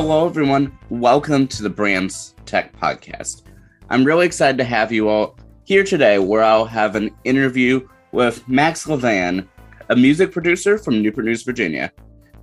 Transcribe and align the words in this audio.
Hello, 0.00 0.26
everyone. 0.26 0.78
Welcome 0.90 1.48
to 1.48 1.64
the 1.64 1.68
Brands 1.68 2.36
Tech 2.46 2.72
Podcast. 2.78 3.42
I'm 3.90 4.04
really 4.04 4.26
excited 4.26 4.56
to 4.58 4.62
have 4.62 4.92
you 4.92 5.08
all 5.08 5.36
here 5.64 5.82
today, 5.82 6.20
where 6.20 6.44
I'll 6.44 6.66
have 6.66 6.94
an 6.94 7.10
interview 7.24 7.84
with 8.12 8.48
Max 8.48 8.86
Levan, 8.86 9.48
a 9.88 9.96
music 9.96 10.30
producer 10.30 10.78
from 10.78 11.02
Newport 11.02 11.26
News, 11.26 11.42
Virginia. 11.42 11.92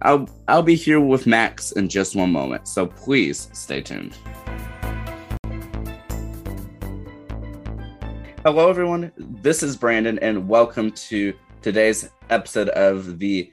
I'll, 0.01 0.27
I'll 0.49 0.63
be 0.63 0.75
here 0.75 0.99
with 0.99 1.27
Max 1.27 1.71
in 1.71 1.87
just 1.87 2.13
one 2.13 2.29
moment, 2.29 2.67
so 2.67 2.87
please 2.87 3.47
stay 3.53 3.79
tuned. 3.79 4.17
Hello, 8.43 8.69
everyone. 8.69 9.13
This 9.15 9.63
is 9.63 9.77
Brandon, 9.77 10.19
and 10.19 10.49
welcome 10.49 10.91
to 10.91 11.33
today's 11.61 12.09
episode 12.29 12.67
of 12.67 13.17
the 13.17 13.49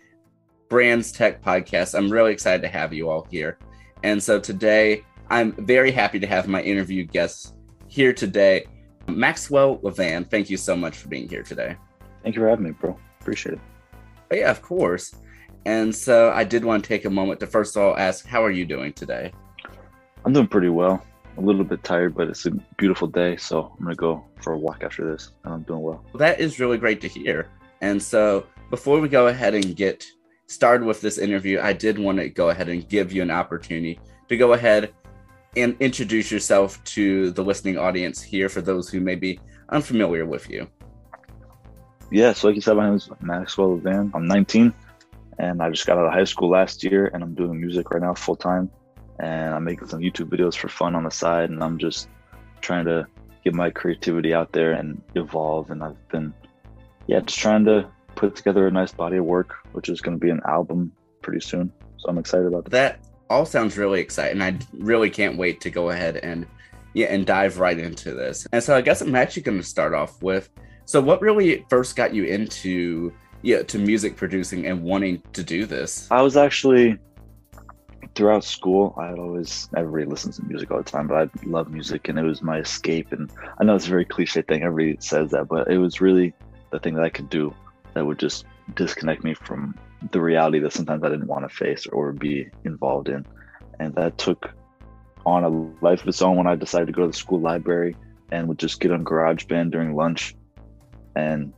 Brands 0.69 1.13
Tech 1.13 1.41
Podcast. 1.41 1.97
I'm 1.97 2.11
really 2.11 2.33
excited 2.33 2.63
to 2.63 2.69
have 2.69 2.93
you 2.93 3.09
all 3.09 3.29
here. 3.31 3.59
And 4.03 4.23
so 4.23 4.41
today, 4.41 5.05
I'm 5.31 5.53
very 5.53 5.91
happy 5.91 6.19
to 6.21 6.27
have 6.27 6.49
my 6.49 6.63
interview 6.63 7.05
guests 7.05 7.55
here 7.89 8.13
today. 8.13 8.67
Maxwell 9.09 9.79
Levan, 9.79 10.29
thank 10.29 10.51
you 10.51 10.57
so 10.57 10.77
much 10.77 10.97
for 10.97 11.09
being 11.09 11.29
here 11.29 11.43
today. 11.43 11.77
Thank 12.23 12.35
you 12.35 12.43
for 12.43 12.49
having 12.49 12.65
me, 12.65 12.71
bro. 12.73 12.99
Appreciate 13.21 13.55
it. 13.55 13.61
Oh, 14.31 14.37
yeah, 14.37 14.51
of 14.51 14.63
course. 14.63 15.15
And 15.65 15.95
so 15.95 16.33
I 16.33 16.45
did 16.45 16.65
want 16.65 16.83
to 16.85 16.89
take 16.89 17.05
a 17.05 17.11
moment 17.11 17.41
to 17.41 17.47
first 17.47 17.77
of 17.77 17.83
all 17.83 17.97
ask, 17.97 18.27
how 18.27 18.43
are 18.45 18.51
you 18.51 18.65
doing 18.65 18.93
today? 18.93 19.33
I'm 20.25 20.33
doing 20.33 20.49
pretty 20.49 20.69
well. 20.69 21.05
A 21.39 21.41
little 21.41 21.65
bit 21.65 21.83
tired, 21.83 22.15
but 22.15 22.29
it's 22.29 22.45
a 22.47 22.51
beautiful 22.77 23.09
day. 23.09 23.37
So 23.37 23.73
I'm 23.79 23.85
going 23.85 23.97
to 23.97 24.01
go 24.01 24.25
for 24.41 24.53
a 24.53 24.59
walk 24.59 24.83
after 24.83 25.11
this, 25.11 25.31
and 25.45 25.55
I'm 25.55 25.63
doing 25.63 25.81
well. 25.81 26.05
That 26.15 26.41
is 26.41 26.61
really 26.61 26.79
great 26.79 27.01
to 27.03 27.09
hear. 27.09 27.49
And 27.81 28.03
so 28.03 28.47
before 28.71 29.01
we 29.01 29.09
go 29.09 29.29
ahead 29.29 29.55
and 29.55 29.75
get 29.75 30.05
started 30.47 30.87
with 30.87 31.01
this 31.01 31.19
interview, 31.19 31.61
I 31.61 31.73
did 31.73 31.99
want 31.99 32.19
to 32.19 32.29
go 32.29 32.51
ahead 32.51 32.69
and 32.69 32.89
give 32.89 33.13
you 33.13 33.23
an 33.23 33.31
opportunity 33.31 33.99
to 34.29 34.37
go 34.37 34.53
ahead 34.53 34.93
and 35.57 35.77
introduce 35.81 36.31
yourself 36.31 36.83
to 36.85 37.31
the 37.33 37.43
listening 37.43 37.79
audience 37.79 38.23
here 38.23 38.49
for 38.49 38.61
those 38.61 38.89
who 38.89 39.01
may 39.01 39.15
be 39.15 39.39
unfamiliar 39.69 40.25
with 40.25 40.49
you. 40.49 40.67
Yeah, 42.11 42.33
so 42.33 42.49
like 42.49 42.57
you 42.57 42.63
said, 42.63 42.77
my 42.77 42.87
name 42.87 42.95
is 42.95 43.09
Maxwell 43.21 43.79
Levan. 43.79 44.11
I'm 44.15 44.27
19 44.27 44.73
and 45.39 45.63
I 45.63 45.71
just 45.71 45.87
got 45.87 45.99
out 45.99 46.07
of 46.07 46.13
high 46.13 46.25
school 46.25 46.51
last 46.51 46.85
year 46.85 47.11
and 47.13 47.23
I'm 47.23 47.35
doing 47.35 47.61
music 47.61 47.91
right 47.91 48.03
now 48.03 48.15
full 48.15 48.37
time 48.37 48.71
and 49.19 49.55
I'm 49.55 49.65
making 49.65 49.89
some 49.89 50.01
YouTube 50.01 50.29
videos 50.29 50.55
for 50.55 50.69
fun 50.69 50.95
on 50.95 51.05
the 51.05 51.11
side 51.11 51.51
and 51.51 51.63
I'm 51.63 51.79
just 51.79 52.09
trying 52.61 52.85
to 52.87 53.07
get 53.45 53.55
my 53.55 53.71
creativity 53.71 54.35
out 54.35 54.53
there 54.53 54.73
and 54.73 55.01
evolve 55.15 55.71
and 55.71 55.83
I've 55.83 56.09
been 56.09 56.33
yeah, 57.07 57.21
just 57.21 57.39
trying 57.39 57.65
to 57.65 57.89
put 58.15 58.37
together 58.37 58.67
a 58.67 58.71
nice 58.71 58.93
body 58.93 59.17
of 59.17 59.25
work, 59.25 59.57
which 59.73 59.89
is 59.89 60.01
going 60.01 60.19
to 60.19 60.21
be 60.21 60.31
an 60.31 60.41
album 60.47 60.93
pretty 61.21 61.41
soon. 61.41 61.73
So 61.99 62.09
I'm 62.09 62.19
excited 62.19 62.47
about 62.47 62.65
that. 62.65 62.71
That 62.71 63.01
all 63.31 63.47
sounds 63.47 63.79
really 63.79 64.01
exciting. 64.01 64.43
I 64.43 64.59
really 64.73 65.11
can't 65.11 65.37
wait 65.37 65.61
to 65.63 65.71
go 65.71 65.91
ahead 65.91 66.17
and 66.19 66.47
yeah, 66.95 67.07
and 67.07 67.25
dive 67.25 67.59
right 67.59 67.79
into 67.79 68.13
this. 68.13 68.47
And 68.53 68.63
so 68.63 68.77
I 68.77 68.83
guess 68.83 69.01
I'm 69.01 69.15
actually 69.15 69.43
going 69.43 69.59
to 69.59 69.65
start 69.65 69.95
off 69.95 70.23
with 70.23 70.51
so 70.85 71.01
what 71.01 71.23
really 71.23 71.65
first 71.71 71.97
got 71.97 72.15
you 72.15 72.25
into 72.25 73.13
yeah, 73.43 73.63
to 73.63 73.79
music 73.79 74.17
producing 74.17 74.67
and 74.67 74.83
wanting 74.83 75.23
to 75.33 75.43
do 75.43 75.67
this? 75.67 76.07
I 76.11 76.23
was 76.23 76.37
actually 76.37 76.99
throughout 78.15 78.45
school, 78.45 78.95
I 78.99 79.09
had 79.09 79.19
always 79.19 79.69
everybody 79.77 80.05
listens 80.05 80.37
to 80.37 80.45
music 80.45 80.71
all 80.71 80.79
the 80.79 80.85
time, 80.85 81.09
but 81.09 81.17
I 81.17 81.47
love 81.47 81.71
music 81.71 82.09
and 82.09 82.19
it 82.19 82.23
was 82.23 82.43
my 82.43 82.59
escape. 82.59 83.13
And 83.13 83.31
I 83.59 83.65
know 83.65 83.75
it's 83.75 83.87
a 83.87 83.91
very 83.91 84.05
cliche 84.05 84.43
thing, 84.43 84.63
everybody 84.63 84.99
says 85.01 85.31
that, 85.31 85.49
but 85.49 85.71
it 85.71 85.79
was 85.79 86.01
really 86.01 86.35
the 86.71 86.79
thing 86.79 86.95
that 86.95 87.05
I 87.05 87.11
could 87.11 87.31
do 87.31 87.55
that 87.95 88.05
would 88.05 88.19
just 88.19 88.45
disconnect 88.75 89.25
me 89.25 89.35
from 89.35 89.75
the 90.11 90.21
reality 90.21 90.59
that 90.61 90.73
sometimes 90.73 91.03
I 91.05 91.09
didn't 91.09 91.27
want 91.27 91.49
to 91.49 91.55
face 91.55 91.87
or 91.87 92.13
be 92.13 92.49
involved 92.65 93.09
in. 93.09 93.27
And 93.79 93.95
that 93.95 94.19
took 94.19 94.51
on 95.25 95.45
a 95.45 95.49
life 95.85 96.03
of 96.03 96.09
its 96.09 96.23
own 96.23 96.37
when 96.37 96.47
I 96.47 96.57
decided 96.57 96.87
to 96.87 96.93
go 96.93 97.03
to 97.03 97.09
the 97.09 97.13
school 97.13 97.41
library 97.41 97.97
and 98.31 98.49
would 98.49 98.59
just 98.59 98.81
get 98.81 98.91
on 98.91 99.05
GarageBand 99.05 99.71
during 99.71 99.95
lunch 99.95 100.35
and 101.15 101.53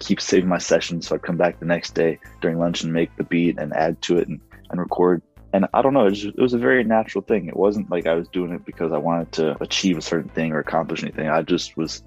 keep 0.00 0.20
saving 0.20 0.48
my 0.48 0.58
sessions. 0.58 1.06
So 1.06 1.14
I'd 1.14 1.22
come 1.22 1.36
back 1.36 1.58
the 1.58 1.66
next 1.66 1.94
day 1.94 2.18
during 2.40 2.58
lunch 2.58 2.82
and 2.82 2.92
make 2.92 3.14
the 3.16 3.24
beat 3.24 3.58
and 3.58 3.72
add 3.74 4.00
to 4.02 4.18
it 4.18 4.28
and, 4.28 4.40
and 4.70 4.80
record. 4.80 5.22
And 5.52 5.66
I 5.72 5.82
don't 5.82 5.94
know, 5.94 6.06
it, 6.06 6.12
just, 6.12 6.36
it 6.36 6.42
was 6.42 6.54
a 6.54 6.58
very 6.58 6.84
natural 6.84 7.22
thing. 7.22 7.46
It 7.46 7.56
wasn't 7.56 7.90
like 7.90 8.06
I 8.06 8.14
was 8.14 8.28
doing 8.28 8.52
it 8.52 8.64
because 8.64 8.92
I 8.92 8.98
wanted 8.98 9.32
to 9.32 9.62
achieve 9.62 9.96
a 9.96 10.02
certain 10.02 10.28
thing 10.30 10.52
or 10.52 10.58
accomplish 10.58 11.02
anything. 11.02 11.28
I 11.28 11.42
just 11.42 11.76
was, 11.76 12.02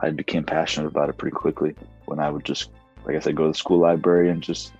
I 0.00 0.10
became 0.10 0.44
passionate 0.44 0.88
about 0.88 1.08
it 1.08 1.16
pretty 1.16 1.34
quickly 1.34 1.74
when 2.06 2.18
I 2.18 2.30
would 2.30 2.44
just, 2.44 2.70
like 3.04 3.16
I 3.16 3.20
said, 3.20 3.36
go 3.36 3.44
to 3.44 3.48
the 3.50 3.54
school 3.54 3.78
library 3.78 4.30
and 4.30 4.42
just 4.42 4.72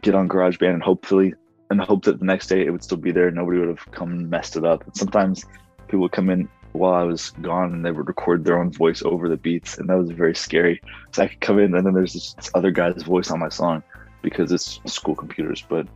get 0.00 0.14
on 0.14 0.28
GarageBand 0.28 0.74
and 0.74 0.82
hopefully, 0.82 1.34
and 1.70 1.80
hope 1.80 2.04
that 2.04 2.18
the 2.18 2.24
next 2.24 2.46
day 2.48 2.64
it 2.64 2.70
would 2.70 2.82
still 2.82 2.96
be 2.96 3.12
there. 3.12 3.30
Nobody 3.30 3.58
would 3.58 3.68
have 3.68 3.90
come 3.92 4.12
and 4.12 4.30
messed 4.30 4.56
it 4.56 4.64
up. 4.64 4.84
And 4.84 4.96
sometimes 4.96 5.44
people 5.86 6.00
would 6.00 6.12
come 6.12 6.30
in 6.30 6.48
while 6.72 6.94
I 6.94 7.04
was 7.04 7.30
gone 7.42 7.72
and 7.72 7.84
they 7.84 7.90
would 7.90 8.06
record 8.06 8.44
their 8.44 8.58
own 8.58 8.70
voice 8.70 9.02
over 9.02 9.28
the 9.28 9.36
beats. 9.36 9.78
And 9.78 9.88
that 9.88 9.96
was 9.96 10.10
very 10.10 10.34
scary. 10.34 10.80
So 11.12 11.22
I 11.22 11.28
could 11.28 11.40
come 11.40 11.58
in 11.58 11.74
and 11.74 11.86
then 11.86 11.94
there's 11.94 12.12
this, 12.12 12.34
this 12.34 12.50
other 12.54 12.70
guy's 12.70 13.02
voice 13.02 13.30
on 13.30 13.40
my 13.40 13.48
song 13.48 13.82
because 14.22 14.52
it's 14.52 14.80
school 14.86 15.14
computers. 15.14 15.64
But 15.68 15.86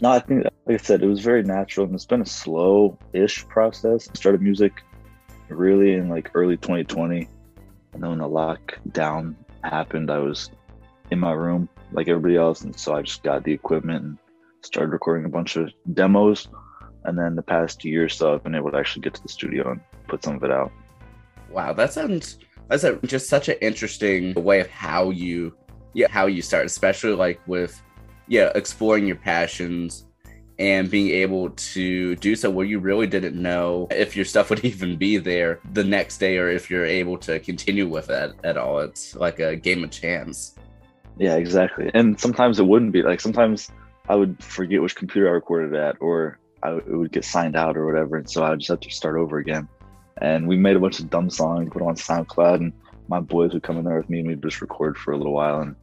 no, 0.00 0.10
I 0.10 0.18
think, 0.20 0.44
like 0.66 0.80
I 0.80 0.84
said, 0.84 1.02
it 1.02 1.06
was 1.06 1.20
very 1.20 1.42
natural 1.42 1.86
and 1.86 1.94
it's 1.94 2.04
been 2.04 2.22
a 2.22 2.26
slow 2.26 2.98
ish 3.12 3.46
process. 3.48 4.08
I 4.10 4.14
started 4.14 4.42
music 4.42 4.82
really 5.48 5.94
in 5.94 6.08
like 6.08 6.30
early 6.34 6.56
2020. 6.56 7.28
And 7.92 8.02
then 8.02 8.10
when 8.10 8.18
the 8.18 8.28
lockdown 8.28 9.34
happened, 9.64 10.10
I 10.10 10.18
was 10.18 10.50
in 11.10 11.18
my 11.18 11.32
room 11.32 11.68
like 11.92 12.08
everybody 12.08 12.36
else. 12.36 12.62
And 12.62 12.78
so 12.78 12.94
I 12.94 13.02
just 13.02 13.22
got 13.22 13.44
the 13.44 13.52
equipment 13.52 14.04
and 14.04 14.18
started 14.62 14.92
recording 14.92 15.24
a 15.24 15.28
bunch 15.28 15.56
of 15.56 15.72
demos 15.94 16.48
and 17.04 17.18
then 17.18 17.34
the 17.34 17.42
past 17.42 17.84
year 17.84 18.04
or 18.04 18.08
so 18.08 18.34
i've 18.34 18.42
been 18.42 18.54
able 18.54 18.70
to 18.70 18.76
actually 18.76 19.02
get 19.02 19.14
to 19.14 19.22
the 19.22 19.28
studio 19.28 19.70
and 19.70 19.80
put 20.08 20.22
some 20.22 20.36
of 20.36 20.44
it 20.44 20.50
out 20.50 20.70
wow 21.50 21.72
that 21.72 21.92
sounds 21.92 22.38
that's 22.68 22.84
a, 22.84 22.96
just 23.06 23.28
such 23.28 23.48
an 23.48 23.56
interesting 23.60 24.34
way 24.34 24.60
of 24.60 24.68
how 24.68 25.10
you 25.10 25.54
yeah 25.94 26.06
how 26.10 26.26
you 26.26 26.42
start 26.42 26.66
especially 26.66 27.14
like 27.14 27.40
with 27.46 27.82
yeah 28.28 28.50
exploring 28.54 29.06
your 29.06 29.16
passions 29.16 30.06
and 30.60 30.90
being 30.90 31.08
able 31.08 31.50
to 31.50 32.14
do 32.16 32.36
so 32.36 32.50
where 32.50 32.66
you 32.66 32.78
really 32.78 33.06
didn't 33.06 33.34
know 33.34 33.88
if 33.90 34.14
your 34.14 34.26
stuff 34.26 34.50
would 34.50 34.64
even 34.64 34.96
be 34.96 35.16
there 35.16 35.58
the 35.72 35.82
next 35.82 36.18
day 36.18 36.36
or 36.36 36.48
if 36.50 36.70
you're 36.70 36.86
able 36.86 37.18
to 37.18 37.40
continue 37.40 37.88
with 37.88 38.10
it 38.10 38.34
at 38.44 38.56
all. 38.56 38.78
It's 38.80 39.16
like 39.16 39.40
a 39.40 39.56
game 39.56 39.82
of 39.82 39.90
chance. 39.90 40.54
Yeah 41.16 41.36
exactly. 41.36 41.90
And 41.94 42.20
sometimes 42.20 42.60
it 42.60 42.66
wouldn't 42.66 42.92
be. 42.92 43.02
Like 43.02 43.20
sometimes 43.20 43.70
i 44.08 44.14
would 44.14 44.42
forget 44.42 44.82
which 44.82 44.96
computer 44.96 45.28
i 45.28 45.32
recorded 45.32 45.74
at 45.74 45.96
or 46.00 46.40
I 46.62 46.72
it 46.72 46.86
would 46.88 47.12
get 47.12 47.24
signed 47.24 47.56
out 47.56 47.76
or 47.76 47.86
whatever, 47.86 48.16
and 48.16 48.28
so 48.28 48.42
I 48.42 48.50
would 48.50 48.60
just 48.60 48.70
have 48.70 48.80
to 48.80 48.90
start 48.90 49.16
over 49.16 49.38
again. 49.38 49.68
And 50.18 50.46
we 50.46 50.56
made 50.56 50.76
a 50.76 50.80
bunch 50.80 51.00
of 51.00 51.08
dumb 51.08 51.30
songs, 51.30 51.70
put 51.72 51.82
on 51.82 51.94
SoundCloud, 51.94 52.56
and 52.56 52.72
my 53.08 53.20
boys 53.20 53.54
would 53.54 53.62
come 53.62 53.78
in 53.78 53.84
there 53.84 53.96
with 53.96 54.10
me, 54.10 54.18
and 54.18 54.28
we'd 54.28 54.42
just 54.42 54.60
record 54.60 54.98
for 54.98 55.12
a 55.12 55.16
little 55.16 55.32
while, 55.32 55.60
and 55.60 55.74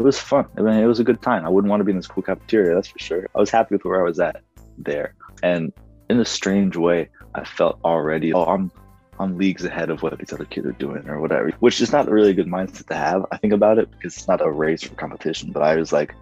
it 0.00 0.04
was 0.04 0.18
fun. 0.18 0.46
I 0.56 0.62
mean, 0.62 0.74
it 0.74 0.86
was 0.86 0.98
a 0.98 1.04
good 1.04 1.22
time. 1.22 1.44
I 1.44 1.48
wouldn't 1.48 1.70
want 1.70 1.80
to 1.80 1.84
be 1.84 1.92
in 1.92 1.98
this 1.98 2.06
school 2.06 2.22
cafeteria, 2.22 2.74
that's 2.74 2.88
for 2.88 2.98
sure. 2.98 3.28
I 3.34 3.38
was 3.38 3.50
happy 3.50 3.74
with 3.74 3.84
where 3.84 4.00
I 4.00 4.04
was 4.04 4.18
at 4.18 4.42
there, 4.78 5.14
and 5.42 5.72
in 6.08 6.18
a 6.18 6.24
strange 6.24 6.76
way, 6.76 7.10
I 7.34 7.44
felt 7.44 7.78
already, 7.84 8.32
oh, 8.32 8.44
I'm 8.44 8.72
I'm 9.20 9.36
leagues 9.36 9.66
ahead 9.66 9.90
of 9.90 10.02
what 10.02 10.18
these 10.18 10.32
other 10.32 10.46
kids 10.46 10.66
are 10.66 10.72
doing 10.72 11.06
or 11.06 11.20
whatever, 11.20 11.50
which 11.60 11.82
is 11.82 11.92
not 11.92 12.08
a 12.08 12.10
really 12.10 12.32
good 12.32 12.46
mindset 12.46 12.86
to 12.86 12.94
have. 12.94 13.26
I 13.30 13.36
think 13.36 13.52
about 13.52 13.78
it 13.78 13.90
because 13.90 14.16
it's 14.16 14.26
not 14.26 14.40
a 14.40 14.50
race 14.50 14.82
for 14.82 14.94
competition, 14.94 15.52
but 15.52 15.62
I 15.62 15.76
was 15.76 15.92
like, 15.92 16.14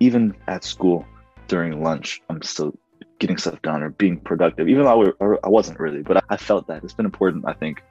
even 0.00 0.36
at 0.46 0.62
school 0.62 1.06
during 1.48 1.82
lunch, 1.82 2.20
I'm 2.28 2.42
still 2.42 2.78
getting 3.18 3.38
stuff 3.38 3.62
done 3.62 3.82
or 3.82 3.90
being 3.90 4.18
productive, 4.18 4.68
even 4.68 4.84
though 4.84 5.38
I, 5.42 5.48
wasn't 5.48 5.80
really, 5.80 6.02
but 6.02 6.22
I 6.28 6.36
felt 6.36 6.66
that 6.66 6.84
it's 6.84 6.92
been 6.92 7.06
important, 7.06 7.44
I 7.46 7.54
think, 7.54 7.82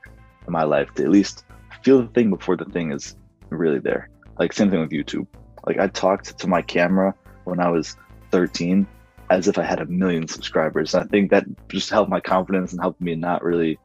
in 0.46 0.54
my 0.54 0.64
life 0.64 0.94
to 0.96 1.04
at 1.04 1.10
least 1.10 1.44
feel 1.84 2.02
the 2.02 2.08
thing 2.10 2.30
before 2.30 2.56
the 2.56 2.66
thing 2.66 2.92
is 2.92 3.16
really 3.50 3.80
there. 3.80 4.10
Like, 4.40 4.54
same 4.54 4.72
thing 4.72 4.80
with 4.80 4.92
YouTube. 4.92 5.28
Like, 5.68 5.78
I 5.78 5.88
talked 5.88 6.40
to 6.40 6.48
my 6.48 6.62
camera 6.62 7.14
when 7.44 7.60
I 7.60 7.70
was 7.70 7.98
13 8.32 8.88
as 9.30 9.48
if 9.48 9.58
I 9.58 9.64
had 9.64 9.80
a 9.80 9.86
million 9.86 10.28
subscribers. 10.28 10.94
And 10.94 11.04
I 11.04 11.08
think 11.08 11.30
that 11.32 11.46
just 11.68 11.90
helped 11.90 12.10
my 12.10 12.20
confidence 12.20 12.72
and 12.72 12.82
helped 12.82 13.02
me 13.02 13.16
not 13.16 13.44
really 13.44 13.78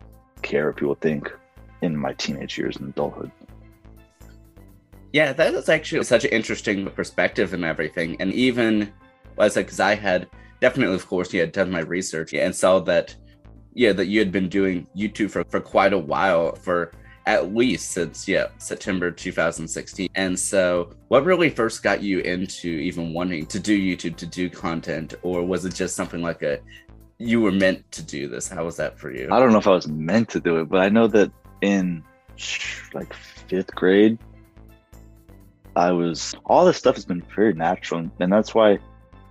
care 0.42 0.66
what 0.66 0.76
people 0.76 0.94
think 0.94 1.30
in 1.82 1.96
my 1.96 2.12
teenage 2.14 2.56
years 2.56 2.76
and 2.76 2.88
adulthood. 2.88 3.30
Yeah, 5.12 5.32
that 5.32 5.54
is 5.54 5.68
actually 5.68 6.02
such 6.04 6.24
an 6.24 6.30
interesting 6.30 6.86
perspective 6.86 7.52
and 7.52 7.64
everything. 7.64 8.16
And 8.20 8.32
even, 8.32 8.92
I 9.38 9.48
said, 9.48 9.66
because 9.66 9.80
I 9.80 9.94
had 9.94 10.28
definitely, 10.60 10.94
of 10.94 11.06
course, 11.06 11.32
yeah, 11.32 11.46
done 11.46 11.70
my 11.70 11.80
research 11.80 12.32
and 12.32 12.54
saw 12.54 12.80
that, 12.80 13.14
yeah, 13.74 13.92
that 13.92 14.06
you 14.06 14.18
had 14.18 14.32
been 14.32 14.48
doing 14.48 14.86
YouTube 14.96 15.30
for, 15.30 15.44
for 15.44 15.60
quite 15.60 15.92
a 15.92 15.98
while, 15.98 16.54
for 16.56 16.92
at 17.26 17.54
least 17.54 17.92
since, 17.92 18.28
yeah, 18.28 18.48
September 18.58 19.10
2016. 19.10 20.08
And 20.14 20.38
so, 20.38 20.90
what 21.08 21.24
really 21.24 21.50
first 21.50 21.82
got 21.82 22.02
you 22.02 22.20
into 22.20 22.68
even 22.68 23.12
wanting 23.12 23.46
to 23.46 23.58
do 23.58 23.78
YouTube, 23.78 24.16
to 24.16 24.26
do 24.26 24.50
content, 24.50 25.14
or 25.22 25.42
was 25.42 25.64
it 25.64 25.74
just 25.74 25.96
something 25.96 26.22
like 26.22 26.42
a, 26.42 26.58
you 27.18 27.40
were 27.40 27.52
meant 27.52 27.90
to 27.92 28.02
do 28.02 28.28
this? 28.28 28.48
How 28.48 28.64
was 28.64 28.76
that 28.76 28.98
for 28.98 29.10
you? 29.10 29.28
I 29.30 29.38
don't 29.38 29.52
know 29.52 29.58
if 29.58 29.66
I 29.66 29.70
was 29.70 29.88
meant 29.88 30.28
to 30.30 30.40
do 30.40 30.58
it, 30.60 30.68
but 30.68 30.80
I 30.80 30.88
know 30.88 31.06
that 31.08 31.32
in 31.62 32.04
like 32.92 33.14
fifth 33.14 33.74
grade, 33.74 34.18
I 35.76 35.92
was 35.92 36.34
all 36.44 36.64
this 36.64 36.76
stuff 36.76 36.94
has 36.96 37.04
been 37.04 37.22
very 37.34 37.54
natural, 37.54 38.08
and 38.20 38.32
that's 38.32 38.54
why 38.54 38.78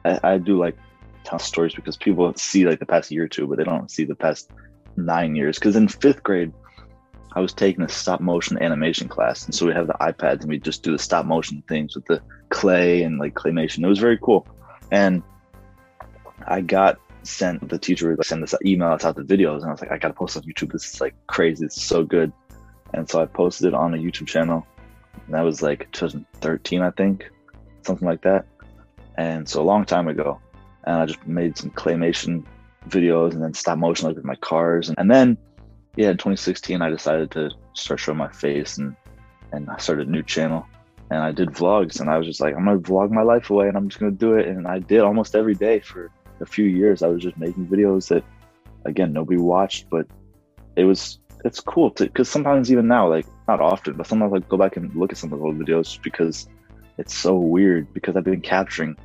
I, 0.04 0.19
I 0.24 0.38
do 0.38 0.57
like 0.57 0.78
tell 1.24 1.40
stories 1.40 1.74
because 1.74 1.95
people 1.98 2.34
see 2.36 2.66
like 2.66 2.80
the 2.80 2.86
past 2.86 3.12
year 3.12 3.25
or 3.25 3.28
two, 3.28 3.48
but 3.48 3.57
they 3.57 3.63
don't 3.63 3.90
see 3.90 4.04
the 4.04 4.16
past 4.16 4.51
nine 4.98 5.36
years. 5.36 5.57
Because 5.60 5.75
in 5.75 5.88
fifth 5.88 6.24
grade, 6.24 6.54
I 7.35 7.39
was 7.39 7.53
taking 7.53 7.83
a 7.83 7.89
stop 7.89 8.21
motion 8.21 8.62
animation 8.62 9.07
class, 9.07 9.45
and 9.45 9.56
so 9.56 9.65
we 9.65 9.74
have 9.74 9.88
the 9.88 9.94
iPads 9.94 10.41
and 10.41 10.50
we 10.50 10.59
just 10.59 10.83
do 10.83 10.91
the 10.91 11.00
stop 11.00 11.25
motion 11.25 11.63
things 11.68 11.95
with 11.95 12.06
the 12.06 12.21
clay 12.50 13.03
and 13.03 13.18
like 13.18 13.33
claymation. 13.33 13.83
It 13.83 13.88
was 13.88 14.00
very 14.00 14.18
cool, 14.19 14.47
and 14.91 15.24
I 16.47 16.62
got 16.62 17.00
sent 17.24 17.69
the 17.69 17.80
teacher 17.80 18.09
would 18.09 18.19
like, 18.19 18.27
send 18.27 18.44
this 18.44 18.53
email 18.65 18.89
out 18.89 19.01
the 19.01 19.24
videos, 19.24 19.62
and 19.62 19.65
I 19.65 19.71
was 19.71 19.81
like, 19.81 19.91
I 19.91 19.97
gotta 19.97 20.13
post 20.13 20.38
on 20.38 20.44
YouTube. 20.44 20.71
This 20.71 20.94
is 20.94 21.01
like 21.01 21.15
crazy. 21.27 21.65
It's 21.65 21.81
so 21.81 22.03
good, 22.03 22.31
and 22.94 23.09
so 23.09 23.21
I 23.21 23.25
posted 23.25 23.68
it 23.68 23.74
on 23.74 23.94
a 23.94 23.97
YouTube 23.97 24.27
channel. 24.27 24.65
And 25.25 25.33
that 25.33 25.41
was 25.41 25.62
like 25.62 25.91
2013, 25.91 26.81
I 26.81 26.91
think, 26.91 27.30
something 27.83 28.07
like 28.07 28.21
that. 28.24 28.45
And 29.15 29.47
so 29.47 29.62
a 29.62 29.63
long 29.63 29.85
time 29.85 30.07
ago, 30.07 30.39
and 30.85 30.97
I 30.97 31.06
just 31.06 31.25
made 31.25 31.57
some 31.57 31.69
claymation 31.71 32.44
videos 32.89 33.31
and 33.31 33.41
then 33.41 33.53
stop 33.53 33.77
motion 33.77 34.07
like 34.07 34.18
with 34.18 34.25
my 34.25 34.35
cars, 34.35 34.89
and, 34.89 35.00
and 35.00 35.09
then 35.09 35.38
yeah, 35.95 36.10
in 36.10 36.18
2016, 36.18 36.81
I 36.81 36.90
decided 36.90 37.31
to 37.31 37.51
start 37.74 38.00
showing 38.00 38.18
my 38.18 38.31
face 38.31 38.78
and 38.78 38.95
and 39.51 39.69
I 39.69 39.78
started 39.78 40.07
a 40.07 40.12
new 40.12 40.24
channel 40.24 40.66
and 41.12 41.19
I 41.19 41.31
did 41.31 41.50
vlogs 41.50 42.00
and 42.00 42.10
I 42.10 42.18
was 42.18 42.25
just 42.25 42.42
like, 42.42 42.56
I'm 42.56 42.66
gonna 42.66 42.80
vlog 42.80 43.12
my 43.12 43.22
life 43.22 43.51
away 43.51 43.68
and 43.68 43.78
I'm 43.78 43.88
just 43.88 44.00
gonna 44.00 44.12
do 44.12 44.34
it. 44.34 44.48
And 44.48 44.68
I 44.68 44.80
did 44.80 45.01
almost 45.01 45.36
every 45.36 45.54
day 45.54 45.80
for 45.80 46.10
a 46.42 46.45
few 46.45 46.66
years. 46.66 47.04
I 47.04 47.07
was 47.07 47.22
just 47.22 47.38
making 47.38 47.68
videos 47.68 48.07
that, 48.07 48.24
again, 48.86 49.13
nobody 49.13 49.38
watched, 49.38 49.90
but 49.92 50.07
it 50.75 50.86
was 50.86 51.19
it's 51.45 51.60
cool 51.60 51.92
to 51.92 52.06
because 52.06 52.30
sometimes 52.30 52.72
even 52.72 52.88
now, 52.88 53.07
like 53.07 53.28
not 53.48 53.60
often, 53.60 53.94
but 53.94 54.07
sometimes 54.07 54.34
I 54.34 54.40
go 54.40 54.57
back 54.57 54.78
and 54.78 54.94
look 54.95 55.12
at 55.12 55.18
some 55.18 55.31
of 55.31 55.40
the 55.40 55.45
old 55.45 55.60
videos 55.60 56.01
because 56.01 56.48
it's 56.98 57.13
so 57.13 57.36
weird 57.36 57.94
because 57.94 58.16
I've 58.16 58.24
been 58.24 58.42
capturing 58.42 58.95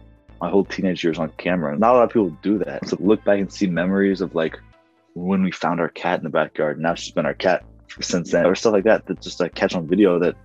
my 0.41 0.49
whole 0.49 0.65
teenage 0.65 1.03
years 1.05 1.19
on 1.19 1.31
camera. 1.37 1.77
Not 1.77 1.95
a 1.95 1.99
lot 1.99 2.05
of 2.05 2.11
people 2.11 2.31
do 2.43 2.59
that. 2.59 2.89
So 2.89 2.97
look 3.01 3.25
back 3.25 3.41
and 3.41 3.53
see 3.53 3.67
memories 3.67 4.21
of 4.21 4.35
like 4.35 4.59
when 5.15 5.43
we 5.43 5.51
found 5.51 5.81
our 5.81 5.89
cat 5.89 6.19
in 6.19 6.25
the 6.25 6.31
backyard. 6.31 6.81
Now 6.81 6.95
she's 6.95 7.13
been 7.13 7.27
our 7.27 7.35
cat 7.35 7.65
since 8.01 8.31
then, 8.31 8.47
or 8.47 8.55
stuff 8.55 8.73
like 8.73 8.85
that. 8.85 9.07
That 9.07 9.21
just 9.21 9.41
like 9.41 9.55
catch 9.55 9.75
on 9.75 9.87
video 9.87 10.19
that 10.19 10.37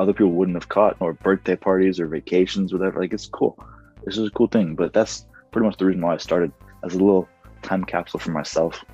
other 0.00 0.12
people 0.12 0.32
wouldn't 0.32 0.56
have 0.56 0.68
caught, 0.68 0.96
or 1.00 1.12
birthday 1.12 1.56
parties 1.56 2.00
or 2.00 2.06
vacations, 2.06 2.72
whatever. 2.72 3.00
Like 3.00 3.12
it's 3.12 3.26
cool. 3.26 3.58
This 4.04 4.18
is 4.18 4.28
a 4.28 4.30
cool 4.30 4.48
thing. 4.48 4.74
But 4.74 4.92
that's 4.92 5.26
pretty 5.50 5.66
much 5.66 5.76
the 5.76 5.86
reason 5.86 6.02
why 6.02 6.14
I 6.14 6.18
started 6.18 6.52
as 6.84 6.94
a 6.94 6.98
little 6.98 7.28
time 7.62 7.84
capsule 7.84 8.20
for 8.20 8.30
myself. 8.30 8.84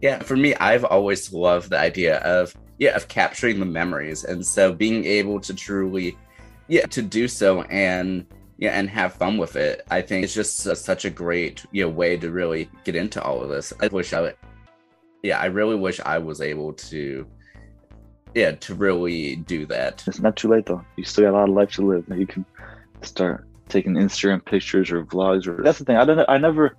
Yeah, 0.00 0.18
for 0.20 0.36
me, 0.36 0.54
I've 0.54 0.84
always 0.84 1.32
loved 1.32 1.70
the 1.70 1.78
idea 1.78 2.18
of 2.18 2.54
yeah 2.78 2.96
of 2.96 3.08
capturing 3.08 3.60
the 3.60 3.66
memories, 3.66 4.24
and 4.24 4.44
so 4.46 4.72
being 4.72 5.04
able 5.04 5.40
to 5.40 5.54
truly 5.54 6.16
yeah 6.68 6.86
to 6.86 7.02
do 7.02 7.28
so 7.28 7.62
and 7.62 8.26
yeah 8.60 8.78
and 8.78 8.88
have 8.88 9.14
fun 9.14 9.38
with 9.38 9.56
it. 9.56 9.84
I 9.90 10.02
think 10.02 10.22
it's 10.22 10.34
just 10.34 10.64
a, 10.66 10.76
such 10.76 11.04
a 11.04 11.10
great 11.10 11.64
you 11.72 11.82
know 11.82 11.88
way 11.88 12.16
to 12.18 12.30
really 12.30 12.70
get 12.84 12.94
into 12.94 13.20
all 13.20 13.42
of 13.42 13.48
this. 13.48 13.72
I 13.80 13.88
wish 13.88 14.12
i 14.12 14.20
would 14.20 14.36
yeah 15.22 15.40
i 15.40 15.46
really 15.46 15.76
wish 15.76 16.00
i 16.00 16.18
was 16.18 16.40
able 16.40 16.72
to 16.74 17.26
yeah 18.34 18.52
to 18.52 18.74
really 18.74 19.36
do 19.36 19.66
that. 19.66 20.04
It's 20.06 20.20
not 20.20 20.36
too 20.36 20.48
late 20.48 20.66
though. 20.66 20.84
You 20.96 21.04
still 21.04 21.24
got 21.24 21.30
a 21.30 21.38
lot 21.38 21.48
of 21.48 21.54
life 21.54 21.72
to 21.72 21.86
live. 21.86 22.04
You 22.14 22.26
can 22.26 22.44
start 23.02 23.46
taking 23.68 23.94
instagram 23.94 24.44
pictures 24.44 24.90
or 24.90 25.04
vlogs 25.04 25.46
or 25.46 25.62
that's 25.62 25.78
the 25.78 25.84
thing. 25.84 25.96
I 25.96 26.04
don't 26.04 26.20
i 26.28 26.36
never 26.36 26.76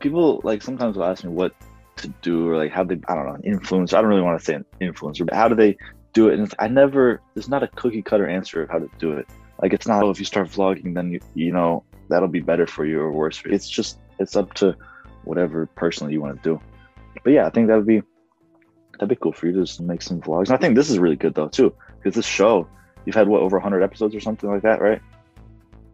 people 0.00 0.40
like 0.42 0.62
sometimes 0.62 0.96
will 0.96 1.04
ask 1.04 1.22
me 1.22 1.30
what 1.30 1.54
to 1.96 2.08
do 2.22 2.48
or 2.48 2.56
like 2.56 2.72
how 2.72 2.82
they 2.82 2.98
i 3.08 3.14
don't 3.14 3.26
know 3.26 3.38
influence 3.44 3.92
i 3.92 4.00
don't 4.00 4.10
really 4.10 4.20
want 4.20 4.36
to 4.36 4.44
say 4.44 4.58
influencer 4.80 5.24
but 5.24 5.34
how 5.34 5.46
do 5.46 5.54
they 5.54 5.76
do 6.12 6.28
it? 6.28 6.38
And 6.38 6.52
i 6.58 6.66
never 6.66 7.20
there's 7.34 7.48
not 7.48 7.62
a 7.62 7.68
cookie 7.68 8.02
cutter 8.02 8.28
answer 8.28 8.62
of 8.62 8.70
how 8.70 8.80
to 8.80 8.90
do 8.98 9.12
it 9.12 9.28
like 9.60 9.72
it's 9.72 9.86
not 9.86 10.02
oh, 10.02 10.10
if 10.10 10.18
you 10.18 10.24
start 10.24 10.48
vlogging, 10.48 10.94
then 10.94 11.12
you 11.12 11.20
you 11.34 11.52
know 11.52 11.84
that'll 12.08 12.28
be 12.28 12.40
better 12.40 12.66
for 12.66 12.84
you 12.84 13.00
or 13.00 13.12
worse. 13.12 13.42
It's 13.46 13.68
just 13.68 13.98
it's 14.18 14.36
up 14.36 14.54
to 14.54 14.76
whatever 15.24 15.66
personally 15.66 16.12
you 16.12 16.20
want 16.20 16.42
to 16.42 16.48
do. 16.48 16.60
But 17.22 17.32
yeah, 17.32 17.46
I 17.46 17.50
think 17.50 17.68
that 17.68 17.76
would 17.76 17.86
be 17.86 18.02
that'd 18.94 19.08
be 19.08 19.16
cool 19.16 19.32
for 19.32 19.46
you 19.46 19.52
to 19.52 19.60
just 19.60 19.80
make 19.80 20.02
some 20.02 20.20
vlogs. 20.20 20.48
And 20.48 20.52
I 20.52 20.56
think 20.58 20.76
this 20.76 20.90
is 20.90 20.98
really 20.98 21.16
good 21.16 21.34
though 21.34 21.48
too, 21.48 21.74
because 21.98 22.14
this 22.14 22.26
show 22.26 22.68
you've 23.04 23.16
had 23.16 23.28
what 23.28 23.42
over 23.42 23.56
100 23.56 23.82
episodes 23.82 24.14
or 24.14 24.20
something 24.20 24.50
like 24.50 24.62
that, 24.62 24.80
right? 24.80 25.00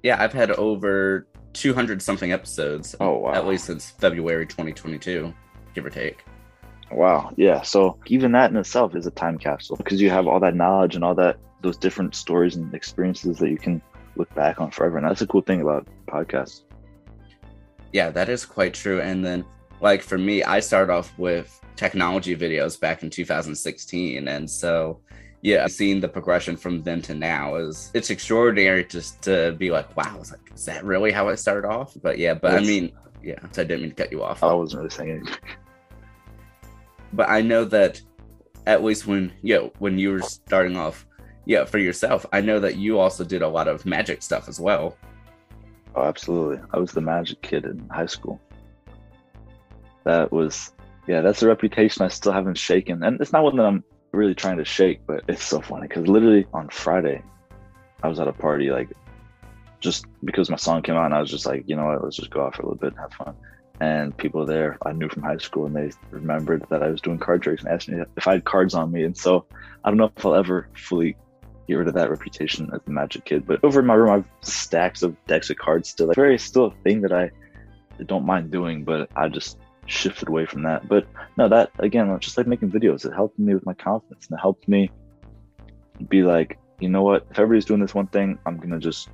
Yeah, 0.03 0.23
I've 0.23 0.33
had 0.33 0.51
over 0.53 1.27
200 1.53 2.01
something 2.01 2.33
episodes. 2.33 2.95
Oh 3.01 3.19
wow! 3.19 3.35
At 3.35 3.47
least 3.47 3.67
since 3.67 3.91
February 3.91 4.47
2022, 4.47 5.33
give 5.75 5.85
or 5.85 5.91
take. 5.91 6.25
Wow. 6.91 7.33
Yeah. 7.37 7.63
So 7.63 7.99
even 8.07 8.33
that 8.33 8.51
in 8.51 8.57
itself 8.57 8.97
is 8.97 9.07
a 9.07 9.11
time 9.11 9.39
capsule 9.39 9.77
because 9.77 10.01
you 10.01 10.11
have 10.11 10.27
all 10.27 10.41
that 10.41 10.57
knowledge 10.57 10.95
and 10.97 11.05
all 11.05 11.15
that 11.15 11.39
those 11.63 11.77
different 11.77 12.15
stories 12.15 12.57
and 12.57 12.75
experiences 12.75 13.39
that 13.39 13.51
you 13.51 13.59
can 13.59 13.83
look 14.17 14.33
back 14.35 14.61
on 14.61 14.71
forever. 14.71 14.99
And 14.99 15.07
that's 15.07 15.23
a 15.23 15.27
cool 15.27 15.43
thing 15.43 15.61
about 15.61 15.87
podcasts. 16.07 16.63
Yeah, 17.93 18.11
that 18.11 18.29
is 18.29 18.45
quite 18.45 18.75
true. 18.75 19.01
And 19.01 19.25
then, 19.25 19.45
like 19.81 20.03
for 20.03 20.19
me, 20.19 20.43
I 20.43 20.61
started 20.61 20.93
off 20.93 21.17
with 21.19 21.61
technology 21.77 22.37
videos 22.37 22.79
back 22.79 23.03
in 23.03 23.11
2016. 23.11 24.29
And 24.29 24.49
so, 24.49 25.01
yeah, 25.43 25.67
seeing 25.67 26.01
the 26.01 26.09
progression 26.09 26.57
from 26.57 26.83
then 26.83 27.03
to 27.03 27.15
now 27.15 27.57
is 27.57 27.91
it's 27.95 28.11
extraordinary 28.11 28.85
just 28.85 29.23
to 29.23 29.53
be 29.53 29.71
like, 29.71 29.97
wow, 29.97 30.19
it's 30.21 30.31
like, 30.31 30.53
is 30.55 30.65
that 30.67 30.85
really 30.85 31.11
how 31.11 31.29
I 31.29 31.35
started 31.35 31.67
off? 31.67 31.97
But 32.01 32.19
yeah, 32.19 32.35
but 32.35 32.55
I 32.55 32.61
mean, 32.61 32.93
yeah, 33.23 33.39
so 33.53 33.63
I 33.63 33.65
didn't 33.65 33.83
mean 33.83 33.91
to 33.91 33.97
cut 33.97 34.13
you 34.13 34.23
off. 34.23 34.43
I 34.43 34.53
wasn't 34.53 34.83
really 34.83 34.91
saying 34.91 35.11
anything. 35.11 35.35
But 37.13 37.29
I 37.29 37.43
know 37.43 37.65
that 37.65 38.01
at 38.67 38.85
least 38.85 39.05
when 39.07 39.33
you 39.43 39.57
know, 39.57 39.73
when 39.81 39.99
you 39.99 40.13
were 40.13 40.23
starting 40.23 40.77
off, 40.77 41.07
yeah, 41.45 41.65
for 41.65 41.79
yourself. 41.79 42.27
I 42.33 42.41
know 42.41 42.61
that 42.61 42.77
you 42.77 42.99
also 42.99 43.25
did 43.25 43.43
a 43.43 43.49
lot 43.49 43.69
of 43.69 43.87
magic 43.87 44.23
stuff 44.23 44.49
as 44.49 44.61
well. 44.61 44.97
Oh, 45.95 46.05
absolutely. 46.05 46.61
I 46.73 46.79
was 46.79 46.93
the 46.93 47.01
magic 47.01 47.43
kid 47.43 47.65
in 47.65 47.89
high 47.89 48.07
school. 48.07 48.41
That 50.05 50.31
was, 50.31 50.73
yeah, 51.07 51.21
that's 51.21 51.43
a 51.43 51.49
reputation 51.49 52.05
I 52.05 52.09
still 52.09 52.33
haven't 52.33 52.59
shaken. 52.59 53.03
And 53.03 53.21
it's 53.21 53.33
not 53.33 53.43
one 53.43 53.57
that 53.57 53.67
I'm 53.67 53.85
really 54.13 54.35
trying 54.35 54.59
to 54.59 54.65
shake, 54.65 55.01
but 55.07 55.25
it's 55.29 55.45
so 55.45 55.61
funny 55.61 55.89
because 55.89 56.07
literally 56.07 56.47
on 56.53 56.69
Friday, 56.69 57.23
I 58.03 58.09
was 58.09 58.21
at 58.21 58.29
a 58.29 58.33
party, 58.33 58.71
like, 58.71 58.89
just 59.81 60.07
because 60.25 60.51
my 60.51 60.57
song 60.57 60.83
came 60.83 60.95
out, 60.95 61.07
and 61.07 61.15
I 61.15 61.21
was 61.21 61.31
just 61.31 61.47
like, 61.47 61.65
you 61.67 61.75
know 61.75 61.87
what, 61.87 62.05
let's 62.05 62.17
just 62.17 62.31
go 62.31 62.45
out 62.45 62.55
for 62.55 62.63
a 62.63 62.67
little 62.67 62.79
bit 62.79 62.93
and 62.93 62.99
have 62.99 63.13
fun. 63.13 63.35
And 63.81 64.15
people 64.17 64.45
there 64.45 64.77
I 64.85 64.93
knew 64.93 65.09
from 65.09 65.23
high 65.23 65.39
school, 65.39 65.67
and 65.67 65.75
they 65.75 65.91
remembered 66.11 66.67
that 66.69 66.83
I 66.83 66.89
was 66.89 67.01
doing 67.01 67.19
card 67.19 67.43
tricks 67.43 67.63
and 67.63 67.73
asked 67.73 67.89
me 67.89 68.03
if 68.17 68.29
I 68.29 68.33
had 68.33 68.45
cards 68.45 68.75
on 68.75 68.93
me. 68.93 69.05
And 69.05 69.17
so 69.17 69.47
I 69.83 69.89
don't 69.91 69.97
know 69.97 70.13
if 70.15 70.27
I'll 70.27 70.35
ever 70.35 70.69
fully 70.75 71.17
get 71.67 71.75
rid 71.75 71.89
of 71.89 71.95
that 71.95 72.11
reputation 72.11 72.71
as 72.75 72.81
the 72.83 72.91
magic 72.91 73.25
kid. 73.25 73.47
But 73.47 73.63
over 73.65 73.81
in 73.81 73.87
my 73.87 73.95
room, 73.95 74.11
I 74.11 74.15
have 74.15 74.29
stacks 74.43 75.03
of 75.03 75.17
decks 75.27 75.51
of 75.51 75.57
cards 75.57 75.89
still. 75.89 76.09
Like, 76.09 76.17
very 76.17 76.39
still 76.39 76.67
a 76.67 76.75
thing 76.83 77.01
that 77.03 77.13
I 77.13 77.31
don't 78.07 78.25
mind 78.25 78.51
doing, 78.51 78.85
but 78.85 79.11
I 79.17 79.29
just 79.29 79.59
shifted 79.87 80.29
away 80.29 80.47
from 80.47 80.63
that. 80.63 80.89
But 80.89 81.07
no, 81.37 81.49
that 81.49 81.71
again, 81.79 82.17
just 82.21 82.37
like 82.37 82.47
making 82.47 82.71
videos, 82.71 83.05
it 83.05 83.13
helped 83.13 83.39
me 83.39 83.55
with 83.55 83.67
my 83.67 83.75
confidence 83.75 84.27
and 84.29 84.39
it 84.39 84.41
helped 84.41 84.69
me 84.69 84.91
be 86.09 86.23
like, 86.23 86.59
you 86.81 86.89
know 86.89 87.03
what? 87.03 87.27
If 87.31 87.39
everybody's 87.39 87.67
doing 87.67 87.81
this 87.81 87.95
one 87.95 88.07
thing, 88.07 88.39
I'm 88.47 88.57
gonna 88.57 88.79
just 88.79 89.09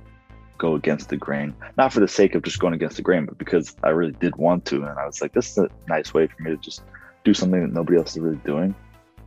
go 0.57 0.75
against 0.75 1.09
the 1.09 1.17
grain. 1.17 1.53
Not 1.77 1.93
for 1.93 1.99
the 1.99 2.07
sake 2.07 2.35
of 2.35 2.43
just 2.43 2.59
going 2.59 2.73
against 2.73 2.95
the 2.95 3.01
grain, 3.01 3.25
but 3.25 3.37
because 3.37 3.75
I 3.83 3.89
really 3.89 4.13
did 4.13 4.35
want 4.35 4.65
to. 4.65 4.77
And 4.83 4.97
I 4.97 5.05
was 5.05 5.21
like, 5.21 5.33
this 5.33 5.51
is 5.51 5.57
a 5.57 5.69
nice 5.87 6.13
way 6.13 6.27
for 6.27 6.41
me 6.41 6.51
to 6.51 6.57
just 6.57 6.81
do 7.23 7.33
something 7.33 7.61
that 7.61 7.73
nobody 7.73 7.97
else 7.97 8.11
is 8.11 8.19
really 8.19 8.39
doing. 8.45 8.73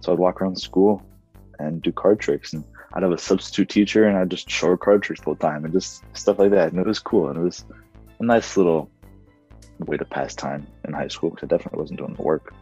So 0.01 0.13
I'd 0.13 0.19
walk 0.19 0.41
around 0.41 0.57
school 0.57 1.03
and 1.59 1.83
do 1.83 1.93
card 1.93 2.21
tricks. 2.21 2.55
And 2.55 2.65
I'd 2.93 3.03
have 3.03 3.13
a 3.13 3.19
substitute 3.19 3.69
teacher 3.69 4.07
and 4.07 4.17
I'd 4.17 4.31
just 4.31 4.51
show 4.51 4.77
card 4.77 5.03
tricks 5.03 5.23
whole 5.23 5.37
time 5.37 5.65
and 5.65 5.73
just 5.73 6.03
stuff 6.13 6.39
like 6.39 6.51
that. 6.51 6.73
And 6.73 6.81
it 6.81 6.87
was 6.87 6.99
cool. 6.99 7.29
And 7.29 7.39
it 7.39 7.43
was 7.43 7.65
a 8.19 8.25
nice 8.25 8.57
little 8.57 8.91
way 9.79 9.97
to 9.97 10.05
pass 10.05 10.35
time 10.35 10.67
in 10.85 10.93
high 10.93 11.09
school 11.09 11.31
because 11.31 11.47
I 11.47 11.57
definitely 11.57 11.81
wasn't 11.81 11.99
doing 12.01 12.15
the 12.15 12.23
work. 12.23 12.53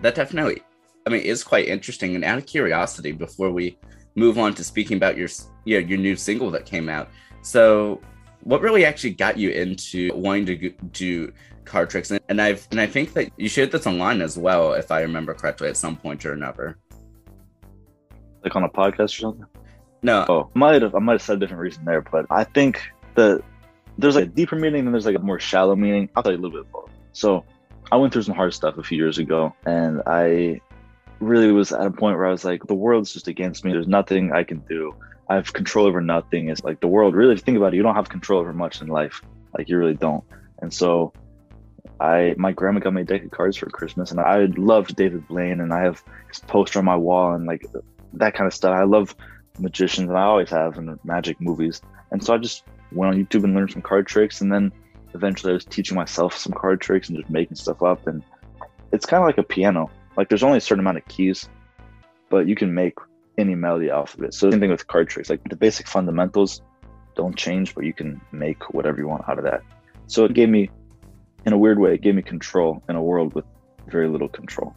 That 0.00 0.14
definitely, 0.14 0.62
I 1.06 1.10
mean, 1.10 1.22
is 1.22 1.42
quite 1.42 1.66
interesting. 1.66 2.14
And 2.14 2.24
out 2.24 2.38
of 2.38 2.46
curiosity, 2.46 3.12
before 3.12 3.50
we 3.50 3.78
move 4.14 4.38
on 4.38 4.54
to 4.54 4.64
speaking 4.64 4.96
about 4.96 5.16
your, 5.16 5.28
yeah, 5.64 5.78
your 5.78 5.98
new 5.98 6.14
single 6.14 6.50
that 6.52 6.66
came 6.66 6.88
out. 6.88 7.08
So, 7.42 8.00
what 8.44 8.60
really 8.60 8.84
actually 8.84 9.10
got 9.10 9.36
you 9.36 9.50
into 9.50 10.12
wanting 10.14 10.46
to 10.46 10.70
do 10.92 11.32
card 11.64 11.90
tricks? 11.90 12.12
And 12.28 12.40
I've 12.40 12.66
and 12.70 12.80
I 12.80 12.86
think 12.86 13.12
that 13.14 13.32
you 13.36 13.48
shared 13.48 13.72
this 13.72 13.86
online 13.86 14.20
as 14.20 14.38
well, 14.38 14.74
if 14.74 14.92
I 14.92 15.00
remember 15.00 15.34
correctly, 15.34 15.68
at 15.68 15.76
some 15.76 15.96
point 15.96 16.24
or 16.24 16.32
another 16.32 16.78
like 18.46 18.56
on 18.56 18.64
a 18.64 18.68
podcast 18.68 19.16
or 19.16 19.20
something? 19.20 19.46
No. 20.02 20.24
Oh, 20.28 20.50
might 20.54 20.82
have 20.82 20.94
I 20.94 20.98
might 21.00 21.14
have 21.14 21.22
said 21.22 21.36
a 21.36 21.40
different 21.40 21.60
reason 21.60 21.84
there, 21.84 22.00
but 22.00 22.26
I 22.30 22.44
think 22.44 22.80
that 23.16 23.42
there's 23.98 24.14
like 24.14 24.24
a 24.24 24.28
deeper 24.28 24.56
meaning 24.56 24.86
and 24.86 24.94
there's 24.94 25.06
like 25.06 25.16
a 25.16 25.20
more 25.20 25.40
shallow 25.40 25.74
meaning. 25.74 26.08
I'll 26.14 26.22
tell 26.22 26.32
you 26.32 26.38
a 26.38 26.42
little 26.42 26.62
bit 26.62 26.70
both. 26.70 26.90
So 27.12 27.44
I 27.90 27.96
went 27.96 28.12
through 28.12 28.22
some 28.22 28.34
hard 28.34 28.54
stuff 28.54 28.78
a 28.78 28.82
few 28.82 28.98
years 28.98 29.18
ago 29.18 29.54
and 29.64 30.02
I 30.06 30.60
really 31.18 31.50
was 31.50 31.72
at 31.72 31.86
a 31.86 31.90
point 31.90 32.16
where 32.16 32.26
I 32.26 32.30
was 32.30 32.44
like, 32.44 32.66
the 32.66 32.74
world's 32.74 33.12
just 33.12 33.26
against 33.26 33.64
me. 33.64 33.72
There's 33.72 33.88
nothing 33.88 34.32
I 34.32 34.44
can 34.44 34.58
do. 34.68 34.94
I 35.28 35.34
have 35.34 35.52
control 35.52 35.86
over 35.86 36.00
nothing. 36.00 36.50
It's 36.50 36.62
like 36.62 36.80
the 36.80 36.88
world, 36.88 37.14
really, 37.14 37.32
if 37.32 37.40
you 37.40 37.44
think 37.44 37.56
about 37.56 37.72
it, 37.72 37.76
you 37.76 37.82
don't 37.82 37.96
have 37.96 38.08
control 38.08 38.40
over 38.40 38.52
much 38.52 38.80
in 38.80 38.86
life. 38.86 39.22
Like 39.56 39.68
you 39.68 39.76
really 39.78 39.94
don't. 39.94 40.22
And 40.60 40.72
so 40.72 41.12
I 41.98 42.34
my 42.36 42.52
grandma 42.52 42.80
got 42.80 42.92
me 42.92 43.02
a 43.02 43.04
deck 43.04 43.24
of 43.24 43.30
cards 43.30 43.56
for 43.56 43.66
Christmas 43.66 44.10
and 44.10 44.20
I 44.20 44.44
loved 44.56 44.94
David 44.96 45.26
Blaine 45.28 45.60
and 45.60 45.72
I 45.72 45.82
have 45.82 46.02
his 46.28 46.40
poster 46.40 46.78
on 46.78 46.84
my 46.84 46.96
wall 46.96 47.32
and 47.32 47.46
like 47.46 47.64
that 48.18 48.34
kind 48.34 48.46
of 48.46 48.54
stuff. 48.54 48.74
I 48.74 48.84
love 48.84 49.14
magicians, 49.58 50.08
and 50.08 50.18
I 50.18 50.22
always 50.22 50.50
have 50.50 50.76
in 50.78 50.98
magic 51.04 51.40
movies. 51.40 51.80
And 52.10 52.22
so 52.22 52.34
I 52.34 52.38
just 52.38 52.64
went 52.92 53.14
on 53.14 53.22
YouTube 53.22 53.44
and 53.44 53.54
learned 53.54 53.72
some 53.72 53.82
card 53.82 54.06
tricks. 54.06 54.40
And 54.40 54.52
then 54.52 54.72
eventually 55.14 55.52
I 55.52 55.54
was 55.54 55.64
teaching 55.64 55.96
myself 55.96 56.36
some 56.36 56.52
card 56.52 56.80
tricks 56.80 57.08
and 57.08 57.18
just 57.18 57.30
making 57.30 57.56
stuff 57.56 57.82
up. 57.82 58.06
And 58.06 58.22
it's 58.92 59.06
kind 59.06 59.22
of 59.22 59.26
like 59.26 59.38
a 59.38 59.42
piano. 59.42 59.90
Like 60.16 60.28
there's 60.28 60.42
only 60.42 60.58
a 60.58 60.60
certain 60.60 60.80
amount 60.80 60.98
of 60.98 61.06
keys, 61.06 61.48
but 62.30 62.46
you 62.46 62.54
can 62.54 62.72
make 62.72 62.94
any 63.38 63.54
melody 63.54 63.90
off 63.90 64.14
of 64.14 64.22
it. 64.22 64.34
So 64.34 64.50
same 64.50 64.60
thing 64.60 64.70
with 64.70 64.86
card 64.86 65.08
tricks. 65.08 65.28
Like 65.28 65.42
the 65.48 65.56
basic 65.56 65.86
fundamentals 65.86 66.62
don't 67.16 67.36
change, 67.36 67.74
but 67.74 67.84
you 67.84 67.92
can 67.92 68.20
make 68.32 68.72
whatever 68.74 68.98
you 68.98 69.08
want 69.08 69.28
out 69.28 69.38
of 69.38 69.44
that. 69.44 69.62
So 70.06 70.24
it 70.24 70.34
gave 70.34 70.48
me, 70.48 70.70
in 71.44 71.52
a 71.52 71.58
weird 71.58 71.78
way, 71.78 71.94
it 71.94 72.02
gave 72.02 72.14
me 72.14 72.22
control 72.22 72.82
in 72.88 72.96
a 72.96 73.02
world 73.02 73.34
with 73.34 73.44
very 73.88 74.08
little 74.08 74.28
control. 74.28 74.74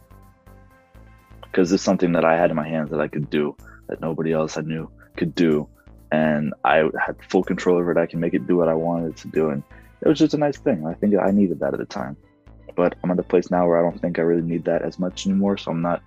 Because 1.50 1.72
it's 1.72 1.82
something 1.82 2.12
that 2.12 2.24
I 2.24 2.36
had 2.36 2.50
in 2.50 2.56
my 2.56 2.68
hands 2.68 2.90
that 2.90 3.00
I 3.00 3.08
could 3.08 3.28
do 3.30 3.56
that 3.88 4.00
nobody 4.00 4.32
else 4.32 4.56
I 4.56 4.60
knew 4.60 4.90
could 5.16 5.34
do. 5.34 5.68
And 6.12 6.54
I 6.64 6.88
had 7.04 7.16
full 7.28 7.42
control 7.42 7.76
over 7.78 7.92
it. 7.92 7.98
I 7.98 8.06
can 8.06 8.20
make 8.20 8.34
it 8.34 8.46
do 8.46 8.56
what 8.56 8.68
I 8.68 8.74
wanted 8.74 9.16
to 9.18 9.28
do. 9.28 9.50
And 9.50 9.62
it 10.00 10.08
was 10.08 10.18
just 10.18 10.34
a 10.34 10.38
nice 10.38 10.58
thing. 10.58 10.86
I 10.86 10.94
think 10.94 11.14
I 11.16 11.30
needed 11.30 11.60
that 11.60 11.72
at 11.72 11.80
the 11.80 11.86
time. 11.86 12.16
But 12.76 12.94
I'm 13.02 13.10
at 13.10 13.18
a 13.18 13.22
place 13.22 13.50
now 13.50 13.66
where 13.66 13.78
I 13.78 13.82
don't 13.82 14.00
think 14.00 14.18
I 14.18 14.22
really 14.22 14.42
need 14.42 14.64
that 14.64 14.82
as 14.82 14.98
much 14.98 15.26
anymore. 15.26 15.56
So 15.58 15.70
I'm 15.70 15.82
not 15.82 16.02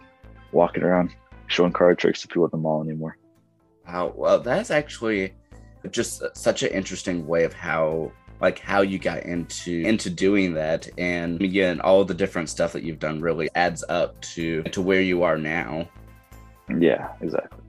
walking 0.51 0.83
around 0.83 1.13
showing 1.47 1.71
card 1.71 1.99
tricks 1.99 2.21
to 2.21 2.27
people 2.27 2.45
at 2.45 2.51
the 2.51 2.57
mall 2.57 2.81
anymore. 2.81 3.17
Wow. 3.87 4.13
Well, 4.15 4.39
that's 4.39 4.71
actually 4.71 5.33
just 5.91 6.23
such 6.35 6.63
an 6.63 6.69
interesting 6.69 7.27
way 7.27 7.43
of 7.43 7.53
how 7.53 8.11
like 8.43 8.59
how 8.59 8.81
you 8.81 8.99
got 8.99 9.23
into 9.23 9.71
into 9.71 10.09
doing 10.09 10.53
that. 10.53 10.89
And 10.97 11.41
again 11.41 11.79
all 11.79 12.03
the 12.03 12.13
different 12.13 12.49
stuff 12.49 12.73
that 12.73 12.83
you've 12.83 12.99
done 12.99 13.21
really 13.21 13.49
adds 13.55 13.85
up 13.87 14.21
to 14.33 14.63
to 14.63 14.81
where 14.81 15.01
you 15.01 15.23
are 15.23 15.37
now. 15.37 15.87
Yeah 16.77 17.13
exactly. 17.21 17.61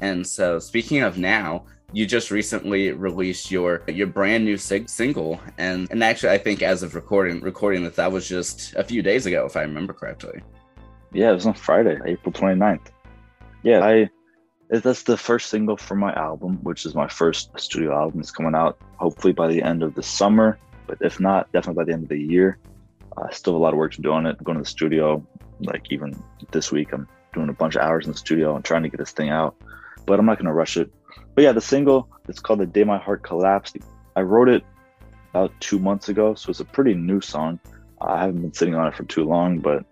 And 0.00 0.26
so 0.26 0.58
speaking 0.58 1.02
of 1.02 1.18
now 1.18 1.66
you 1.92 2.06
just 2.06 2.30
recently 2.30 2.90
released 2.92 3.50
your 3.50 3.82
your 3.86 4.06
brand 4.06 4.46
new 4.46 4.56
sig- 4.56 4.88
single. 4.88 5.38
And 5.58 5.88
and 5.90 6.02
actually 6.02 6.30
i 6.30 6.38
think 6.38 6.62
as 6.62 6.82
of 6.82 6.94
recording 6.94 7.42
recording 7.42 7.84
that 7.84 7.96
that 7.96 8.10
was 8.10 8.26
just 8.26 8.74
a 8.76 8.82
few 8.82 9.02
days 9.02 9.26
ago 9.26 9.44
if 9.44 9.56
i 9.58 9.62
remember 9.62 9.92
correctly. 9.92 10.40
Yeah 11.12 11.30
it 11.30 11.34
was 11.34 11.46
on 11.46 11.54
friday 11.54 11.98
april 12.06 12.32
29th 12.32 12.88
yeah 13.62 13.84
i 13.84 14.10
that's 14.70 15.02
the 15.02 15.16
first 15.16 15.48
single 15.50 15.76
for 15.76 15.94
my 15.94 16.12
album 16.14 16.58
which 16.62 16.86
is 16.86 16.94
my 16.94 17.08
first 17.08 17.50
studio 17.58 17.94
album 17.94 18.20
it's 18.20 18.30
coming 18.30 18.54
out 18.54 18.78
hopefully 18.96 19.32
by 19.32 19.46
the 19.46 19.62
end 19.62 19.82
of 19.82 19.94
the 19.94 20.02
summer 20.02 20.58
but 20.86 20.98
if 21.00 21.20
not 21.20 21.50
definitely 21.52 21.80
by 21.80 21.84
the 21.84 21.92
end 21.92 22.02
of 22.02 22.08
the 22.08 22.20
year 22.20 22.58
uh, 23.16 23.28
still 23.30 23.52
have 23.52 23.60
a 23.60 23.62
lot 23.62 23.72
of 23.72 23.78
work 23.78 23.92
to 23.92 24.02
do 24.02 24.12
on 24.12 24.26
it 24.26 24.36
I'm 24.38 24.44
going 24.44 24.56
to 24.56 24.62
the 24.62 24.68
studio 24.68 25.24
like 25.60 25.90
even 25.90 26.20
this 26.50 26.72
week 26.72 26.92
i'm 26.92 27.06
doing 27.32 27.48
a 27.48 27.52
bunch 27.52 27.76
of 27.76 27.82
hours 27.82 28.06
in 28.06 28.12
the 28.12 28.18
studio 28.18 28.56
and 28.56 28.64
trying 28.64 28.82
to 28.82 28.88
get 28.88 28.98
this 28.98 29.12
thing 29.12 29.30
out 29.30 29.54
but 30.06 30.18
i'm 30.18 30.26
not 30.26 30.36
going 30.36 30.46
to 30.46 30.52
rush 30.52 30.76
it 30.76 30.92
but 31.34 31.42
yeah, 31.42 31.52
the 31.52 31.60
single 31.60 32.08
it's 32.28 32.40
called 32.40 32.60
"The 32.60 32.66
Day 32.66 32.84
My 32.84 32.98
Heart 32.98 33.22
Collapsed." 33.22 33.78
I 34.16 34.22
wrote 34.22 34.48
it 34.48 34.64
about 35.30 35.52
two 35.60 35.78
months 35.78 36.08
ago, 36.08 36.34
so 36.34 36.50
it's 36.50 36.60
a 36.60 36.64
pretty 36.64 36.94
new 36.94 37.20
song. 37.20 37.58
I 38.00 38.20
haven't 38.20 38.40
been 38.40 38.52
sitting 38.52 38.74
on 38.74 38.86
it 38.86 38.94
for 38.94 39.04
too 39.04 39.24
long, 39.24 39.58
but 39.58 39.84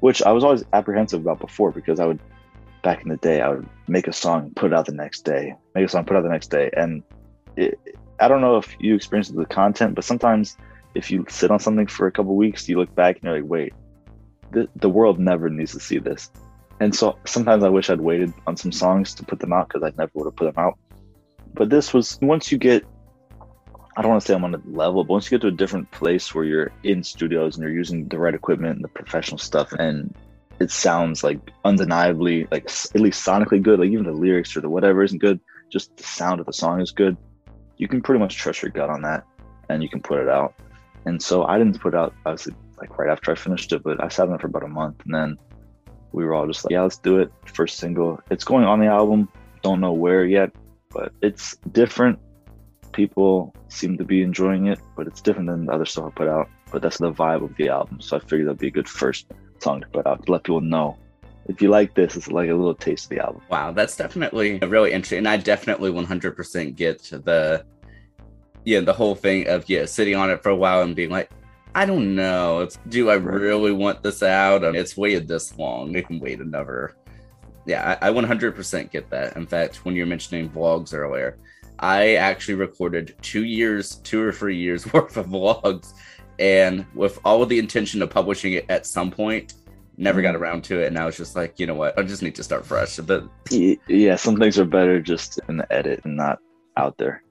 which 0.00 0.22
I 0.22 0.32
was 0.32 0.44
always 0.44 0.64
apprehensive 0.72 1.22
about 1.22 1.40
before 1.40 1.70
because 1.70 2.00
I 2.00 2.06
would 2.06 2.20
back 2.84 3.02
in 3.02 3.08
the 3.08 3.16
day 3.16 3.40
I 3.40 3.48
would 3.48 3.68
make 3.88 4.06
a 4.06 4.12
song, 4.12 4.52
put 4.54 4.70
it 4.70 4.74
out 4.74 4.86
the 4.86 4.92
next 4.92 5.22
day, 5.22 5.56
make 5.74 5.86
a 5.86 5.88
song, 5.88 6.04
put 6.04 6.14
it 6.14 6.18
out 6.18 6.22
the 6.22 6.28
next 6.28 6.50
day, 6.50 6.70
and 6.76 7.02
it, 7.56 7.80
I 8.20 8.28
don't 8.28 8.40
know 8.40 8.58
if 8.58 8.76
you 8.78 8.94
experience 8.94 9.28
the 9.30 9.44
content, 9.46 9.96
but 9.96 10.04
sometimes 10.04 10.56
if 10.94 11.10
you 11.10 11.24
sit 11.28 11.50
on 11.50 11.58
something 11.58 11.88
for 11.88 12.06
a 12.06 12.12
couple 12.12 12.36
weeks, 12.36 12.68
you 12.68 12.78
look 12.78 12.94
back 12.94 13.16
and 13.16 13.24
you're 13.24 13.40
like, 13.40 13.50
wait, 13.50 13.72
the, 14.52 14.68
the 14.76 14.88
world 14.88 15.18
never 15.18 15.50
needs 15.50 15.72
to 15.72 15.80
see 15.80 15.98
this. 15.98 16.30
And 16.80 16.94
so 16.94 17.18
sometimes 17.24 17.64
I 17.64 17.68
wish 17.68 17.90
I'd 17.90 18.00
waited 18.00 18.32
on 18.46 18.56
some 18.56 18.70
songs 18.70 19.14
to 19.14 19.24
put 19.24 19.40
them 19.40 19.52
out 19.52 19.68
because 19.68 19.82
I 19.82 19.92
never 19.96 20.10
would 20.14 20.26
have 20.26 20.36
put 20.36 20.54
them 20.54 20.64
out. 20.64 20.78
But 21.54 21.70
this 21.70 21.92
was 21.92 22.18
once 22.20 22.52
you 22.52 22.58
get, 22.58 22.84
I 23.96 24.02
don't 24.02 24.10
want 24.10 24.22
to 24.22 24.26
say 24.26 24.34
I'm 24.34 24.44
on 24.44 24.54
a 24.54 24.62
level, 24.66 25.04
but 25.04 25.12
once 25.12 25.26
you 25.26 25.30
get 25.30 25.42
to 25.42 25.48
a 25.48 25.52
different 25.52 25.90
place 25.90 26.34
where 26.34 26.44
you're 26.44 26.72
in 26.82 27.02
studios 27.02 27.56
and 27.56 27.62
you're 27.62 27.72
using 27.72 28.08
the 28.08 28.18
right 28.18 28.34
equipment 28.34 28.76
and 28.76 28.84
the 28.84 28.88
professional 28.88 29.38
stuff, 29.38 29.72
and 29.72 30.14
it 30.60 30.70
sounds 30.70 31.24
like 31.24 31.38
undeniably, 31.64 32.46
like 32.50 32.64
at 32.64 33.00
least 33.00 33.26
sonically 33.26 33.62
good, 33.62 33.80
like 33.80 33.90
even 33.90 34.04
the 34.04 34.12
lyrics 34.12 34.56
or 34.56 34.60
the 34.60 34.68
whatever 34.68 35.02
isn't 35.02 35.18
good, 35.18 35.40
just 35.70 35.96
the 35.96 36.04
sound 36.04 36.40
of 36.40 36.46
the 36.46 36.52
song 36.52 36.80
is 36.80 36.90
good. 36.90 37.16
You 37.76 37.88
can 37.88 38.02
pretty 38.02 38.20
much 38.20 38.36
trust 38.36 38.62
your 38.62 38.70
gut 38.70 38.90
on 38.90 39.02
that 39.02 39.24
and 39.68 39.82
you 39.82 39.88
can 39.88 40.00
put 40.00 40.20
it 40.20 40.28
out. 40.28 40.54
And 41.06 41.20
so 41.20 41.44
I 41.44 41.58
didn't 41.58 41.80
put 41.80 41.94
out, 41.94 42.14
obviously, 42.24 42.54
like 42.78 42.98
right 42.98 43.10
after 43.10 43.32
I 43.32 43.34
finished 43.34 43.72
it, 43.72 43.82
but 43.82 44.02
I 44.02 44.08
sat 44.08 44.28
on 44.28 44.34
it 44.34 44.40
for 44.40 44.46
about 44.46 44.62
a 44.62 44.68
month 44.68 45.02
and 45.04 45.14
then 45.14 45.38
we 46.12 46.24
were 46.24 46.34
all 46.34 46.46
just 46.46 46.64
like, 46.64 46.72
yeah, 46.72 46.82
let's 46.82 46.96
do 46.96 47.18
it. 47.18 47.32
First 47.46 47.78
single. 47.78 48.20
It's 48.30 48.44
going 48.44 48.64
on 48.64 48.78
the 48.78 48.86
album. 48.86 49.28
Don't 49.62 49.80
know 49.80 49.92
where 49.92 50.24
yet, 50.24 50.52
but 50.90 51.12
it's 51.20 51.56
different. 51.72 52.18
People 52.92 53.52
seem 53.68 53.98
to 53.98 54.04
be 54.04 54.22
enjoying 54.22 54.68
it, 54.68 54.78
but 54.96 55.08
it's 55.08 55.20
different 55.20 55.48
than 55.48 55.66
the 55.66 55.72
other 55.72 55.84
stuff 55.84 56.04
I 56.06 56.10
put 56.10 56.28
out. 56.28 56.48
But 56.70 56.82
that's 56.82 56.98
the 56.98 57.12
vibe 57.12 57.42
of 57.42 57.56
the 57.56 57.68
album. 57.68 58.00
So 58.00 58.16
I 58.16 58.20
figured 58.20 58.46
that'd 58.46 58.58
be 58.58 58.68
a 58.68 58.70
good 58.70 58.88
first 58.88 59.26
song 59.64 59.80
to 59.80 59.88
put 59.88 60.06
out 60.06 60.24
to 60.24 60.32
let 60.32 60.44
people 60.44 60.60
know. 60.60 60.96
If 61.46 61.60
you 61.60 61.68
like 61.68 61.94
this, 61.94 62.16
it's 62.16 62.28
like 62.28 62.48
a 62.48 62.54
little 62.54 62.74
taste 62.74 63.06
of 63.06 63.10
the 63.10 63.24
album. 63.24 63.42
Wow, 63.50 63.72
that's 63.72 63.96
definitely 63.96 64.58
really 64.58 64.92
interesting. 64.92 65.18
And 65.18 65.28
I 65.28 65.36
definitely 65.36 65.90
100% 65.90 66.76
get 66.76 67.02
the, 67.02 67.64
yeah, 68.64 68.80
the 68.80 68.92
whole 68.92 69.14
thing 69.14 69.48
of, 69.48 69.68
yeah, 69.68 69.84
sitting 69.84 70.14
on 70.14 70.30
it 70.30 70.42
for 70.42 70.50
a 70.50 70.56
while 70.56 70.82
and 70.82 70.94
being 70.94 71.10
like, 71.10 71.30
I 71.74 71.84
don't 71.86 72.14
know. 72.14 72.60
It's, 72.60 72.78
do 72.88 73.10
I 73.10 73.14
really 73.14 73.72
want 73.72 74.02
this 74.02 74.22
out? 74.22 74.62
It's 74.62 74.96
waited 74.96 75.26
this 75.26 75.58
long. 75.58 75.94
It 75.96 76.06
can 76.06 76.20
wait 76.20 76.40
another. 76.40 76.94
Yeah, 77.66 77.98
I, 78.00 78.08
I 78.08 78.12
100% 78.12 78.90
get 78.90 79.10
that. 79.10 79.36
In 79.36 79.46
fact, 79.46 79.84
when 79.84 79.96
you 79.96 80.02
were 80.02 80.08
mentioning 80.08 80.48
vlogs 80.48 80.94
earlier, 80.94 81.36
I 81.78 82.14
actually 82.14 82.54
recorded 82.54 83.16
two 83.20 83.44
years, 83.44 83.96
two 83.96 84.22
or 84.22 84.32
three 84.32 84.56
years 84.56 84.90
worth 84.92 85.16
of 85.16 85.26
vlogs, 85.26 85.94
and 86.38 86.86
with 86.94 87.18
all 87.24 87.42
of 87.42 87.48
the 87.48 87.58
intention 87.58 88.02
of 88.02 88.10
publishing 88.10 88.54
it 88.54 88.66
at 88.68 88.86
some 88.86 89.10
point, 89.10 89.54
never 89.96 90.22
got 90.22 90.34
mm-hmm. 90.34 90.42
around 90.42 90.64
to 90.64 90.80
it. 90.80 90.86
And 90.86 90.98
I 90.98 91.06
was 91.06 91.16
just 91.16 91.36
like, 91.36 91.58
you 91.58 91.66
know 91.66 91.74
what? 91.74 91.98
I 91.98 92.02
just 92.02 92.22
need 92.22 92.34
to 92.36 92.42
start 92.42 92.66
fresh. 92.66 92.96
But 92.96 93.24
yeah, 93.50 94.16
some 94.16 94.36
things 94.36 94.58
are 94.58 94.64
better 94.64 95.00
just 95.00 95.40
in 95.48 95.56
the 95.56 95.72
edit 95.72 96.00
and 96.04 96.16
not 96.16 96.38
out 96.76 96.98
there. 96.98 97.22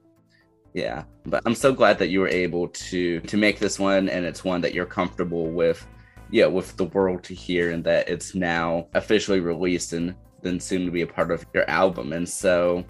Yeah, 0.72 1.04
but 1.24 1.42
I'm 1.46 1.54
so 1.54 1.72
glad 1.72 1.98
that 2.00 2.08
you 2.08 2.20
were 2.20 2.28
able 2.28 2.68
to 2.68 3.20
to 3.20 3.36
make 3.36 3.60
this 3.60 3.78
one, 3.78 4.08
and 4.08 4.24
it's 4.24 4.42
one 4.42 4.60
that 4.62 4.74
you're 4.74 4.86
comfortable 4.86 5.46
with. 5.46 5.86
Yeah, 6.30 6.46
with 6.46 6.76
the 6.76 6.86
world 6.86 7.22
to 7.24 7.34
hear, 7.34 7.70
and 7.70 7.84
that 7.84 8.08
it's 8.08 8.34
now 8.34 8.88
officially 8.94 9.38
released 9.38 9.92
and 9.92 10.16
then 10.42 10.58
soon 10.58 10.84
to 10.84 10.90
be 10.90 11.02
a 11.02 11.06
part 11.06 11.30
of 11.30 11.46
your 11.54 11.68
album. 11.70 12.12
And 12.12 12.28
so, 12.28 12.84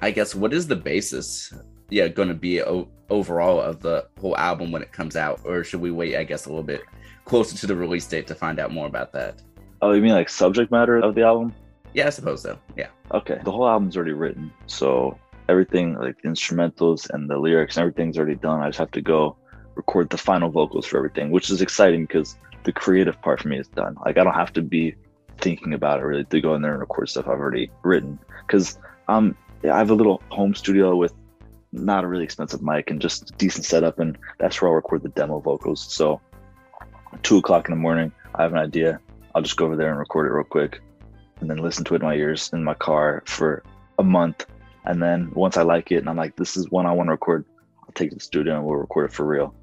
I 0.00 0.10
guess 0.10 0.34
what 0.34 0.52
is 0.52 0.66
the 0.66 0.74
basis? 0.74 1.54
Yeah, 1.92 2.08
going 2.08 2.28
to 2.28 2.34
be 2.34 2.62
o- 2.62 2.88
overall 3.10 3.60
of 3.60 3.80
the 3.80 4.06
whole 4.18 4.36
album 4.38 4.72
when 4.72 4.80
it 4.82 4.92
comes 4.92 5.14
out, 5.14 5.40
or 5.44 5.62
should 5.62 5.82
we 5.82 5.90
wait? 5.90 6.16
I 6.16 6.24
guess 6.24 6.46
a 6.46 6.48
little 6.48 6.64
bit 6.64 6.82
closer 7.26 7.56
to 7.58 7.66
the 7.66 7.76
release 7.76 8.06
date 8.06 8.26
to 8.28 8.34
find 8.34 8.58
out 8.58 8.72
more 8.72 8.86
about 8.86 9.12
that. 9.12 9.42
Oh, 9.82 9.92
you 9.92 10.00
mean 10.00 10.12
like 10.12 10.30
subject 10.30 10.72
matter 10.72 10.98
of 10.98 11.14
the 11.14 11.22
album? 11.22 11.54
Yeah, 11.92 12.06
I 12.06 12.10
suppose 12.10 12.42
so. 12.42 12.58
Yeah. 12.76 12.88
Okay. 13.12 13.38
The 13.44 13.50
whole 13.50 13.68
album's 13.68 13.96
already 13.96 14.14
written, 14.14 14.50
so 14.66 15.18
everything 15.50 15.94
like 15.98 16.22
the 16.22 16.28
instrumentals 16.28 17.10
and 17.10 17.28
the 17.28 17.36
lyrics 17.36 17.76
and 17.76 17.82
everything's 17.82 18.16
already 18.16 18.36
done. 18.36 18.60
I 18.62 18.68
just 18.68 18.78
have 18.78 18.90
to 18.92 19.02
go 19.02 19.36
record 19.74 20.08
the 20.08 20.16
final 20.16 20.48
vocals 20.48 20.86
for 20.86 20.96
everything, 20.96 21.30
which 21.30 21.50
is 21.50 21.60
exciting 21.60 22.06
because 22.06 22.38
the 22.64 22.72
creative 22.72 23.20
part 23.20 23.40
for 23.40 23.48
me 23.48 23.58
is 23.58 23.68
done. 23.68 23.96
Like 24.06 24.16
I 24.16 24.24
don't 24.24 24.34
have 24.34 24.52
to 24.54 24.62
be 24.62 24.94
thinking 25.38 25.74
about 25.74 26.00
it 26.00 26.04
really 26.04 26.24
to 26.24 26.40
go 26.40 26.54
in 26.54 26.62
there 26.62 26.72
and 26.72 26.80
record 26.80 27.10
stuff 27.10 27.26
I've 27.26 27.40
already 27.40 27.70
written 27.82 28.18
because 28.46 28.78
um 29.08 29.36
I 29.64 29.78
have 29.78 29.90
a 29.90 29.94
little 29.94 30.22
home 30.30 30.54
studio 30.54 30.96
with 30.96 31.12
not 31.72 32.04
a 32.04 32.06
really 32.06 32.24
expensive 32.24 32.62
mic 32.62 32.90
and 32.90 33.00
just 33.00 33.36
decent 33.38 33.64
setup 33.64 33.98
and 33.98 34.18
that's 34.38 34.60
where 34.60 34.70
I'll 34.70 34.74
record 34.74 35.02
the 35.02 35.08
demo 35.08 35.40
vocals. 35.40 35.92
So 35.92 36.20
two 37.22 37.38
o'clock 37.38 37.68
in 37.68 37.72
the 37.72 37.80
morning, 37.80 38.12
I 38.34 38.42
have 38.42 38.52
an 38.52 38.58
idea. 38.58 39.00
I'll 39.34 39.42
just 39.42 39.56
go 39.56 39.66
over 39.66 39.76
there 39.76 39.90
and 39.90 39.98
record 39.98 40.26
it 40.26 40.34
real 40.34 40.44
quick 40.44 40.80
and 41.40 41.48
then 41.48 41.58
listen 41.58 41.84
to 41.84 41.94
it 41.94 42.02
in 42.02 42.06
my 42.06 42.14
ears 42.14 42.50
in 42.52 42.62
my 42.62 42.74
car 42.74 43.22
for 43.26 43.62
a 43.98 44.04
month 44.04 44.46
and 44.84 45.02
then 45.02 45.30
once 45.34 45.56
I 45.56 45.62
like 45.62 45.92
it 45.92 45.98
and 45.98 46.08
I'm 46.08 46.16
like, 46.16 46.36
this 46.36 46.56
is 46.56 46.70
one 46.70 46.86
I 46.86 46.92
want 46.92 47.06
to 47.08 47.12
record, 47.12 47.44
I'll 47.82 47.92
take 47.94 48.08
it 48.08 48.10
to 48.10 48.16
the 48.16 48.24
studio 48.24 48.56
and 48.56 48.64
we'll 48.64 48.76
record 48.76 49.10
it 49.10 49.14
for 49.14 49.24
real. 49.24 49.54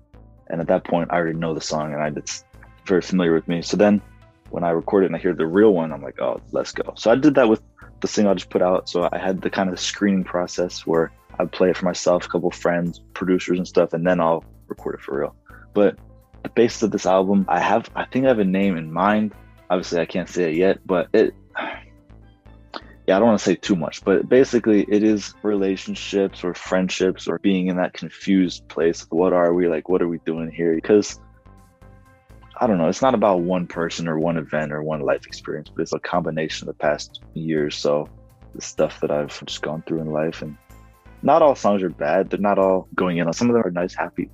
And 0.48 0.62
at 0.62 0.68
that 0.68 0.84
point, 0.84 1.10
I 1.12 1.18
already 1.18 1.38
know 1.38 1.54
the 1.54 1.62
song 1.62 1.94
and 1.94 2.02
I, 2.02 2.08
it's 2.16 2.44
very 2.86 3.02
familiar 3.02 3.34
with 3.34 3.48
me. 3.48 3.62
So 3.62 3.78
then 3.78 4.02
when 4.50 4.64
I 4.64 4.72
record 4.72 5.04
it 5.04 5.08
and 5.08 5.16
I 5.16 5.20
hear 5.20 5.34
the 5.34 5.46
real 5.46 5.74
one, 5.74 5.92
I'm 5.92 6.02
like, 6.02 6.20
oh, 6.20 6.42
let's 6.52 6.72
go. 6.72 6.94
So 6.96 7.12
I 7.12 7.16
did 7.16 7.36
that 7.36 7.50
with 7.50 7.62
the 8.00 8.08
single 8.08 8.32
I 8.32 8.36
just 8.36 8.50
put 8.50 8.62
out. 8.62 8.90
So 8.90 9.10
I 9.12 9.18
had 9.18 9.42
the 9.42 9.50
kind 9.50 9.70
of 9.70 9.80
screening 9.80 10.24
process 10.24 10.88
where 10.88 11.12
I'd 11.40 11.52
play 11.52 11.70
it 11.70 11.78
for 11.78 11.86
myself, 11.86 12.26
a 12.26 12.30
couple 12.30 12.52
friends, 12.52 13.02
producers 13.14 13.58
and 13.58 13.68
stuff, 13.68 13.94
and 13.94 14.06
then 14.06 14.20
I'll 14.20 14.44
record 14.68 14.96
it 14.96 15.02
for 15.02 15.20
real. 15.20 15.36
But 15.74 15.98
the 16.44 16.50
basis 16.50 16.84
of 16.84 16.92
this 16.92 17.06
album, 17.06 17.46
I 17.48 17.60
have, 17.60 17.90
I 17.96 18.06
think 18.06 18.26
I 18.26 18.28
have 18.28 18.40
a 18.40 18.46
name 18.46 18.78
in 18.78 18.92
mind. 18.92 19.34
Obviously, 19.70 20.02
I 20.02 20.06
can't 20.06 20.28
say 20.28 20.52
it 20.52 20.58
yet, 20.58 20.80
but 20.86 21.08
it, 21.14 21.34
yeah, 23.08 23.16
I 23.16 23.20
don't 23.20 23.28
want 23.28 23.40
to 23.40 23.46
say 23.46 23.56
too 23.56 23.78
much, 23.78 24.04
but 24.04 24.28
basically 24.28 24.86
it 24.90 25.02
is 25.02 25.34
relationships 25.42 26.44
or 26.44 26.54
friendships 26.54 27.28
or 27.28 27.40
being 27.40 27.68
in 27.68 27.78
that 27.78 27.94
confused 27.94 28.68
place. 28.68 29.06
What 29.10 29.32
are 29.32 29.54
we 29.54 29.70
like? 29.70 29.88
What 29.88 30.02
are 30.02 30.10
we 30.10 30.20
doing 30.20 30.52
here? 30.52 30.76
Because 30.76 31.20
I 32.62 32.68
don't 32.68 32.78
know, 32.78 32.90
it's 32.90 33.02
not 33.02 33.14
about 33.14 33.40
one 33.42 33.68
person 33.68 34.10
or 34.10 34.20
one 34.20 34.36
event 34.36 34.74
or 34.74 34.84
one 34.84 35.00
life 35.00 35.26
experience, 35.26 35.70
but 35.74 35.82
it's 35.84 35.94
a 35.94 36.00
combination 36.00 36.68
of 36.68 36.76
the 36.76 36.80
past 36.80 37.22
years. 37.34 37.78
So 37.78 38.10
the 38.54 38.62
stuff 38.62 39.00
that 39.00 39.12
I've 39.12 39.46
just 39.46 39.62
gone 39.62 39.84
through 39.88 40.02
in 40.02 40.12
life 40.12 40.42
and 40.42 40.58
not 41.22 41.42
all 41.42 41.56
songs 41.56 41.84
are 41.84 41.90
bad. 41.90 42.30
They're 42.30 42.40
not 42.40 42.58
all 42.58 42.88
going 42.96 43.18
in 43.18 43.28
on. 43.28 43.34
Some 43.34 43.50
of 43.50 43.54
them 43.54 43.66
are 43.66 43.72
nice, 43.72 43.94
happy 43.94 44.30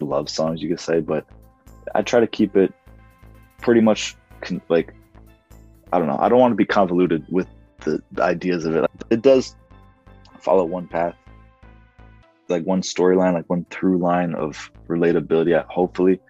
love 0.00 0.28
songs, 0.28 0.62
you 0.62 0.68
could 0.68 0.80
say. 0.80 1.00
But 1.00 1.26
I 1.94 2.02
try 2.02 2.20
to 2.20 2.26
keep 2.26 2.56
it 2.56 2.72
pretty 3.60 3.80
much 3.80 4.16
con- 4.40 4.62
like 4.68 4.94
I 5.92 5.98
don't 5.98 6.08
know. 6.08 6.18
I 6.18 6.28
don't 6.28 6.38
want 6.38 6.52
to 6.52 6.56
be 6.56 6.64
convoluted 6.64 7.26
with 7.30 7.48
the, 7.84 8.02
the 8.12 8.22
ideas 8.22 8.64
of 8.64 8.76
it. 8.76 8.90
It 9.10 9.22
does 9.22 9.56
follow 10.38 10.64
one 10.64 10.86
path, 10.86 11.14
like 12.48 12.64
one 12.64 12.82
storyline, 12.82 13.34
like 13.34 13.48
one 13.48 13.66
through 13.70 13.98
line 13.98 14.34
of 14.34 14.70
relatability. 14.88 15.62
Hopefully, 15.66 16.20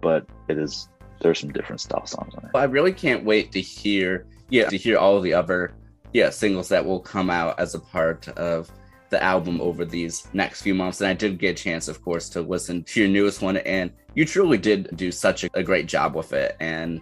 but 0.00 0.26
it 0.48 0.58
is 0.58 0.88
there's 1.20 1.40
some 1.40 1.52
different 1.52 1.80
style 1.80 2.06
songs 2.06 2.34
on 2.34 2.44
it. 2.44 2.50
I 2.54 2.64
really 2.64 2.92
can't 2.92 3.24
wait 3.24 3.52
to 3.52 3.60
hear 3.60 4.26
yeah 4.50 4.68
to 4.68 4.76
hear 4.76 4.98
all 4.98 5.20
the 5.20 5.34
other 5.34 5.74
yeah 6.12 6.30
singles 6.30 6.68
that 6.68 6.84
will 6.84 7.00
come 7.00 7.30
out 7.30 7.58
as 7.58 7.74
a 7.74 7.80
part 7.80 8.28
of 8.28 8.70
the 9.10 9.22
album 9.22 9.60
over 9.60 9.84
these 9.84 10.28
next 10.32 10.62
few 10.62 10.74
months. 10.74 11.00
And 11.00 11.08
I 11.08 11.14
did 11.14 11.38
get 11.38 11.58
a 11.58 11.62
chance, 11.62 11.88
of 11.88 12.02
course, 12.02 12.28
to 12.30 12.40
listen 12.40 12.82
to 12.84 13.00
your 13.00 13.08
newest 13.08 13.42
one, 13.42 13.58
and 13.58 13.92
you 14.14 14.24
truly 14.24 14.58
did 14.58 14.96
do 14.96 15.12
such 15.12 15.44
a, 15.44 15.50
a 15.54 15.62
great 15.62 15.86
job 15.86 16.14
with 16.14 16.32
it. 16.32 16.56
And 16.60 17.00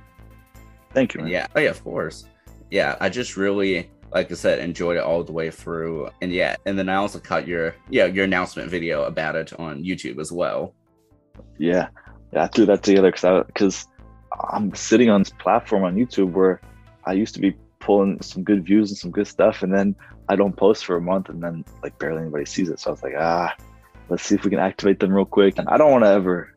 thank 0.93 1.15
you. 1.15 1.21
Man. 1.21 1.31
Yeah, 1.31 1.47
oh 1.55 1.61
yeah, 1.61 1.71
of 1.71 1.83
course. 1.83 2.27
Yeah, 2.71 2.97
I 3.01 3.09
just 3.09 3.37
really, 3.37 3.91
like 4.13 4.31
I 4.31 4.35
said, 4.35 4.59
enjoyed 4.59 4.97
it 4.97 5.03
all 5.03 5.23
the 5.23 5.33
way 5.33 5.51
through. 5.51 6.11
And 6.23 6.33
yeah, 6.33 6.57
and 6.67 6.79
then 6.79 6.89
I 6.89 6.97
also 6.97 7.19
caught 7.19 7.47
your 7.47 7.75
yeah 7.91 8.07
your 8.07 8.25
announcement 8.25 8.71
video 8.71 9.05
about 9.05 9.37
it 9.37 9.59
on 9.59 9.83
YouTube 9.83 10.19
as 10.19 10.33
well. 10.33 10.75
Yeah, 11.59 11.89
yeah, 12.33 12.45
I 12.45 12.47
threw 12.49 12.67
that 12.67 12.83
together 12.83 13.11
because 13.11 13.45
because 13.47 13.87
I'm 14.51 14.75
sitting 14.75 15.11
on 15.11 15.23
this 15.23 15.33
platform 15.39 15.85
on 15.85 15.95
YouTube 15.95 16.33
where 16.33 16.61
I 17.05 17.13
used 17.13 17.35
to 17.35 17.41
be 17.41 17.57
pulling 17.79 18.21
some 18.23 18.43
good 18.43 18.65
views 18.65 18.91
and 18.91 18.99
some 18.99 19.11
good 19.11 19.27
stuff, 19.27 19.63
and 19.63 19.73
then 19.73 19.95
I 20.29 20.37
don't 20.37 20.57
post 20.57 20.85
for 20.85 20.97
a 20.97 21.01
month, 21.01 21.29
and 21.29 21.43
then 21.43 21.65
like 21.83 21.99
barely 21.99 22.23
anybody 22.23 22.45
sees 22.45 22.71
it. 22.71 22.81
So 22.81 22.91
I 22.91 22.93
was 22.93 23.03
like, 23.03 23.15
ah, 23.19 23.55
let's 24.09 24.23
see 24.23 24.35
if 24.35 24.45
we 24.45 24.51
can 24.51 24.59
activate 24.59 25.01
them 25.01 25.13
real 25.13 25.25
quick. 25.25 25.59
And 25.59 25.69
I 25.69 25.77
don't 25.77 25.91
want 25.91 26.05
to 26.05 26.11
ever 26.11 26.55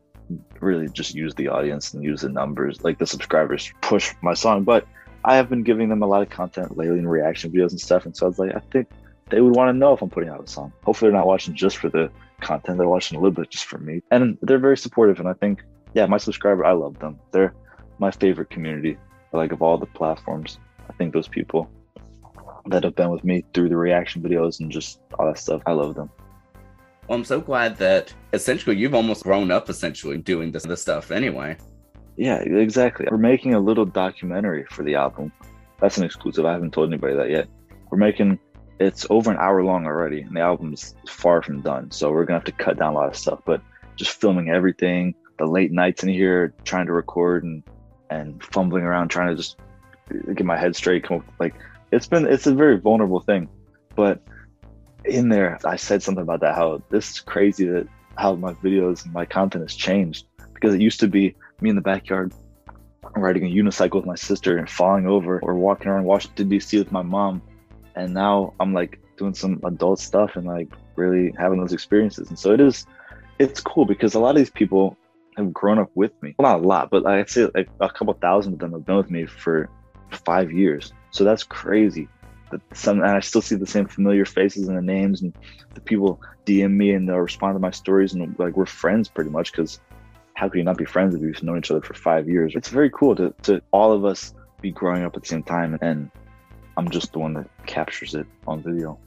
really 0.60 0.88
just 0.88 1.14
use 1.14 1.34
the 1.34 1.48
audience 1.48 1.94
and 1.94 2.02
use 2.02 2.22
the 2.22 2.28
numbers, 2.28 2.82
like 2.82 2.98
the 2.98 3.06
subscribers, 3.06 3.72
push 3.80 4.14
my 4.22 4.34
song. 4.34 4.64
But 4.64 4.86
I 5.24 5.36
have 5.36 5.48
been 5.48 5.62
giving 5.62 5.88
them 5.88 6.02
a 6.02 6.06
lot 6.06 6.22
of 6.22 6.30
content 6.30 6.76
lately 6.76 6.98
and 6.98 7.10
reaction 7.10 7.50
videos 7.50 7.70
and 7.70 7.80
stuff, 7.80 8.06
and 8.06 8.16
so 8.16 8.26
I 8.26 8.28
was 8.28 8.38
like, 8.38 8.54
I 8.54 8.60
think 8.70 8.88
they 9.30 9.40
would 9.40 9.54
want 9.54 9.68
to 9.68 9.78
know 9.78 9.92
if 9.92 10.00
I'm 10.00 10.10
putting 10.10 10.30
out 10.30 10.42
a 10.42 10.46
song. 10.46 10.72
Hopefully, 10.84 11.10
they're 11.10 11.18
not 11.18 11.26
watching 11.26 11.54
just 11.54 11.76
for 11.76 11.88
the 11.88 12.10
content; 12.40 12.78
they're 12.78 12.88
watching 12.88 13.18
a 13.18 13.20
little 13.20 13.34
bit 13.34 13.50
just 13.50 13.66
for 13.66 13.78
me, 13.78 14.02
and 14.10 14.38
they're 14.42 14.58
very 14.58 14.78
supportive. 14.78 15.20
And 15.20 15.28
I 15.28 15.34
think, 15.34 15.62
yeah, 15.94 16.06
my 16.06 16.18
subscriber, 16.18 16.64
I 16.64 16.72
love 16.72 16.98
them. 16.98 17.18
They're 17.32 17.54
my 17.98 18.10
favorite 18.10 18.50
community, 18.50 18.96
like 19.32 19.52
of 19.52 19.60
all 19.60 19.76
the 19.76 19.86
platforms. 19.86 20.58
I 20.88 20.92
think 20.94 21.12
those 21.12 21.28
people 21.28 21.68
that 22.68 22.84
have 22.84 22.94
been 22.94 23.10
with 23.10 23.24
me 23.24 23.44
through 23.52 23.68
the 23.68 23.76
reaction 23.76 24.22
videos 24.22 24.60
and 24.60 24.70
just 24.70 25.00
all 25.18 25.26
that 25.26 25.38
stuff, 25.38 25.62
I 25.66 25.72
love 25.72 25.94
them. 25.94 26.10
Well, 27.06 27.18
I'm 27.18 27.24
so 27.24 27.40
glad 27.40 27.76
that 27.78 28.12
essentially 28.32 28.76
you've 28.76 28.94
almost 28.94 29.22
grown 29.22 29.50
up 29.50 29.70
essentially 29.70 30.18
doing 30.18 30.52
this, 30.52 30.64
this 30.64 30.82
stuff 30.82 31.10
anyway. 31.10 31.56
Yeah, 32.16 32.38
exactly. 32.40 33.06
We're 33.10 33.16
making 33.16 33.54
a 33.54 33.60
little 33.60 33.86
documentary 33.86 34.66
for 34.70 34.82
the 34.82 34.96
album. 34.96 35.32
That's 35.80 35.98
an 35.98 36.04
exclusive. 36.04 36.44
I 36.44 36.52
haven't 36.52 36.72
told 36.72 36.88
anybody 36.88 37.14
that 37.14 37.30
yet. 37.30 37.48
We're 37.90 37.98
making 37.98 38.38
it's 38.80 39.06
over 39.10 39.30
an 39.30 39.38
hour 39.38 39.62
long 39.62 39.86
already, 39.86 40.22
and 40.22 40.36
the 40.36 40.40
album's 40.40 40.94
far 41.08 41.42
from 41.42 41.62
done. 41.62 41.90
So 41.90 42.10
we're 42.10 42.24
gonna 42.24 42.38
have 42.38 42.44
to 42.44 42.52
cut 42.52 42.78
down 42.78 42.94
a 42.94 42.96
lot 42.96 43.08
of 43.08 43.16
stuff, 43.16 43.40
but 43.44 43.60
just 43.96 44.20
filming 44.20 44.50
everything, 44.50 45.14
the 45.38 45.46
late 45.46 45.72
nights 45.72 46.02
in 46.02 46.08
here, 46.08 46.54
trying 46.64 46.86
to 46.86 46.92
record 46.92 47.44
and 47.44 47.62
and 48.10 48.42
fumbling 48.42 48.84
around 48.84 49.08
trying 49.08 49.28
to 49.28 49.34
just 49.34 49.56
get 50.34 50.44
my 50.44 50.56
head 50.56 50.74
straight. 50.74 51.04
Come 51.04 51.18
up, 51.18 51.24
like 51.38 51.54
it's 51.90 52.06
been 52.06 52.26
it's 52.26 52.46
a 52.46 52.54
very 52.54 52.78
vulnerable 52.78 53.20
thing, 53.20 53.48
but 53.94 54.20
in 55.04 55.28
there 55.28 55.58
I 55.64 55.76
said 55.76 56.02
something 56.02 56.22
about 56.22 56.40
that 56.40 56.54
how 56.54 56.82
this 56.90 57.10
is 57.10 57.20
crazy 57.20 57.66
that 57.66 57.88
how 58.16 58.34
my 58.34 58.52
videos 58.54 59.04
and 59.04 59.12
my 59.12 59.24
content 59.24 59.64
has 59.64 59.74
changed 59.74 60.26
because 60.52 60.74
it 60.74 60.80
used 60.80 61.00
to 61.00 61.08
be 61.08 61.34
me 61.60 61.70
in 61.70 61.76
the 61.76 61.82
backyard 61.82 62.32
riding 63.16 63.44
a 63.44 63.48
unicycle 63.48 63.94
with 63.94 64.06
my 64.06 64.16
sister 64.16 64.58
and 64.58 64.68
falling 64.68 65.06
over 65.06 65.38
or 65.40 65.54
walking 65.54 65.88
around 65.88 66.04
Washington 66.04 66.50
DC 66.50 66.78
with 66.78 66.92
my 66.92 67.02
mom 67.02 67.40
and 67.94 68.12
now 68.12 68.54
I'm 68.60 68.74
like 68.74 69.00
doing 69.16 69.34
some 69.34 69.60
adult 69.64 70.00
stuff 70.00 70.36
and 70.36 70.46
like 70.46 70.68
really 70.96 71.32
having 71.38 71.60
those 71.60 71.72
experiences 71.72 72.28
and 72.28 72.38
so 72.38 72.52
it 72.52 72.60
is 72.60 72.86
it's 73.38 73.60
cool 73.60 73.84
because 73.84 74.14
a 74.14 74.20
lot 74.20 74.30
of 74.30 74.36
these 74.36 74.50
people 74.50 74.96
have 75.36 75.52
grown 75.52 75.78
up 75.78 75.90
with 75.94 76.10
me. 76.22 76.34
Well, 76.38 76.50
not 76.50 76.64
a 76.64 76.66
lot, 76.66 76.90
but 76.90 77.06
I'd 77.06 77.30
say 77.30 77.48
like 77.54 77.68
a 77.80 77.88
couple 77.88 78.12
thousand 78.14 78.54
of 78.54 78.58
them 78.58 78.72
have 78.72 78.84
been 78.84 78.96
with 78.96 79.10
me 79.10 79.26
for 79.26 79.70
five 80.10 80.52
years. 80.52 80.92
So 81.10 81.24
that's 81.24 81.42
crazy. 81.42 82.08
That 82.50 82.60
some 82.74 83.00
and 83.00 83.10
I 83.10 83.20
still 83.20 83.42
see 83.42 83.56
the 83.56 83.66
same 83.66 83.86
familiar 83.86 84.24
faces 84.24 84.68
and 84.68 84.76
the 84.76 84.82
names 84.82 85.22
and 85.22 85.34
the 85.74 85.80
people 85.80 86.20
DM 86.46 86.72
me 86.72 86.92
and 86.92 87.08
they'll 87.08 87.16
respond 87.16 87.54
to 87.54 87.60
my 87.60 87.70
stories 87.70 88.14
and 88.14 88.38
like 88.38 88.56
we're 88.56 88.66
friends 88.66 89.08
pretty 89.08 89.30
much 89.30 89.52
because 89.52 89.80
how 90.34 90.48
could 90.48 90.58
you 90.58 90.64
not 90.64 90.78
be 90.78 90.84
friends 90.84 91.14
if 91.14 91.20
you've 91.20 91.42
known 91.42 91.58
each 91.58 91.70
other 91.70 91.82
for 91.82 91.94
five 91.94 92.28
years? 92.28 92.54
It's 92.54 92.68
very 92.68 92.90
cool 92.90 93.14
to, 93.16 93.34
to 93.42 93.60
all 93.70 93.92
of 93.92 94.04
us 94.04 94.34
be 94.62 94.70
growing 94.70 95.04
up 95.04 95.16
at 95.16 95.22
the 95.22 95.28
same 95.28 95.42
time 95.42 95.78
and 95.82 96.10
I'm 96.76 96.88
just 96.88 97.12
the 97.12 97.18
one 97.18 97.34
that 97.34 97.48
captures 97.66 98.14
it 98.14 98.26
on 98.46 98.62
video. 98.62 98.98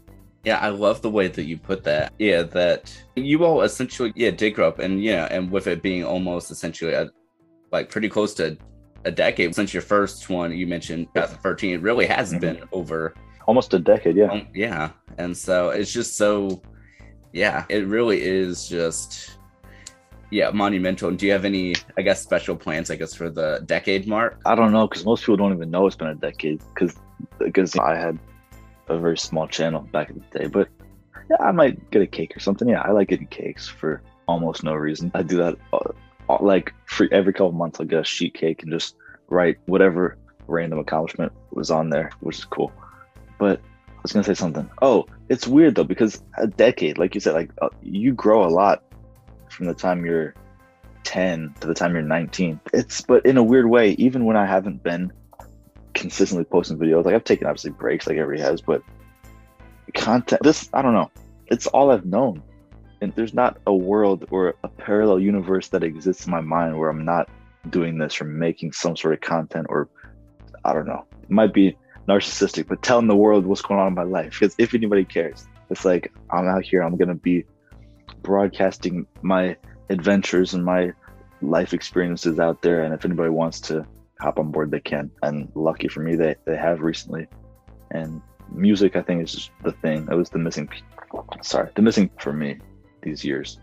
Yeah, 0.43 0.57
I 0.57 0.69
love 0.69 1.01
the 1.01 1.09
way 1.09 1.27
that 1.27 1.43
you 1.43 1.57
put 1.57 1.83
that. 1.83 2.13
Yeah, 2.19 2.43
that 2.43 2.93
you 3.15 3.45
all 3.45 3.61
essentially 3.61 4.11
yeah 4.15 4.31
did 4.31 4.51
grow 4.51 4.67
up, 4.67 4.79
and 4.79 5.01
yeah, 5.01 5.27
and 5.29 5.51
with 5.51 5.67
it 5.67 5.83
being 5.83 6.03
almost 6.03 6.49
essentially 6.49 6.93
a 6.93 7.11
like 7.71 7.89
pretty 7.89 8.09
close 8.09 8.33
to 8.35 8.57
a 9.05 9.11
decade 9.11 9.55
since 9.55 9.73
your 9.73 9.81
first 9.81 10.29
one 10.29 10.55
you 10.55 10.67
mentioned 10.67 11.07
2013. 11.15 11.75
It 11.75 11.81
really 11.81 12.05
has 12.05 12.29
mm-hmm. 12.29 12.39
been 12.39 12.63
over 12.71 13.13
almost 13.47 13.73
a 13.73 13.79
decade. 13.79 14.15
Yeah, 14.15 14.31
um, 14.31 14.47
yeah, 14.53 14.91
and 15.17 15.35
so 15.35 15.69
it's 15.69 15.91
just 15.91 16.17
so 16.17 16.61
yeah, 17.33 17.65
it 17.69 17.87
really 17.87 18.21
is 18.21 18.67
just 18.67 19.37
yeah 20.29 20.49
monumental. 20.51 21.09
And 21.09 21.17
do 21.17 21.25
you 21.25 21.31
have 21.31 21.45
any 21.45 21.75
I 21.97 22.01
guess 22.01 22.21
special 22.21 22.55
plans 22.55 22.89
I 22.91 22.95
guess 22.95 23.13
for 23.13 23.29
the 23.29 23.61
decade 23.65 24.07
mark? 24.07 24.39
I 24.45 24.55
don't 24.55 24.71
know 24.71 24.87
because 24.87 25.05
most 25.05 25.21
people 25.21 25.37
don't 25.37 25.53
even 25.53 25.71
know 25.71 25.87
it's 25.87 25.95
been 25.95 26.07
a 26.07 26.15
decade 26.15 26.61
because 26.73 26.95
because 27.39 27.75
I 27.77 27.95
had 27.95 28.17
a 28.87 28.97
very 28.97 29.17
small 29.17 29.47
channel 29.47 29.81
back 29.81 30.09
in 30.09 30.23
the 30.31 30.39
day. 30.39 30.47
But 30.47 30.69
yeah, 31.29 31.37
I 31.39 31.51
might 31.51 31.89
get 31.91 32.01
a 32.01 32.07
cake 32.07 32.35
or 32.35 32.39
something. 32.39 32.67
Yeah, 32.67 32.81
I 32.81 32.91
like 32.91 33.07
getting 33.09 33.27
cakes 33.27 33.67
for 33.67 34.01
almost 34.27 34.63
no 34.63 34.73
reason. 34.73 35.11
I 35.13 35.23
do 35.23 35.37
that 35.37 35.57
uh, 35.73 35.91
like 36.39 36.73
for 36.85 37.07
every 37.11 37.33
couple 37.33 37.51
months. 37.51 37.79
I'll 37.79 37.85
get 37.85 37.99
a 37.99 38.03
sheet 38.03 38.33
cake 38.33 38.63
and 38.63 38.71
just 38.71 38.95
write 39.29 39.57
whatever 39.65 40.17
random 40.47 40.79
accomplishment 40.79 41.31
was 41.51 41.71
on 41.71 41.89
there, 41.89 42.11
which 42.19 42.39
is 42.39 42.45
cool. 42.45 42.71
But 43.37 43.59
I 43.59 43.99
was 44.03 44.11
gonna 44.11 44.23
say 44.23 44.33
something. 44.33 44.69
Oh, 44.81 45.05
it's 45.29 45.47
weird 45.47 45.75
though 45.75 45.83
because 45.83 46.21
a 46.37 46.47
decade, 46.47 46.97
like 46.97 47.15
you 47.15 47.21
said, 47.21 47.33
like 47.33 47.51
uh, 47.61 47.69
you 47.81 48.13
grow 48.13 48.45
a 48.45 48.49
lot 48.49 48.83
from 49.49 49.65
the 49.65 49.73
time 49.73 50.05
you're 50.05 50.33
10 51.03 51.55
to 51.59 51.67
the 51.67 51.73
time 51.73 51.93
you're 51.93 52.01
19. 52.01 52.59
It's 52.73 53.01
but 53.01 53.25
in 53.25 53.37
a 53.37 53.43
weird 53.43 53.67
way, 53.67 53.91
even 53.91 54.25
when 54.25 54.37
I 54.37 54.45
haven't 54.45 54.83
been 54.83 55.11
consistently 55.93 56.45
posting 56.45 56.77
videos. 56.77 57.05
Like 57.05 57.15
I've 57.15 57.23
taken 57.23 57.47
obviously 57.47 57.71
breaks 57.71 58.07
like 58.07 58.17
everybody 58.17 58.41
has, 58.41 58.61
but 58.61 58.81
content 59.93 60.41
this 60.43 60.69
I 60.73 60.81
don't 60.81 60.93
know. 60.93 61.11
It's 61.47 61.67
all 61.67 61.91
I've 61.91 62.05
known. 62.05 62.41
And 63.01 63.13
there's 63.15 63.33
not 63.33 63.57
a 63.65 63.73
world 63.73 64.27
or 64.29 64.53
a 64.63 64.67
parallel 64.67 65.19
universe 65.19 65.69
that 65.69 65.83
exists 65.83 66.25
in 66.25 66.31
my 66.31 66.41
mind 66.41 66.77
where 66.77 66.89
I'm 66.89 67.03
not 67.03 67.29
doing 67.69 67.97
this 67.97 68.21
or 68.21 68.25
making 68.25 68.71
some 68.73 68.95
sort 68.95 69.13
of 69.15 69.21
content 69.21 69.67
or 69.69 69.89
I 70.63 70.73
don't 70.73 70.85
know. 70.85 71.05
It 71.23 71.31
might 71.31 71.53
be 71.53 71.75
narcissistic, 72.07 72.67
but 72.67 72.83
telling 72.83 73.07
the 73.07 73.15
world 73.15 73.45
what's 73.45 73.61
going 73.61 73.79
on 73.79 73.87
in 73.87 73.93
my 73.95 74.03
life. 74.03 74.37
Because 74.39 74.55
if 74.59 74.75
anybody 74.75 75.03
cares, 75.03 75.47
it's 75.71 75.83
like 75.83 76.11
I'm 76.29 76.47
out 76.47 76.63
here, 76.63 76.83
I'm 76.83 76.95
gonna 76.95 77.15
be 77.15 77.45
broadcasting 78.21 79.07
my 79.23 79.57
adventures 79.89 80.53
and 80.53 80.63
my 80.63 80.93
life 81.41 81.73
experiences 81.73 82.39
out 82.39 82.61
there. 82.61 82.83
And 82.83 82.93
if 82.93 83.03
anybody 83.03 83.29
wants 83.29 83.59
to 83.61 83.85
hop 84.19 84.37
on 84.37 84.51
board, 84.51 84.69
they 84.69 84.79
can. 84.79 85.09
And 85.23 85.51
lucky 85.55 85.87
for 85.87 86.01
me, 86.01 86.15
they, 86.15 86.35
they 86.45 86.55
have 86.55 86.81
recently. 86.81 87.27
And 87.89 88.21
music, 88.51 88.95
I 88.95 89.01
think, 89.01 89.23
is 89.23 89.31
just 89.31 89.51
the 89.63 89.71
thing. 89.71 90.05
That 90.05 90.17
was 90.17 90.29
the 90.29 90.37
missing, 90.37 90.69
sorry, 91.41 91.69
the 91.75 91.81
missing 91.81 92.11
for 92.19 92.31
me 92.31 92.59
these 93.01 93.23
years. 93.23 93.59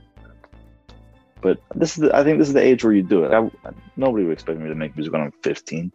But 1.41 1.61
this 1.75 1.97
is, 1.97 2.03
the, 2.03 2.17
I 2.17 2.25
think, 2.25 2.39
this 2.39 2.49
is 2.49 2.55
the 2.55 2.63
age 2.63 2.83
where 2.83 2.93
you 2.93 3.03
do 3.03 3.25
it. 3.25 3.33
I, 3.33 3.49
nobody 3.97 4.25
would 4.25 4.33
expect 4.33 4.59
me 4.59 4.69
to 4.69 4.75
make 4.75 4.97
music 4.97 5.13
when 5.13 5.23
I'm 5.23 5.33
15, 5.43 5.93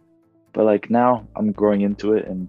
but 0.52 0.64
like 0.64 0.88
now, 0.88 1.26
I'm 1.36 1.52
growing 1.52 1.82
into 1.82 2.14
it, 2.14 2.26
and 2.26 2.48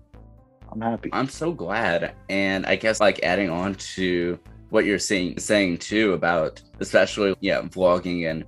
I'm 0.71 0.81
happy. 0.81 1.10
I'm 1.12 1.27
so 1.27 1.51
glad, 1.51 2.13
and 2.29 2.65
I 2.65 2.75
guess 2.75 2.99
like 2.99 3.19
adding 3.23 3.49
on 3.49 3.75
to 3.75 4.39
what 4.69 4.86
you're 4.86 4.99
saying, 4.99 5.39
saying 5.39 5.77
too 5.79 6.13
about 6.13 6.62
especially 6.79 7.36
yeah, 7.39 7.62
vlogging 7.62 8.29
and 8.29 8.45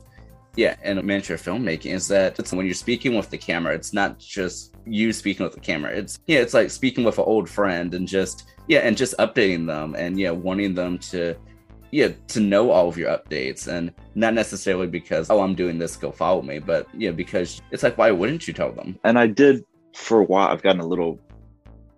yeah, 0.56 0.76
and 0.82 1.02
miniature 1.04 1.38
filmmaking 1.38 1.94
is 1.94 2.08
that 2.08 2.38
it's 2.40 2.52
when 2.52 2.66
you're 2.66 2.74
speaking 2.76 3.16
with 3.16 3.30
the 3.30 3.38
camera, 3.38 3.76
it's 3.76 3.94
not 3.94 4.18
just 4.18 4.76
you 4.86 5.14
speaking 5.14 5.44
with 5.44 5.54
the 5.54 5.60
camera. 5.60 5.92
It's 5.92 6.20
yeah, 6.26 6.40
it's 6.40 6.54
like 6.54 6.72
speaking 6.72 7.04
with 7.04 7.20
an 7.20 7.26
old 7.26 7.48
friend 7.48 7.94
and 7.94 8.08
just 8.08 8.50
yeah, 8.68 8.80
and 8.80 8.98
just 8.98 9.16
updating 9.20 9.68
them 9.68 9.96
and 9.96 10.20
yeah, 10.20 10.32
wanting 10.32 10.74
them 10.74 10.98
to 11.00 11.36
yeah 11.92 12.10
to 12.28 12.40
know 12.40 12.72
all 12.72 12.88
of 12.88 12.98
your 12.98 13.10
updates 13.10 13.68
and 13.68 13.94
not 14.16 14.34
necessarily 14.34 14.88
because 14.88 15.30
oh 15.30 15.42
I'm 15.42 15.56
doing 15.56 15.78
this, 15.78 15.96
go 15.96 16.12
follow 16.12 16.42
me, 16.42 16.60
but 16.60 16.88
yeah, 16.94 17.12
because 17.12 17.62
it's 17.72 17.84
like 17.84 17.98
why 17.98 18.12
wouldn't 18.12 18.48
you 18.48 18.54
tell 18.54 18.72
them? 18.72 19.00
And 19.04 19.18
I 19.18 19.28
did 19.28 19.64
for 19.94 20.20
a 20.20 20.24
while. 20.24 20.48
I've 20.50 20.62
gotten 20.62 20.82
a 20.82 20.88
little 20.88 21.20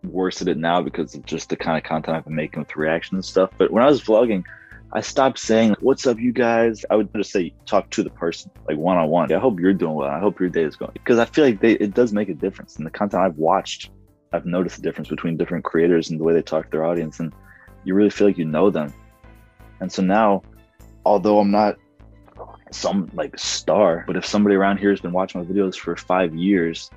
worse 0.04 0.42
at 0.42 0.48
it 0.48 0.58
now 0.58 0.82
because 0.82 1.16
of 1.16 1.26
just 1.26 1.50
the 1.50 1.58
kind 1.58 1.78
of 1.78 1.84
content 1.84 2.18
I've 2.18 2.26
been 2.26 2.36
making 2.36 2.60
with 2.60 2.76
reaction 2.76 3.18
and 3.18 3.26
stuff. 3.26 3.52
But 3.58 3.72
when 3.72 3.84
I 3.84 3.88
was 3.88 4.02
vlogging, 4.02 4.44
I 4.92 5.02
stopped 5.02 5.40
saying, 5.40 5.76
What's 5.82 6.08
up, 6.08 6.18
you 6.18 6.32
guys? 6.32 6.86
I 6.90 6.96
would 6.96 7.14
just 7.14 7.32
say, 7.32 7.54
Talk 7.66 7.90
to 7.92 8.04
the 8.04 8.10
person, 8.10 8.52
like 8.68 8.78
one 8.78 8.98
on 8.98 9.10
one. 9.10 9.32
I 9.32 9.40
hope 9.40 9.60
you're 9.60 9.74
doing 9.74 9.94
well. 9.94 10.10
I 10.10 10.20
hope 10.20 10.40
your 10.40 10.50
day 10.50 10.64
is 10.64 10.76
going. 10.76 10.92
Because 10.94 11.20
I 11.20 11.26
feel 11.26 11.46
like 11.46 11.60
they, 11.60 11.74
it 11.74 11.94
does 11.94 12.14
make 12.14 12.30
a 12.30 12.34
difference. 12.34 12.78
And 12.78 12.86
the 12.86 12.92
content 12.92 13.24
I've 13.24 13.38
watched, 13.38 13.92
I've 14.34 14.46
noticed 14.46 14.78
the 14.78 14.82
difference 14.82 15.10
between 15.10 15.38
different 15.38 15.64
creators 15.64 16.10
and 16.10 16.20
the 16.20 16.24
way 16.24 16.34
they 16.34 16.42
talk 16.42 16.66
to 16.66 16.72
their 16.72 16.86
audience. 16.86 17.20
And 17.20 17.34
you 17.84 17.94
really 17.94 18.10
feel 18.10 18.28
like 18.28 18.38
you 18.38 18.46
know 18.46 18.70
them. 18.70 18.94
And 19.82 19.92
so 19.92 20.02
now, 20.02 20.44
although 21.06 21.40
I'm 21.40 21.52
not 21.52 21.78
some 22.72 23.10
like 23.14 23.38
star, 23.38 24.04
but 24.08 24.16
if 24.16 24.26
somebody 24.26 24.56
around 24.56 24.78
here 24.78 24.92
has 24.92 25.02
been 25.02 25.12
watching 25.12 25.42
my 25.42 25.48
videos 25.48 25.76
for 25.76 25.96
five 25.96 26.36
years 26.36 26.90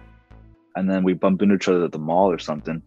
and 0.76 0.90
then 0.90 1.02
we 1.02 1.14
bump 1.14 1.42
into 1.42 1.54
each 1.54 1.68
other 1.68 1.84
at 1.84 1.92
the 1.92 1.98
mall 1.98 2.30
or 2.30 2.38
something, 2.38 2.82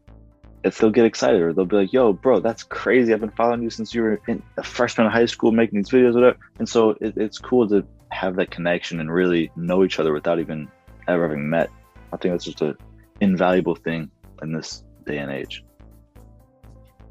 if 0.64 0.78
they'll 0.78 0.90
get 0.90 1.06
excited 1.06 1.42
or 1.42 1.54
they'll 1.54 1.66
be 1.66 1.76
like, 1.76 1.94
yo, 1.94 2.12
bro, 2.12 2.40
that's 2.40 2.64
crazy. 2.64 3.14
I've 3.14 3.20
been 3.20 3.30
following 3.32 3.62
you 3.62 3.70
since 3.70 3.94
you 3.94 4.02
were 4.02 4.20
in 4.28 4.42
a 4.58 4.64
freshman 4.64 5.06
in 5.06 5.14
high 5.14 5.28
school 5.28 5.52
making 5.52 5.78
these 5.78 5.90
videos, 5.90 6.16
whatever. 6.16 6.38
And 6.58 6.68
so 6.68 6.92
it, 7.02 7.16
it's 7.18 7.38
cool 7.38 7.68
to 7.70 7.86
have 8.10 8.36
that 8.38 8.50
connection 8.50 9.00
and 9.00 9.12
really 9.12 9.52
know 9.56 9.84
each 9.84 10.00
other 10.00 10.12
without 10.12 10.40
even 10.40 10.68
ever 11.08 11.28
having 11.28 11.48
met. 11.50 11.70
I 12.12 12.18
think 12.18 12.34
that's 12.34 12.46
just 12.46 12.62
an 12.62 12.76
invaluable 13.22 13.76
thing 13.76 14.10
in 14.42 14.54
this 14.54 14.84
day 15.06 15.20
and 15.20 15.32
age. 15.32 15.64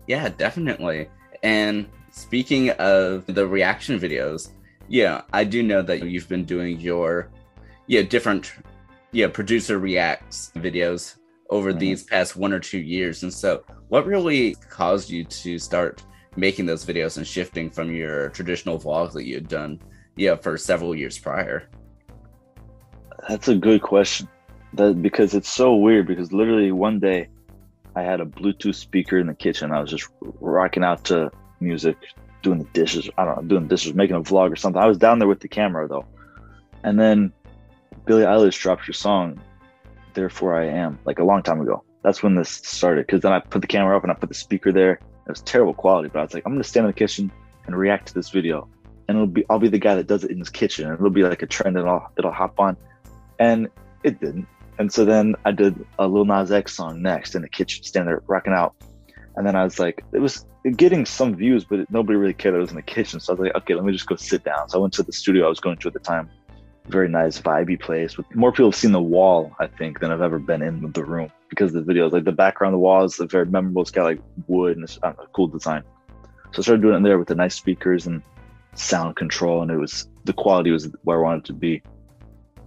Yeah, 0.08 0.28
definitely. 0.30 1.08
And 1.42 1.86
speaking 2.14 2.70
of 2.70 3.26
the 3.26 3.46
reaction 3.46 3.98
videos, 3.98 4.50
yeah, 4.88 5.22
I 5.32 5.42
do 5.42 5.62
know 5.62 5.82
that 5.82 6.04
you've 6.04 6.28
been 6.28 6.44
doing 6.44 6.78
your 6.78 7.28
yeah, 7.88 8.02
different 8.02 8.52
yeah, 9.10 9.26
producer 9.26 9.78
reacts 9.78 10.52
videos 10.54 11.16
over 11.50 11.70
mm-hmm. 11.70 11.80
these 11.80 12.04
past 12.04 12.36
one 12.36 12.52
or 12.52 12.60
two 12.60 12.78
years. 12.78 13.24
And 13.24 13.32
so 13.32 13.64
what 13.88 14.06
really 14.06 14.54
caused 14.70 15.10
you 15.10 15.24
to 15.24 15.58
start 15.58 16.04
making 16.36 16.66
those 16.66 16.84
videos 16.84 17.16
and 17.16 17.26
shifting 17.26 17.68
from 17.68 17.92
your 17.92 18.28
traditional 18.30 18.78
vlog 18.78 19.12
that 19.12 19.24
you 19.24 19.34
had 19.34 19.48
done 19.48 19.80
yeah 20.16 20.36
for 20.36 20.56
several 20.56 20.94
years 20.94 21.18
prior? 21.18 21.68
That's 23.28 23.48
a 23.48 23.56
good 23.56 23.82
question. 23.82 24.28
That 24.74 25.02
because 25.02 25.34
it's 25.34 25.48
so 25.48 25.74
weird 25.74 26.06
because 26.06 26.32
literally 26.32 26.70
one 26.70 27.00
day 27.00 27.28
I 27.96 28.02
had 28.02 28.20
a 28.20 28.24
Bluetooth 28.24 28.76
speaker 28.76 29.18
in 29.18 29.26
the 29.26 29.34
kitchen. 29.34 29.72
I 29.72 29.80
was 29.80 29.90
just 29.90 30.08
rocking 30.20 30.84
out 30.84 31.04
to 31.06 31.30
music, 31.64 31.96
doing 32.42 32.58
the 32.58 32.68
dishes. 32.72 33.08
I 33.18 33.24
don't 33.24 33.36
know, 33.36 33.42
doing 33.42 33.62
the 33.64 33.68
dishes, 33.68 33.94
making 33.94 34.16
a 34.16 34.20
vlog 34.20 34.52
or 34.52 34.56
something. 34.56 34.80
I 34.80 34.86
was 34.86 34.98
down 34.98 35.18
there 35.18 35.28
with 35.28 35.40
the 35.40 35.48
camera 35.48 35.88
though. 35.88 36.06
And 36.84 37.00
then 37.00 37.32
Billie 38.04 38.24
Eilish 38.24 38.60
dropped 38.60 38.86
your 38.86 38.94
song, 38.94 39.40
Therefore 40.12 40.54
I 40.54 40.66
Am, 40.66 40.98
like 41.04 41.18
a 41.18 41.24
long 41.24 41.42
time 41.42 41.60
ago. 41.60 41.82
That's 42.02 42.22
when 42.22 42.34
this 42.34 42.50
started. 42.50 43.06
Because 43.06 43.22
then 43.22 43.32
I 43.32 43.40
put 43.40 43.62
the 43.62 43.66
camera 43.66 43.96
up 43.96 44.02
and 44.02 44.12
I 44.12 44.14
put 44.14 44.28
the 44.28 44.34
speaker 44.34 44.70
there. 44.70 44.92
It 44.92 45.30
was 45.30 45.40
terrible 45.40 45.72
quality, 45.72 46.10
but 46.12 46.20
I 46.20 46.22
was 46.22 46.34
like, 46.34 46.42
I'm 46.46 46.52
gonna 46.52 46.64
stand 46.64 46.84
in 46.84 46.90
the 46.90 46.98
kitchen 46.98 47.32
and 47.66 47.76
react 47.76 48.08
to 48.08 48.14
this 48.14 48.28
video. 48.28 48.68
And 49.08 49.16
it'll 49.16 49.26
be 49.26 49.44
I'll 49.48 49.58
be 49.58 49.68
the 49.68 49.78
guy 49.78 49.94
that 49.94 50.06
does 50.06 50.24
it 50.24 50.30
in 50.30 50.38
his 50.38 50.50
kitchen. 50.50 50.86
And 50.86 50.94
it'll 50.94 51.10
be 51.10 51.22
like 51.22 51.42
a 51.42 51.46
trend 51.46 51.78
and 51.78 51.88
I'll 51.88 52.12
it'll 52.18 52.32
hop 52.32 52.60
on. 52.60 52.76
And 53.38 53.68
it 54.02 54.20
didn't. 54.20 54.46
And 54.78 54.92
so 54.92 55.04
then 55.04 55.34
I 55.44 55.52
did 55.52 55.74
a 55.98 56.06
Lil 56.06 56.24
Nas 56.24 56.50
X 56.50 56.74
song 56.74 57.00
next 57.00 57.34
in 57.34 57.42
the 57.42 57.48
kitchen, 57.48 57.84
standing 57.84 58.06
there 58.06 58.22
rocking 58.26 58.52
out. 58.52 58.74
And 59.36 59.46
then 59.46 59.56
I 59.56 59.64
was 59.64 59.78
like, 59.78 60.04
it 60.12 60.20
was 60.20 60.46
getting 60.76 61.04
some 61.04 61.34
views, 61.34 61.64
but 61.64 61.90
nobody 61.90 62.16
really 62.16 62.34
cared 62.34 62.54
it 62.54 62.58
was 62.58 62.70
in 62.70 62.76
the 62.76 62.82
kitchen. 62.82 63.20
So 63.20 63.32
I 63.32 63.36
was 63.36 63.46
like, 63.46 63.56
okay, 63.56 63.74
let 63.74 63.84
me 63.84 63.92
just 63.92 64.06
go 64.06 64.16
sit 64.16 64.44
down. 64.44 64.68
So 64.68 64.78
I 64.78 64.82
went 64.82 64.94
to 64.94 65.02
the 65.02 65.12
studio 65.12 65.46
I 65.46 65.48
was 65.48 65.60
going 65.60 65.76
to 65.78 65.88
at 65.88 65.94
the 65.94 66.00
time. 66.00 66.30
Very 66.86 67.08
nice, 67.08 67.40
vibey 67.40 67.80
place 67.80 68.18
with 68.18 68.32
more 68.34 68.52
people 68.52 68.66
have 68.66 68.74
seen 68.74 68.92
the 68.92 69.00
wall, 69.00 69.56
I 69.58 69.66
think, 69.66 70.00
than 70.00 70.12
I've 70.12 70.20
ever 70.20 70.38
been 70.38 70.60
in 70.60 70.92
the 70.92 71.02
room 71.02 71.32
because 71.48 71.72
the 71.72 71.80
videos. 71.80 72.12
Like 72.12 72.24
the 72.24 72.32
background, 72.32 72.74
the 72.74 72.78
wall 72.78 73.04
is 73.04 73.16
very 73.30 73.46
memorable. 73.46 73.82
It's 73.82 73.90
got 73.90 74.04
like 74.04 74.20
wood 74.48 74.76
and 74.76 74.84
it's 74.84 74.98
uh, 75.02 75.14
a 75.18 75.26
cool 75.28 75.46
design. 75.46 75.82
So 76.52 76.58
I 76.58 76.62
started 76.62 76.82
doing 76.82 76.96
it 76.96 77.02
there 77.02 77.18
with 77.18 77.28
the 77.28 77.34
nice 77.34 77.54
speakers 77.54 78.06
and 78.06 78.22
sound 78.74 79.16
control, 79.16 79.62
and 79.62 79.70
it 79.70 79.78
was 79.78 80.08
the 80.24 80.34
quality 80.34 80.70
was 80.70 80.88
where 81.04 81.18
I 81.18 81.22
wanted 81.22 81.46
to 81.46 81.52
be 81.54 81.82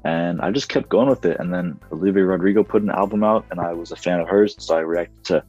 and 0.08 0.40
I 0.40 0.52
just 0.52 0.70
kept 0.70 0.88
going 0.88 1.10
with 1.10 1.26
it. 1.26 1.38
And 1.38 1.54
then 1.54 1.80
Olivia 1.92 2.24
Rodrigo 2.24 2.64
put 2.64 2.82
an 2.82 2.90
album 2.90 3.26
out, 3.26 3.46
and 3.52 3.60
I 3.60 3.74
was 3.74 3.92
a 3.92 3.98
fan 3.98 4.22
of 4.22 4.30
hers, 4.30 4.56
so 4.58 4.78
I 4.78 4.80
reacted 4.80 5.24
to 5.26 5.44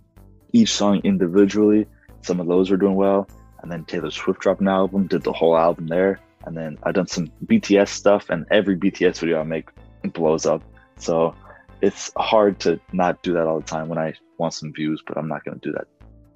each 0.53 0.73
song 0.73 1.01
individually. 1.05 1.87
Some 2.23 2.41
of 2.41 2.47
those 2.47 2.71
were 2.71 2.77
doing 2.77 2.95
well, 2.95 3.29
and 3.63 3.71
then 3.71 3.85
Taylor 3.85 4.11
Swift 4.11 4.41
dropped 4.41 4.61
an 4.61 4.69
album, 4.69 5.07
did 5.07 5.23
the 5.23 5.33
whole 5.33 5.57
album 5.57 5.87
there, 5.87 6.21
and 6.45 6.57
then 6.57 6.79
I've 6.83 6.95
done 6.95 7.07
some 7.07 7.31
BTS 7.47 7.89
stuff, 7.89 8.31
and 8.31 8.47
every 8.51 8.77
BTS 8.77 9.21
video 9.21 9.41
I 9.41 9.45
make 9.45 9.69
blows 10.13 10.47
up. 10.47 10.63
So 10.97 11.35
it's 11.81 12.11
hard 12.17 12.59
to 12.61 12.81
not 12.93 13.23
do 13.23 13.33
that 13.35 13.47
all 13.47 13.61
the 13.61 13.67
time 13.67 13.89
when 13.89 13.99
I 13.99 14.15
want 14.39 14.55
some 14.55 14.73
views, 14.73 15.03
but 15.07 15.17
I'm 15.17 15.29
not 15.29 15.45
going 15.45 15.59
to 15.59 15.69
do 15.69 15.73
that 15.73 15.87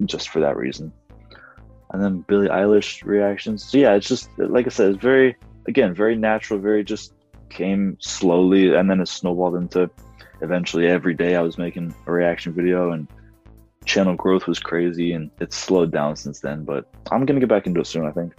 just 0.05 0.29
for 0.29 0.39
that 0.41 0.57
reason. 0.57 0.91
And 1.91 2.03
then 2.03 2.21
Billie 2.21 2.49
Eilish 2.49 3.05
reactions. 3.05 3.63
So 3.65 3.77
yeah, 3.77 3.93
it's 3.93 4.07
just 4.07 4.29
like 4.37 4.65
I 4.65 4.69
said, 4.69 4.91
it's 4.91 5.01
very 5.01 5.35
again 5.67 5.93
very 5.93 6.15
natural, 6.15 6.59
very 6.59 6.83
just 6.83 7.13
came 7.49 7.97
slowly 7.99 8.73
and 8.73 8.89
then 8.89 8.99
it 8.99 9.07
snowballed 9.07 9.55
into 9.55 9.89
eventually 10.41 10.87
every 10.87 11.13
day 11.13 11.35
I 11.35 11.41
was 11.41 11.57
making 11.57 11.93
a 12.07 12.11
reaction 12.11 12.51
video 12.53 12.91
and 12.91 13.07
channel 13.85 14.15
growth 14.15 14.47
was 14.47 14.59
crazy 14.59 15.13
and 15.13 15.29
it's 15.39 15.55
slowed 15.55 15.91
down 15.91 16.15
since 16.15 16.39
then, 16.39 16.63
but 16.63 16.85
I'm 17.11 17.25
gonna 17.25 17.39
get 17.39 17.49
back 17.49 17.67
into 17.67 17.81
it 17.81 17.87
soon, 17.87 18.05
I 18.05 18.11
think. 18.11 18.33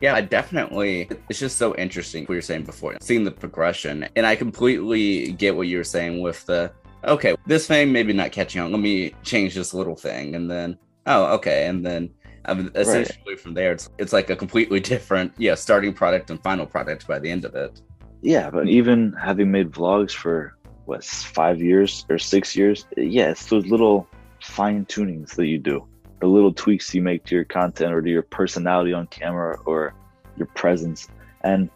Yeah, 0.00 0.14
I 0.14 0.20
definitely. 0.20 1.08
It's 1.28 1.40
just 1.40 1.56
so 1.56 1.74
interesting 1.74 2.24
what 2.24 2.34
you're 2.34 2.42
saying 2.42 2.64
before, 2.64 2.96
seeing 3.00 3.24
the 3.24 3.32
progression. 3.32 4.08
And 4.14 4.24
I 4.26 4.36
completely 4.36 5.32
get 5.32 5.56
what 5.56 5.66
you 5.66 5.78
were 5.78 5.84
saying 5.84 6.20
with 6.20 6.46
the, 6.46 6.70
okay, 7.04 7.34
this 7.46 7.66
thing 7.66 7.90
maybe 7.90 8.12
not 8.12 8.30
catching 8.30 8.60
on. 8.60 8.70
Let 8.70 8.80
me 8.80 9.14
change 9.24 9.56
this 9.56 9.74
little 9.74 9.96
thing. 9.96 10.36
And 10.36 10.48
then, 10.48 10.78
oh, 11.06 11.34
okay. 11.34 11.66
And 11.66 11.84
then 11.84 12.10
um, 12.44 12.70
essentially 12.76 13.18
right. 13.26 13.40
from 13.40 13.54
there, 13.54 13.72
it's, 13.72 13.90
it's 13.98 14.12
like 14.12 14.30
a 14.30 14.36
completely 14.36 14.78
different, 14.80 15.32
yeah, 15.36 15.56
starting 15.56 15.92
product 15.92 16.30
and 16.30 16.40
final 16.44 16.64
product 16.64 17.08
by 17.08 17.18
the 17.18 17.28
end 17.28 17.44
of 17.44 17.56
it 17.56 17.82
yeah, 18.22 18.50
but 18.50 18.68
even 18.68 19.12
having 19.12 19.50
made 19.50 19.70
vlogs 19.70 20.12
for 20.12 20.56
what 20.86 21.04
five 21.04 21.60
years 21.60 22.04
or 22.08 22.18
six 22.18 22.56
years, 22.56 22.86
yeah, 22.96 23.30
it's 23.30 23.46
those 23.46 23.66
little 23.66 24.08
fine 24.42 24.84
tunings 24.86 25.34
that 25.36 25.46
you 25.46 25.58
do, 25.58 25.86
the 26.20 26.26
little 26.26 26.52
tweaks 26.52 26.94
you 26.94 27.02
make 27.02 27.24
to 27.24 27.34
your 27.34 27.44
content 27.44 27.92
or 27.92 28.02
to 28.02 28.10
your 28.10 28.22
personality 28.22 28.92
on 28.92 29.06
camera 29.08 29.58
or 29.66 29.94
your 30.36 30.46
presence. 30.48 31.08
And 31.42 31.70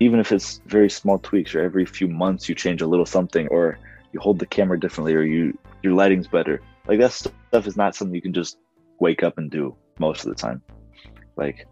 even 0.00 0.18
if 0.18 0.32
it's 0.32 0.60
very 0.66 0.88
small 0.88 1.18
tweaks 1.18 1.54
or 1.54 1.60
every 1.60 1.84
few 1.84 2.08
months 2.08 2.48
you 2.48 2.54
change 2.54 2.82
a 2.82 2.86
little 2.86 3.06
something 3.06 3.48
or 3.48 3.78
you 4.12 4.20
hold 4.20 4.38
the 4.38 4.46
camera 4.46 4.78
differently 4.78 5.14
or 5.14 5.22
you 5.22 5.56
your 5.82 5.94
lighting's 5.94 6.26
better. 6.26 6.60
Like 6.86 6.98
that 6.98 7.12
stuff 7.12 7.66
is 7.66 7.76
not 7.76 7.94
something 7.94 8.14
you 8.14 8.22
can 8.22 8.32
just 8.32 8.58
wake 8.98 9.22
up 9.22 9.38
and 9.38 9.50
do 9.50 9.76
most 9.98 10.24
of 10.24 10.30
the 10.30 10.34
time. 10.34 10.62
Like 11.36 11.66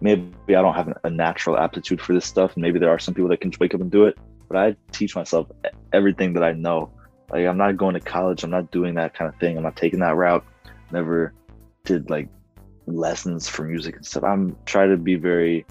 maybe 0.00 0.32
I 0.48 0.62
don't 0.62 0.74
have 0.74 0.92
a 1.04 1.10
natural 1.10 1.58
aptitude 1.58 2.00
for 2.00 2.12
this 2.14 2.26
stuff. 2.26 2.56
Maybe 2.56 2.78
there 2.78 2.90
are 2.90 2.98
some 2.98 3.14
people 3.14 3.28
that 3.30 3.40
can 3.40 3.52
wake 3.60 3.74
up 3.74 3.80
and 3.80 3.90
do 3.90 4.04
it, 4.04 4.16
but 4.48 4.56
I 4.56 4.76
teach 4.90 5.14
myself 5.14 5.48
everything 5.92 6.32
that 6.34 6.42
I 6.42 6.52
know. 6.52 6.92
Like 7.32 7.46
I'm 7.46 7.56
not 7.56 7.76
going 7.76 7.94
to 7.94 8.00
college. 8.00 8.44
I'm 8.44 8.50
not 8.50 8.70
doing 8.70 8.94
that 8.94 9.14
kind 9.14 9.32
of 9.32 9.38
thing. 9.40 9.56
I'm 9.56 9.62
not 9.62 9.76
taking 9.76 10.00
that 10.00 10.16
route. 10.16 10.44
Never 10.90 11.32
did 11.84 12.10
like 12.10 12.28
lessons 12.86 13.48
for 13.48 13.64
music 13.64 13.96
and 13.96 14.06
stuff. 14.06 14.24
I'm 14.24 14.56
trying 14.66 14.90
to 14.90 14.96
be 14.96 15.14
very, 15.14 15.64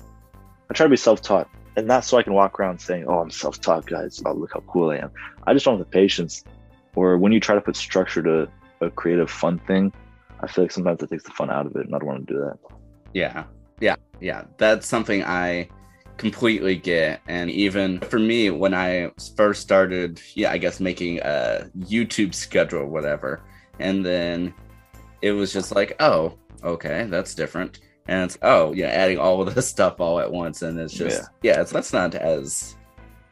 I 0.70 0.74
try 0.74 0.86
to 0.86 0.90
be 0.90 0.98
self-taught 0.98 1.48
and 1.76 1.88
not 1.88 2.04
so 2.04 2.18
I 2.18 2.24
can 2.24 2.34
walk 2.34 2.60
around 2.60 2.80
saying, 2.80 3.06
"Oh, 3.08 3.20
I'm 3.20 3.32
self-taught, 3.32 3.86
guys. 3.86 4.22
Oh, 4.26 4.34
look 4.34 4.52
how 4.54 4.62
cool 4.62 4.92
I 4.92 4.98
am." 4.98 5.12
I 5.46 5.54
just 5.54 5.66
don't 5.66 5.78
have 5.78 5.86
the 5.86 5.92
patience. 5.92 6.44
Or 6.96 7.18
when 7.18 7.32
you 7.32 7.40
try 7.40 7.56
to 7.56 7.62
put 7.62 7.76
structure 7.76 8.22
to 8.24 8.50
a 8.82 8.90
creative, 8.90 9.30
fun 9.30 9.60
thing, 9.60 9.94
I 10.42 10.48
feel 10.48 10.66
like 10.66 10.72
sometimes 10.72 11.02
it 11.02 11.10
takes 11.10 11.24
the 11.24 11.32
fun 11.32 11.50
out 11.50 11.66
of 11.66 11.76
it, 11.76 11.86
and 11.86 11.96
I 11.96 12.00
don't 12.00 12.08
want 12.08 12.28
to 12.28 12.34
do 12.34 12.40
that. 12.42 12.58
Yeah, 13.14 13.46
yeah, 13.80 13.96
yeah, 14.20 14.44
that's 14.58 14.88
something 14.88 15.24
I 15.24 15.70
completely 16.22 16.76
get. 16.76 17.20
And 17.28 17.50
even 17.50 18.00
for 18.00 18.20
me, 18.20 18.52
when 18.52 18.76
I 18.76 19.12
first 19.36 19.62
started, 19.62 20.22
yeah, 20.36 20.52
I 20.52 20.60
guess 20.60 20.80
making 20.80 21.20
a 21.20 21.70
YouTube 21.80 22.36
schedule 22.36 22.82
or 22.82 22.86
whatever, 22.86 23.42
and 23.80 24.06
then 24.06 24.54
it 25.22 25.32
was 25.32 25.52
just 25.52 25.76
like, 25.76 25.96
oh, 26.00 26.38
okay, 26.64 27.08
that's 27.10 27.34
different. 27.34 27.80
And 28.08 28.26
it's 28.26 28.38
oh 28.44 28.72
yeah, 28.74 28.88
adding 28.88 29.18
all 29.18 29.42
of 29.42 29.54
this 29.54 29.68
stuff 29.76 30.00
all 30.00 30.20
at 30.20 30.32
once, 30.32 30.62
and 30.62 30.80
it's 30.80 30.94
just 30.94 31.24
yeah, 31.42 31.54
yeah 31.56 31.62
it's 31.62 31.72
that's 31.72 31.92
not 31.92 32.14
as 32.16 32.76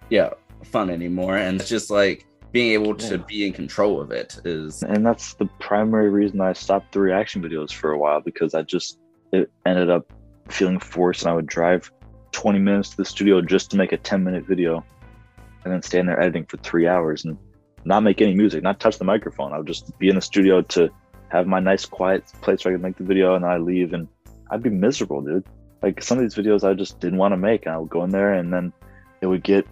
yeah 0.10 0.32
fun 0.64 0.90
anymore. 0.90 1.38
And 1.38 1.62
it's 1.62 1.70
just 1.70 1.92
like 1.92 2.26
being 2.52 2.72
able 2.72 2.96
to 2.96 3.18
yeah. 3.18 3.24
be 3.28 3.46
in 3.46 3.54
control 3.54 4.02
of 4.02 4.10
it 4.10 4.40
is 4.44 4.82
and 4.82 5.06
that's 5.06 5.36
the 5.36 5.46
primary 5.60 6.10
reason 6.10 6.42
i 6.42 6.52
stopped 6.52 6.92
the 6.94 7.00
reaction 7.00 7.44
videos 7.44 7.72
for 7.72 7.92
a 7.92 7.98
while 8.00 8.22
because 8.22 8.56
i 8.56 8.64
just 8.64 8.98
it 9.32 9.52
ended 9.68 9.88
up 9.88 10.12
feeling 10.52 10.80
forced 10.80 11.24
and 11.24 11.32
I 11.32 11.34
would 11.34 11.46
drive 11.46 11.92
20 12.32 12.60
minutes 12.60 12.90
to 12.90 12.98
the 12.98 13.06
studio 13.06 13.42
just 13.42 13.72
to 13.72 13.78
make 13.78 13.92
a 13.92 13.98
10 13.98 14.24
minute 14.24 14.46
video 14.46 14.84
and 15.64 15.74
then 15.74 15.82
stand 15.82 16.08
there 16.08 16.20
editing 16.20 16.46
for 16.46 16.58
three 16.58 16.88
hours 16.88 17.26
and 17.26 17.38
not 17.86 18.02
make 18.02 18.22
any 18.22 18.36
music, 18.36 18.64
not 18.64 18.80
touch 18.80 18.98
the 18.98 19.06
microphone. 19.06 19.54
I 19.54 19.58
would 19.58 19.68
just 19.68 19.98
be 20.00 20.10
in 20.10 20.16
the 20.16 20.22
studio 20.22 20.62
to 20.62 20.90
have 21.30 21.48
my 21.48 21.60
nice 21.60 21.86
quiet 21.86 22.26
place 22.42 22.64
where 22.66 22.74
I 22.74 22.76
could 22.76 22.84
make 22.84 22.98
the 22.98 23.04
video 23.04 23.36
and 23.36 23.46
I 23.46 23.58
leave 23.58 23.94
and 23.94 24.08
I'd 24.52 24.64
be 24.64 24.70
miserable, 24.70 25.22
dude. 25.22 25.46
Like 25.82 26.04
some 26.04 26.18
of 26.18 26.24
these 26.24 26.36
videos 26.36 26.68
I 26.68 26.74
just 26.74 27.00
didn't 27.00 27.20
want 27.20 27.34
to 27.34 27.38
make 27.38 27.66
and 27.66 27.76
I 27.76 27.78
would 27.78 27.90
go 27.90 28.04
in 28.04 28.10
there 28.10 28.34
and 28.34 28.52
then 28.52 28.74
it 29.22 29.28
would 29.28 29.44
get 29.44 29.68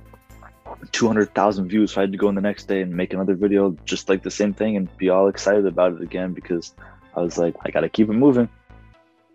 200,000 0.91 1.67
views. 1.67 1.93
So 1.93 2.01
I 2.01 2.03
had 2.03 2.11
to 2.11 2.17
go 2.17 2.29
in 2.29 2.35
the 2.35 2.41
next 2.41 2.67
day 2.67 2.81
and 2.81 2.95
make 2.95 3.13
another 3.13 3.35
video 3.35 3.75
just 3.85 4.09
like 4.09 4.23
the 4.23 4.31
same 4.31 4.53
thing 4.53 4.77
and 4.77 4.95
be 4.97 5.09
all 5.09 5.27
excited 5.27 5.65
about 5.65 5.93
it 5.93 6.01
again 6.01 6.33
because 6.33 6.73
I 7.15 7.21
was 7.21 7.37
like, 7.37 7.55
I 7.65 7.71
got 7.71 7.81
to 7.81 7.89
keep 7.89 8.09
it 8.09 8.13
moving. 8.13 8.49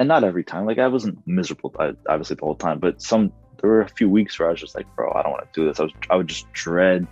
And 0.03 0.09
not 0.09 0.25
every 0.25 0.43
time. 0.43 0.67
Like 0.67 0.81
I 0.81 0.89
wasn't 0.89 1.25
miserable, 1.29 1.73
obviously 2.09 2.35
the 2.35 2.45
whole 2.45 2.57
time, 2.57 2.81
but 2.81 3.01
some 3.01 3.33
there 3.59 3.71
were 3.71 3.83
a 3.83 3.89
few 3.89 4.11
weeks 4.11 4.37
where 4.37 4.49
I 4.49 4.51
was 4.51 4.61
just 4.61 4.75
like, 4.75 4.93
bro, 4.97 5.13
I 5.13 5.23
don't 5.23 5.31
want 5.31 5.45
to 5.45 5.61
do 5.61 5.65
this. 5.65 5.79
I 5.79 5.85
was 5.85 5.93
I 6.11 6.17
would 6.17 6.27
just 6.27 6.53
dread 6.53 7.07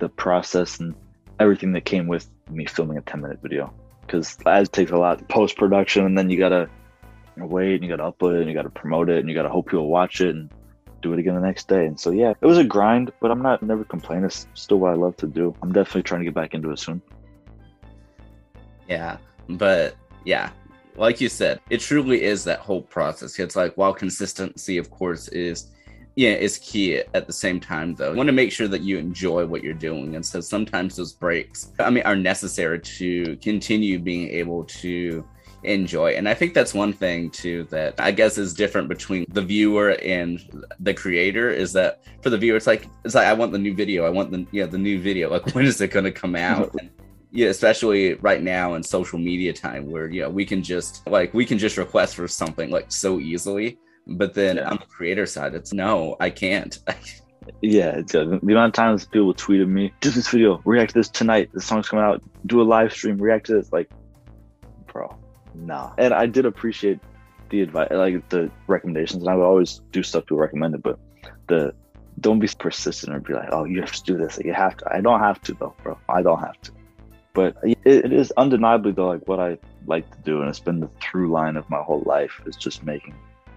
the 0.00 0.08
process 0.08 0.80
and 0.80 0.96
everything 1.38 1.72
that 1.74 1.84
came 1.84 2.08
with 2.08 2.28
me 2.50 2.66
filming 2.66 2.98
a 2.98 3.02
10 3.02 3.20
minute 3.20 3.38
video 3.40 3.72
because 4.00 4.34
that 4.38 4.72
takes 4.72 4.90
a 4.90 4.96
lot 4.96 5.28
post 5.28 5.56
production 5.56 6.06
and 6.06 6.18
then 6.18 6.28
you 6.28 6.36
gotta 6.36 6.68
wait 7.36 7.74
and 7.74 7.84
you 7.84 7.88
gotta 7.88 8.10
upload 8.10 8.34
it 8.34 8.40
and 8.40 8.48
you 8.48 8.54
gotta 8.56 8.68
promote 8.68 9.08
it 9.08 9.20
and 9.20 9.28
you 9.28 9.34
gotta 9.36 9.48
hope 9.48 9.66
people 9.66 9.86
watch 9.86 10.20
it 10.20 10.34
and 10.34 10.50
do 11.02 11.12
it 11.12 11.20
again 11.20 11.36
the 11.36 11.40
next 11.40 11.68
day. 11.68 11.86
And 11.86 12.00
so 12.00 12.10
yeah, 12.10 12.30
it 12.30 12.46
was 12.46 12.58
a 12.58 12.64
grind, 12.64 13.12
but 13.20 13.30
I'm 13.30 13.42
not 13.42 13.62
never 13.62 13.84
complaining. 13.84 14.24
It's 14.24 14.48
still 14.54 14.80
what 14.80 14.90
I 14.90 14.96
love 14.96 15.16
to 15.18 15.28
do. 15.28 15.54
I'm 15.62 15.70
definitely 15.70 16.02
trying 16.02 16.22
to 16.22 16.24
get 16.24 16.34
back 16.34 16.52
into 16.52 16.72
it 16.72 16.80
soon. 16.80 17.00
Yeah, 18.88 19.18
but 19.48 19.94
yeah, 20.24 20.50
like 20.96 21.20
you 21.20 21.28
said, 21.28 21.60
it 21.70 21.80
truly 21.80 22.22
is 22.22 22.44
that 22.44 22.60
whole 22.60 22.82
process. 22.82 23.38
It's 23.38 23.56
like 23.56 23.74
while 23.76 23.92
consistency, 23.92 24.78
of 24.78 24.90
course, 24.90 25.28
is 25.28 25.70
yeah, 26.16 26.30
is 26.30 26.58
key 26.58 26.96
at 26.96 27.26
the 27.26 27.32
same 27.32 27.58
time 27.58 27.94
though. 27.94 28.10
You 28.10 28.16
want 28.16 28.28
to 28.28 28.32
make 28.32 28.52
sure 28.52 28.68
that 28.68 28.82
you 28.82 28.98
enjoy 28.98 29.46
what 29.46 29.64
you're 29.64 29.74
doing. 29.74 30.14
And 30.14 30.24
so 30.24 30.40
sometimes 30.40 30.96
those 30.96 31.12
breaks, 31.12 31.72
I 31.80 31.90
mean, 31.90 32.04
are 32.04 32.14
necessary 32.14 32.78
to 32.80 33.36
continue 33.38 33.98
being 33.98 34.28
able 34.28 34.64
to 34.64 35.24
enjoy. 35.64 36.12
And 36.12 36.28
I 36.28 36.34
think 36.34 36.54
that's 36.54 36.72
one 36.72 36.92
thing 36.92 37.30
too 37.30 37.64
that 37.70 37.94
I 37.98 38.12
guess 38.12 38.38
is 38.38 38.54
different 38.54 38.88
between 38.88 39.26
the 39.28 39.42
viewer 39.42 39.96
and 40.02 40.40
the 40.78 40.94
creator 40.94 41.50
is 41.50 41.72
that 41.72 42.02
for 42.22 42.30
the 42.30 42.38
viewer, 42.38 42.56
it's 42.56 42.66
like 42.66 42.88
it's 43.04 43.14
like 43.14 43.26
I 43.26 43.32
want 43.32 43.52
the 43.52 43.58
new 43.58 43.74
video. 43.74 44.04
I 44.04 44.10
want 44.10 44.30
the 44.30 44.46
yeah, 44.52 44.66
the 44.66 44.78
new 44.78 45.00
video. 45.00 45.30
Like 45.30 45.46
when 45.54 45.64
is 45.64 45.80
it 45.80 45.88
gonna 45.88 46.12
come 46.12 46.36
out? 46.36 46.74
And, 46.78 46.90
yeah, 47.34 47.48
especially 47.48 48.14
right 48.14 48.40
now 48.40 48.74
in 48.74 48.82
social 48.84 49.18
media 49.18 49.52
time 49.52 49.90
where 49.90 50.08
you 50.08 50.22
know 50.22 50.30
we 50.30 50.46
can 50.46 50.62
just 50.62 51.04
like 51.08 51.34
we 51.34 51.44
can 51.44 51.58
just 51.58 51.76
request 51.76 52.14
for 52.14 52.28
something 52.28 52.70
like 52.70 52.92
so 52.92 53.18
easily. 53.18 53.76
But 54.06 54.34
then 54.34 54.56
yeah. 54.56 54.70
on 54.70 54.76
the 54.76 54.86
creator 54.86 55.26
side, 55.26 55.52
it's 55.54 55.72
no, 55.72 56.16
I 56.20 56.30
can't. 56.30 56.78
yeah, 57.60 57.96
it's 57.98 58.14
uh, 58.14 58.38
the 58.40 58.52
amount 58.52 58.68
of 58.68 58.72
times 58.74 59.04
people 59.06 59.34
tweeted 59.34 59.66
me, 59.66 59.92
do 60.00 60.10
this 60.10 60.28
video, 60.28 60.62
react 60.64 60.92
to 60.92 61.00
this 61.00 61.08
tonight. 61.08 61.50
The 61.52 61.60
song's 61.60 61.88
coming 61.88 62.04
out, 62.04 62.22
do 62.46 62.62
a 62.62 62.62
live 62.62 62.92
stream, 62.92 63.18
react 63.18 63.46
to 63.46 63.54
this. 63.54 63.72
Like, 63.72 63.90
bro, 64.86 65.16
nah. 65.54 65.92
And 65.98 66.14
I 66.14 66.26
did 66.26 66.46
appreciate 66.46 67.00
the 67.50 67.62
advice, 67.62 67.88
like 67.90 68.28
the 68.28 68.48
recommendations, 68.68 69.24
and 69.24 69.28
I 69.28 69.34
would 69.34 69.44
always 69.44 69.80
do 69.90 70.04
stuff 70.04 70.24
people 70.26 70.36
recommended. 70.38 70.84
But 70.84 71.00
the 71.48 71.74
don't 72.20 72.38
be 72.38 72.48
persistent 72.56 73.16
or 73.16 73.18
be 73.18 73.32
like, 73.32 73.48
oh, 73.50 73.64
you 73.64 73.80
have 73.80 73.90
to 73.90 74.04
do 74.04 74.16
this. 74.16 74.36
Like, 74.36 74.46
you 74.46 74.54
have 74.54 74.76
to. 74.76 74.94
I 74.94 75.00
don't 75.00 75.18
have 75.18 75.42
to 75.42 75.54
though, 75.54 75.74
bro. 75.82 75.98
I 76.08 76.22
don't 76.22 76.38
have 76.38 76.60
to. 76.60 76.72
But 77.34 77.56
it, 77.64 77.78
it 77.84 78.12
is 78.12 78.32
undeniably 78.36 78.92
though, 78.92 79.08
like 79.08 79.28
what 79.28 79.40
I 79.40 79.58
like 79.86 80.10
to 80.10 80.18
do, 80.22 80.40
and 80.40 80.48
it's 80.48 80.60
been 80.60 80.80
the 80.80 80.88
through 81.00 81.30
line 81.30 81.56
of 81.56 81.68
my 81.68 81.82
whole 81.82 82.02
life 82.06 82.40
is 82.46 82.56
just 82.56 82.84
making 82.84 83.14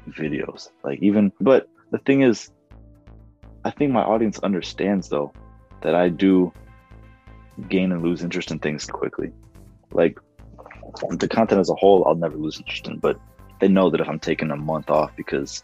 videos. 0.09 0.69
Like 0.83 0.99
even, 1.01 1.31
but 1.39 1.69
the 1.91 1.99
thing 1.99 2.21
is, 2.21 2.51
I 3.63 3.71
think 3.71 3.91
my 3.91 4.01
audience 4.01 4.39
understands 4.39 5.09
though 5.09 5.31
that 5.81 5.95
I 5.95 6.09
do 6.09 6.51
gain 7.69 7.91
and 7.91 8.01
lose 8.01 8.23
interest 8.23 8.51
in 8.51 8.59
things 8.59 8.85
quickly. 8.85 9.31
Like 9.91 10.19
the 11.11 11.27
content 11.27 11.59
as 11.59 11.69
a 11.69 11.75
whole, 11.75 12.05
I'll 12.05 12.15
never 12.15 12.37
lose 12.37 12.57
interest 12.57 12.87
in, 12.87 12.97
but 12.97 13.19
they 13.59 13.67
know 13.67 13.89
that 13.89 14.01
if 14.01 14.09
I'm 14.09 14.19
taking 14.19 14.51
a 14.51 14.55
month 14.55 14.89
off 14.89 15.15
because 15.15 15.63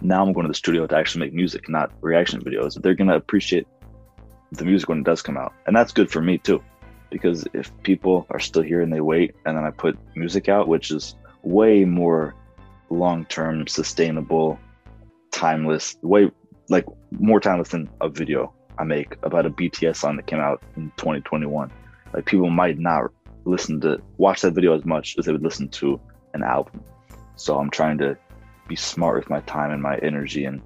now 0.00 0.24
I'm 0.24 0.32
going 0.32 0.44
to 0.44 0.48
the 0.48 0.54
studio 0.54 0.86
to 0.86 0.96
actually 0.96 1.26
make 1.26 1.34
music, 1.34 1.68
not 1.68 1.92
reaction 2.00 2.42
videos, 2.42 2.80
they're 2.80 2.94
going 2.94 3.08
to 3.08 3.16
appreciate 3.16 3.66
the 4.52 4.64
music 4.64 4.88
when 4.88 4.98
it 4.98 5.04
does 5.04 5.22
come 5.22 5.36
out. 5.36 5.52
And 5.66 5.76
that's 5.76 5.92
good 5.92 6.10
for 6.10 6.20
me 6.20 6.38
too, 6.38 6.62
because 7.10 7.46
if 7.52 7.70
people 7.82 8.26
are 8.30 8.40
still 8.40 8.62
here 8.62 8.82
and 8.82 8.92
they 8.92 9.00
wait 9.00 9.34
and 9.44 9.56
then 9.56 9.64
I 9.64 9.70
put 9.70 9.98
music 10.16 10.48
out, 10.48 10.68
which 10.68 10.90
is 10.90 11.14
way 11.42 11.84
more 11.84 12.34
long 12.88 13.24
term, 13.26 13.66
sustainable, 13.66 14.58
timeless, 15.30 15.96
way 16.02 16.30
like 16.68 16.86
more 17.10 17.40
timeless 17.40 17.70
than 17.70 17.90
a 18.00 18.08
video 18.08 18.52
I 18.78 18.84
make 18.84 19.16
about 19.22 19.44
a 19.44 19.50
BTS 19.50 19.96
song 19.96 20.16
that 20.16 20.26
came 20.26 20.40
out 20.40 20.62
in 20.76 20.90
2021. 20.96 21.70
Like 22.14 22.24
people 22.24 22.48
might 22.48 22.78
not 22.78 23.10
listen 23.44 23.80
to 23.82 24.00
watch 24.16 24.40
that 24.40 24.52
video 24.52 24.74
as 24.74 24.84
much 24.84 25.16
as 25.18 25.26
they 25.26 25.32
would 25.32 25.42
listen 25.42 25.68
to 25.68 26.00
an 26.32 26.42
album. 26.42 26.82
So 27.36 27.58
I'm 27.58 27.70
trying 27.70 27.98
to 27.98 28.16
be 28.68 28.76
smart 28.76 29.16
with 29.16 29.28
my 29.28 29.40
time 29.40 29.70
and 29.70 29.82
my 29.82 29.96
energy 29.98 30.44
and 30.46 30.62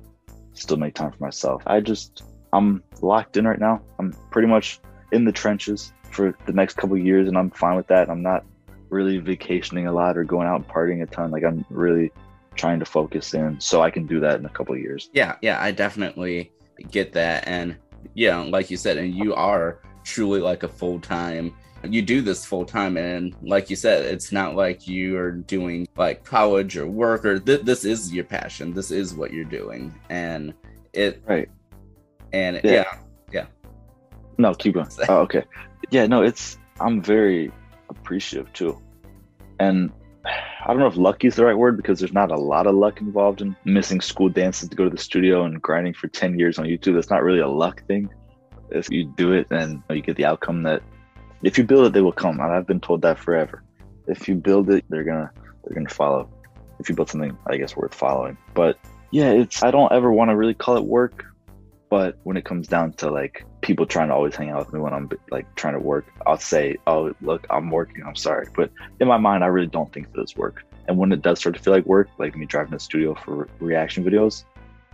still 0.53 0.77
make 0.77 0.95
time 0.95 1.11
for 1.11 1.25
myself. 1.25 1.63
I 1.67 1.81
just 1.81 2.23
I'm 2.53 2.85
locked 3.03 3.37
in 3.37 3.49
right 3.49 3.59
now. 3.59 3.83
I'm 3.99 4.13
pretty 4.31 4.47
much 4.47 4.79
in 5.11 5.25
the 5.25 5.33
trenches 5.33 5.93
for 6.15 6.37
the 6.47 6.53
next 6.53 6.77
couple 6.77 6.97
years 6.97 7.29
and 7.29 7.37
I'm 7.37 7.51
fine 7.51 7.77
with 7.77 7.87
that. 7.89 8.09
I'm 8.09 8.23
not 8.23 8.45
really 8.91 9.19
vacationing 9.19 9.87
a 9.87 9.93
lot 9.93 10.17
or 10.17 10.25
going 10.25 10.47
out 10.47 10.57
and 10.57 10.69
partying 10.69 11.03
a 11.03 11.07
ton. 11.07 11.31
Like 11.31 11.45
I'm 11.45 11.65
really 11.71 12.13
trying 12.55 12.79
to 12.79 12.85
focus 12.85 13.35
in 13.35 13.61
so 13.61 13.83
I 13.83 13.91
can 13.91 14.07
do 14.07 14.21
that 14.21 14.39
in 14.39 14.47
a 14.47 14.51
couple 14.51 14.77
years. 14.77 15.11
Yeah, 15.13 15.37
yeah, 15.43 15.61
I 15.61 15.73
definitely 15.73 16.53
get 16.91 17.13
that. 17.13 17.47
And 17.49 17.77
yeah, 18.15 18.39
like 18.39 18.71
you 18.71 18.77
said, 18.77 18.97
and 18.99 19.15
you 19.15 19.35
are 19.35 19.81
truly 20.05 20.41
like 20.41 20.63
a 20.63 20.69
full 20.69 21.01
time 21.01 21.55
you 21.91 22.03
do 22.03 22.23
this 22.23 22.45
full 22.45 22.65
time 22.65 22.97
and 22.97 23.35
like 23.43 23.69
you 23.69 23.77
said 23.77 24.05
it's 24.05 24.33
not 24.33 24.55
like 24.55 24.87
you 24.87 25.17
are 25.17 25.33
doing 25.33 25.87
like 25.97 26.25
college 26.25 26.77
or 26.77 26.87
work 26.87 27.25
or 27.25 27.39
th- 27.39 27.63
this 27.63 27.85
is 27.85 28.13
your 28.13 28.25
passion 28.25 28.73
this 28.73 28.91
is 28.91 29.15
what 29.15 29.33
you're 29.33 29.45
doing 29.45 29.95
and 30.09 30.55
it 30.93 31.23
right 31.27 31.49
and 32.33 32.61
yeah 32.65 32.71
yeah, 32.71 32.73
yeah. 32.73 32.99
No 34.39 34.55
keep 34.55 34.75
going 34.75 34.89
oh, 35.09 35.19
okay 35.19 35.45
yeah 35.91 36.07
no 36.07 36.23
it's 36.23 36.59
i'm 36.81 37.03
very 37.03 37.51
appreciative 37.89 38.53
too 38.53 38.81
and 39.61 39.93
I 40.27 40.69
don't 40.69 40.79
know 40.79 40.87
if 40.87 40.97
lucky 40.97 41.27
is 41.27 41.37
the 41.37 41.45
right 41.45 41.57
word 41.57 41.77
because 41.77 41.99
there's 41.99 42.13
not 42.13 42.31
a 42.31 42.37
lot 42.37 42.67
of 42.67 42.75
luck 42.75 43.01
involved 43.01 43.43
in 43.43 43.55
missing 43.65 44.01
school 44.01 44.31
dances 44.31 44.71
to 44.71 44.77
go 44.77 44.85
to 44.85 44.91
the 44.91 44.97
studio 44.97 45.45
and 45.45 45.61
grinding 45.61 45.93
for 45.93 46.09
10 46.09 46.39
years 46.39 46.59
on 46.59 46.65
YouTube. 46.65 46.95
That's 46.95 47.11
not 47.11 47.23
really 47.23 47.41
a 47.41 47.49
luck 47.49 47.87
thing. 47.87 48.09
If 48.71 48.91
you 48.91 49.05
do 49.05 49.33
it, 49.33 49.51
then 49.51 49.83
you 49.91 50.01
get 50.01 50.17
the 50.17 50.25
outcome 50.25 50.63
that 50.63 50.83
if 51.43 51.59
you 51.59 51.65
build 51.65 51.87
it, 51.87 51.93
they 51.93 52.01
will 52.01 52.13
come. 52.13 52.41
I've 52.41 52.67
been 52.67 52.81
told 52.81 53.03
that 53.03 53.19
forever. 53.19 53.63
If 54.07 54.27
you 54.27 54.35
build 54.35 54.71
it, 54.71 54.85
they're 54.89 55.05
gonna 55.05 55.31
they're 55.65 55.75
gonna 55.75 55.91
follow. 55.91 56.29
If 56.79 56.89
you 56.89 56.95
build 56.95 57.11
something, 57.11 57.37
I 57.47 57.59
guess 57.59 57.77
worth 57.77 57.95
following. 57.95 58.39
But 58.55 58.79
yeah, 59.11 59.31
it's 59.31 59.63
I 59.63 59.71
don't 59.71 59.93
ever 59.93 60.11
want 60.11 60.31
to 60.31 60.37
really 60.37 60.55
call 60.55 60.79
it 60.79 60.85
work, 60.85 61.25
but 61.95 62.19
when 62.25 62.37
it 62.37 62.45
comes 62.45 62.67
down 62.67 62.93
to 62.93 63.09
like 63.09 63.45
people 63.61 63.87
trying 63.87 64.09
to 64.09 64.15
always 64.15 64.35
hang 64.35 64.51
out 64.51 64.59
with 64.59 64.73
me 64.75 64.81
when 64.81 64.93
I'm 64.93 65.09
like 65.31 65.47
trying 65.55 65.75
to 65.75 65.79
work, 65.79 66.07
I'll 66.27 66.45
say, 66.53 66.77
"Oh, 66.89 67.15
look, 67.21 67.47
I'm 67.51 67.71
working. 67.71 68.03
I'm 68.05 68.17
sorry," 68.17 68.49
but 68.57 68.73
in 68.99 69.07
my 69.07 69.17
mind, 69.17 69.45
I 69.45 69.47
really 69.47 69.69
don't 69.69 69.93
think 69.93 70.13
that 70.13 70.21
it's 70.21 70.37
work. 70.37 70.65
And 70.89 70.99
when 70.99 71.13
it 71.13 71.23
does 71.23 71.39
start 71.39 71.55
to 71.55 71.63
feel 71.63 71.73
like 71.73 71.87
work, 71.87 72.09
like 72.19 72.35
me 72.35 72.47
driving 72.47 72.73
to 72.73 72.79
the 72.79 72.81
studio 72.91 73.15
for 73.15 73.47
reaction 73.61 74.03
videos, 74.03 74.43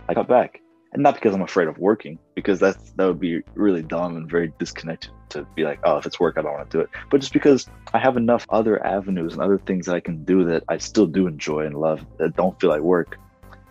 I 0.07 0.13
got 0.13 0.27
back, 0.27 0.61
and 0.93 1.01
not 1.01 1.15
because 1.15 1.33
I'm 1.33 1.41
afraid 1.41 1.67
of 1.69 1.79
working, 1.79 2.19
because 2.35 2.59
that's 2.59 2.91
that 2.91 3.07
would 3.07 3.19
be 3.19 3.41
really 3.55 3.81
dumb 3.81 4.15
and 4.15 4.29
very 4.29 4.53
disconnected 4.59 5.09
to 5.29 5.47
be 5.55 5.63
like, 5.63 5.79
"Oh, 5.83 5.97
if 5.97 6.05
it's 6.05 6.19
work, 6.19 6.37
I 6.37 6.43
don't 6.43 6.53
want 6.53 6.69
to 6.69 6.77
do 6.77 6.81
it," 6.83 6.91
but 7.09 7.19
just 7.19 7.33
because 7.33 7.67
I 7.95 7.97
have 7.97 8.15
enough 8.15 8.45
other 8.51 8.75
avenues 8.85 9.33
and 9.33 9.41
other 9.41 9.57
things 9.57 9.87
that 9.87 9.95
I 9.95 10.01
can 10.01 10.23
do 10.23 10.43
that 10.49 10.65
I 10.69 10.77
still 10.77 11.07
do 11.07 11.25
enjoy 11.25 11.65
and 11.65 11.75
love 11.75 12.05
that 12.19 12.35
don't 12.35 12.59
feel 12.61 12.69
like 12.69 12.81
work, 12.81 13.17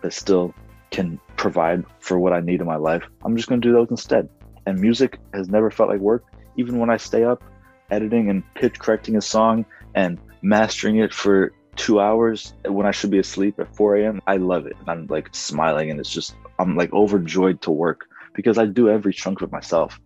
that 0.01 0.11
still 0.11 0.53
can 0.91 1.19
provide 1.37 1.83
for 1.99 2.19
what 2.19 2.33
I 2.33 2.41
need 2.41 2.61
in 2.61 2.67
my 2.67 2.75
life, 2.75 3.03
I'm 3.23 3.35
just 3.35 3.49
going 3.49 3.61
to 3.61 3.67
do 3.67 3.73
those 3.73 3.89
instead. 3.89 4.29
And 4.65 4.79
music 4.79 5.17
has 5.33 5.49
never 5.49 5.71
felt 5.71 5.89
like 5.89 5.99
work. 5.99 6.23
Even 6.57 6.77
when 6.77 6.89
I 6.89 6.97
stay 6.97 7.23
up 7.23 7.43
editing 7.89 8.29
and 8.29 8.43
pitch 8.53 8.77
correcting 8.79 9.15
a 9.15 9.21
song 9.21 9.65
and 9.95 10.19
mastering 10.41 10.97
it 10.97 11.13
for 11.13 11.53
two 11.75 11.99
hours 11.99 12.53
when 12.65 12.85
I 12.85 12.91
should 12.91 13.09
be 13.09 13.19
asleep 13.19 13.59
at 13.59 13.75
4 13.75 13.97
a.m., 13.97 14.21
I 14.27 14.37
love 14.37 14.67
it. 14.67 14.75
And 14.79 14.89
I'm 14.89 15.07
like 15.07 15.29
smiling 15.33 15.89
and 15.89 15.99
it's 15.99 16.09
just, 16.09 16.35
I'm 16.59 16.75
like 16.75 16.93
overjoyed 16.93 17.61
to 17.63 17.71
work 17.71 18.07
because 18.33 18.57
I 18.57 18.65
do 18.65 18.89
every 18.89 19.13
chunk 19.13 19.41
of 19.41 19.49
it 19.49 19.51
myself 19.51 19.99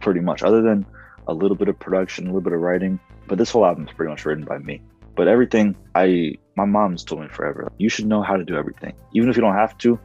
pretty 0.00 0.20
much, 0.20 0.42
other 0.42 0.62
than 0.62 0.86
a 1.28 1.34
little 1.34 1.56
bit 1.56 1.68
of 1.68 1.78
production, 1.78 2.24
a 2.24 2.28
little 2.28 2.40
bit 2.40 2.52
of 2.52 2.60
writing. 2.60 2.98
But 3.28 3.38
this 3.38 3.50
whole 3.50 3.64
album 3.64 3.86
is 3.86 3.94
pretty 3.94 4.10
much 4.10 4.24
written 4.24 4.44
by 4.44 4.58
me. 4.58 4.82
But 5.14 5.28
everything 5.28 5.76
I, 5.94 6.34
my 6.56 6.64
mom's 6.64 7.04
told 7.04 7.20
me 7.20 7.28
forever, 7.28 7.70
you 7.78 7.88
should 7.88 8.06
know 8.06 8.22
how 8.22 8.36
to 8.36 8.44
do 8.44 8.56
everything. 8.56 8.94
Even 9.12 9.28
if 9.28 9.36
you 9.36 9.42
don't 9.42 9.54
have 9.54 9.76
to, 9.78 9.98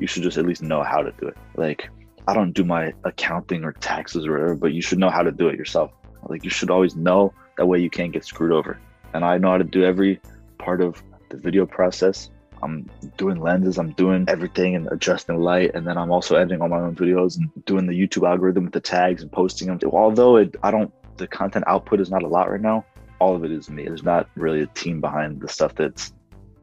you 0.00 0.06
should 0.06 0.22
just 0.22 0.38
at 0.38 0.46
least 0.46 0.62
know 0.62 0.82
how 0.82 1.02
to 1.02 1.12
do 1.20 1.28
it. 1.28 1.36
Like, 1.56 1.88
I 2.26 2.34
don't 2.34 2.52
do 2.52 2.64
my 2.64 2.92
accounting 3.04 3.64
or 3.64 3.72
taxes 3.72 4.26
or 4.26 4.32
whatever, 4.32 4.54
but 4.56 4.72
you 4.72 4.82
should 4.82 4.98
know 4.98 5.10
how 5.10 5.22
to 5.22 5.30
do 5.30 5.48
it 5.48 5.56
yourself. 5.56 5.92
Like, 6.24 6.44
you 6.44 6.50
should 6.50 6.70
always 6.70 6.96
know 6.96 7.32
that 7.56 7.66
way 7.66 7.78
you 7.78 7.90
can't 7.90 8.12
get 8.12 8.24
screwed 8.24 8.52
over. 8.52 8.78
And 9.14 9.24
I 9.24 9.38
know 9.38 9.50
how 9.50 9.58
to 9.58 9.64
do 9.64 9.84
every 9.84 10.20
part 10.58 10.80
of 10.80 11.02
the 11.28 11.36
video 11.36 11.66
process. 11.66 12.30
I'm 12.62 12.88
doing 13.16 13.40
lenses, 13.40 13.78
I'm 13.78 13.92
doing 13.92 14.26
everything 14.28 14.74
and 14.74 14.86
adjusting 14.92 15.40
light, 15.40 15.74
and 15.74 15.86
then 15.86 15.96
I'm 15.96 16.10
also 16.10 16.36
editing 16.36 16.60
all 16.60 16.68
my 16.68 16.80
own 16.80 16.94
videos 16.94 17.38
and 17.38 17.48
doing 17.64 17.86
the 17.86 17.94
YouTube 17.94 18.28
algorithm 18.28 18.64
with 18.64 18.74
the 18.74 18.80
tags 18.80 19.22
and 19.22 19.32
posting 19.32 19.68
them. 19.68 19.78
Although 19.90 20.36
it, 20.36 20.56
I 20.62 20.70
don't, 20.70 20.92
the 21.16 21.26
content 21.26 21.64
output 21.66 22.00
is 22.00 22.10
not 22.10 22.22
a 22.22 22.28
lot 22.28 22.50
right 22.50 22.60
now. 22.60 22.84
All 23.18 23.34
of 23.34 23.44
it 23.44 23.50
is 23.50 23.70
me. 23.70 23.84
There's 23.84 24.02
not 24.02 24.28
really 24.34 24.62
a 24.62 24.66
team 24.66 25.00
behind 25.00 25.40
the 25.40 25.48
stuff 25.48 25.74
that's 25.74 26.12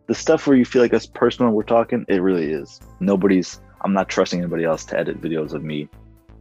the 0.07 0.15
stuff 0.15 0.47
where 0.47 0.57
you 0.57 0.65
feel 0.65 0.81
like 0.81 0.91
that's 0.91 1.05
personal 1.05 1.51
we're 1.51 1.63
talking 1.63 2.05
it 2.07 2.21
really 2.21 2.51
is 2.51 2.79
nobody's 2.99 3.61
i'm 3.81 3.93
not 3.93 4.09
trusting 4.09 4.39
anybody 4.39 4.63
else 4.63 4.85
to 4.85 4.97
edit 4.97 5.21
videos 5.21 5.53
of 5.53 5.63
me 5.63 5.87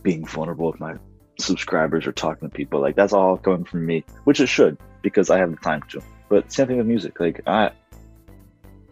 being 0.03 0.25
vulnerable 0.25 0.71
with 0.71 0.81
my 0.81 0.97
subscribers 1.39 2.07
or 2.07 2.13
talking 2.13 2.49
to 2.49 2.55
people. 2.55 2.81
Like 2.81 2.97
that's 2.97 3.13
all 3.13 3.37
coming 3.37 3.65
from 3.65 3.87
me, 3.87 4.05
which 4.25 4.41
it 4.41 4.47
should 4.47 4.79
because 5.03 5.31
I 5.31 5.39
have 5.39 5.51
the 5.51 5.57
time 5.57 5.83
to. 5.91 6.03
But 6.29 6.53
same 6.53 6.67
thing 6.67 6.79
with 6.79 6.87
music. 6.87 7.19
Like 7.21 7.41
I, 7.47 7.71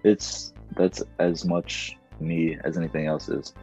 it's 0.03 0.53
that's 0.77 1.03
as 1.19 1.45
much 1.45 1.97
me 2.21 2.59
as 2.65 2.77
anything 2.77 3.07
else 3.07 3.29
is. 3.29 3.55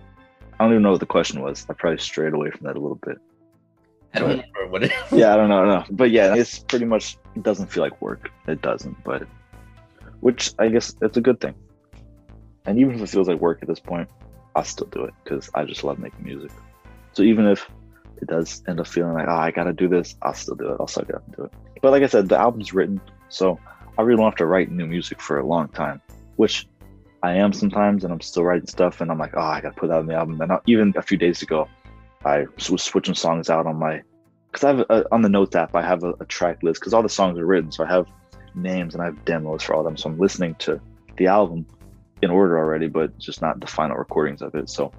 I 0.60 0.64
don't 0.64 0.74
even 0.74 0.84
know 0.84 0.92
what 0.92 1.00
the 1.00 1.06
question 1.06 1.42
was. 1.42 1.66
I 1.70 1.74
probably 1.74 1.98
strayed 1.98 2.34
away 2.34 2.52
from 2.52 2.68
that 2.68 2.76
a 2.76 2.80
little 2.80 3.00
bit. 3.04 3.18
I 4.14 4.20
don't 4.20 4.38
but, 4.38 4.46
remember 4.54 4.72
what 4.72 4.84
it. 4.84 4.92
Yeah, 5.12 5.34
I 5.34 5.36
don't 5.38 5.50
know, 5.50 5.66
no. 5.66 5.86
But 5.92 6.12
yeah, 6.12 6.36
it's 6.36 6.60
pretty 6.60 6.86
much 6.86 7.18
it 7.36 7.44
doesn't 7.44 7.68
feel 7.68 7.84
like 7.84 8.02
work. 8.02 8.32
It 8.48 8.62
doesn't, 8.62 9.04
but 9.04 9.28
which 10.22 10.54
I 10.58 10.70
guess 10.70 10.96
it's 11.02 11.18
a 11.18 11.22
good 11.22 11.42
thing. 11.42 11.56
And 12.66 12.80
even 12.80 12.96
if 12.96 13.02
it 13.02 13.10
feels 13.10 13.28
like 13.28 13.40
work 13.40 13.60
at 13.62 13.68
this 13.68 13.80
point, 13.80 14.10
I'll 14.56 14.64
still 14.64 14.88
do 14.88 15.04
it 15.04 15.14
because 15.24 15.50
I 15.54 15.66
just 15.66 15.84
love 15.84 16.00
making 16.00 16.24
music. 16.24 16.52
So 17.14 17.24
even 17.24 17.48
if 17.48 17.70
it 18.22 18.28
does 18.28 18.64
end 18.68 18.80
up 18.80 18.88
feeling 18.88 19.14
like, 19.14 19.28
oh, 19.28 19.36
I 19.36 19.52
gotta 19.52 19.74
do 19.74 19.88
this, 19.88 20.16
I'll 20.22 20.34
still 20.34 20.56
do 20.56 20.70
it. 20.72 20.78
I'll 20.80 20.88
suck 20.88 21.10
it 21.10 21.16
up 21.16 21.26
and 21.26 21.36
do 21.36 21.44
it. 21.44 21.54
But 21.82 21.92
like 21.92 22.04
I 22.04 22.08
said, 22.08 22.30
the 22.30 22.38
album's 22.38 22.74
written, 22.74 23.02
so 23.30 23.60
I 23.98 24.04
really 24.04 24.18
don't 24.18 24.26
have 24.26 24.36
to 24.36 24.46
write 24.46 24.72
new 24.72 24.86
music 24.86 25.20
for 25.20 25.40
a 25.40 25.46
long 25.46 25.68
time, 25.70 26.02
which 26.36 26.68
I 27.24 27.34
am 27.34 27.52
sometimes, 27.54 28.04
and 28.04 28.14
I'm 28.14 28.22
still 28.22 28.44
writing 28.44 28.68
stuff, 28.68 29.02
and 29.02 29.12
I'm 29.12 29.18
like, 29.18 29.34
oh, 29.36 29.42
I 29.42 29.62
gotta 29.62 29.76
put 29.76 29.90
that 29.90 29.98
on 29.98 30.06
the 30.06 30.14
album. 30.14 30.40
And 30.42 30.52
even 30.68 30.94
a 30.96 31.02
few 31.02 31.18
days 31.18 31.42
ago, 31.42 31.68
I 32.24 32.46
was 32.70 32.84
switching 32.84 33.16
songs 33.16 33.50
out 33.50 33.66
on 33.66 33.78
my, 33.78 34.02
because 34.52 34.64
I 34.64 34.68
have 34.70 34.80
a, 34.90 35.06
on 35.12 35.24
the 35.24 35.30
Notes 35.30 35.56
app, 35.56 35.76
I 35.76 35.82
have 35.82 36.04
a, 36.04 36.14
a 36.20 36.26
track 36.26 36.62
list 36.62 36.80
because 36.80 36.94
all 36.94 37.02
the 37.02 37.10
songs 37.10 37.40
are 37.40 37.46
written, 37.46 37.72
so 37.72 37.84
I 37.84 37.88
have 37.88 38.06
names 38.56 38.94
and 38.94 39.02
I 39.02 39.06
have 39.06 39.26
demos 39.26 39.64
for 39.64 39.74
all 39.74 39.82
of 39.82 39.86
them. 39.86 39.98
So 39.98 40.10
I'm 40.10 40.18
listening 40.18 40.56
to 40.60 40.80
the 41.18 41.28
album 41.28 41.66
in 42.22 42.30
order 42.30 42.58
already, 42.58 42.88
but 42.88 43.18
just 43.18 43.42
not 43.42 43.60
the 43.60 43.68
final 43.68 43.98
recordings 43.98 44.42
of 44.42 44.56
it. 44.56 44.70
So 44.70 44.92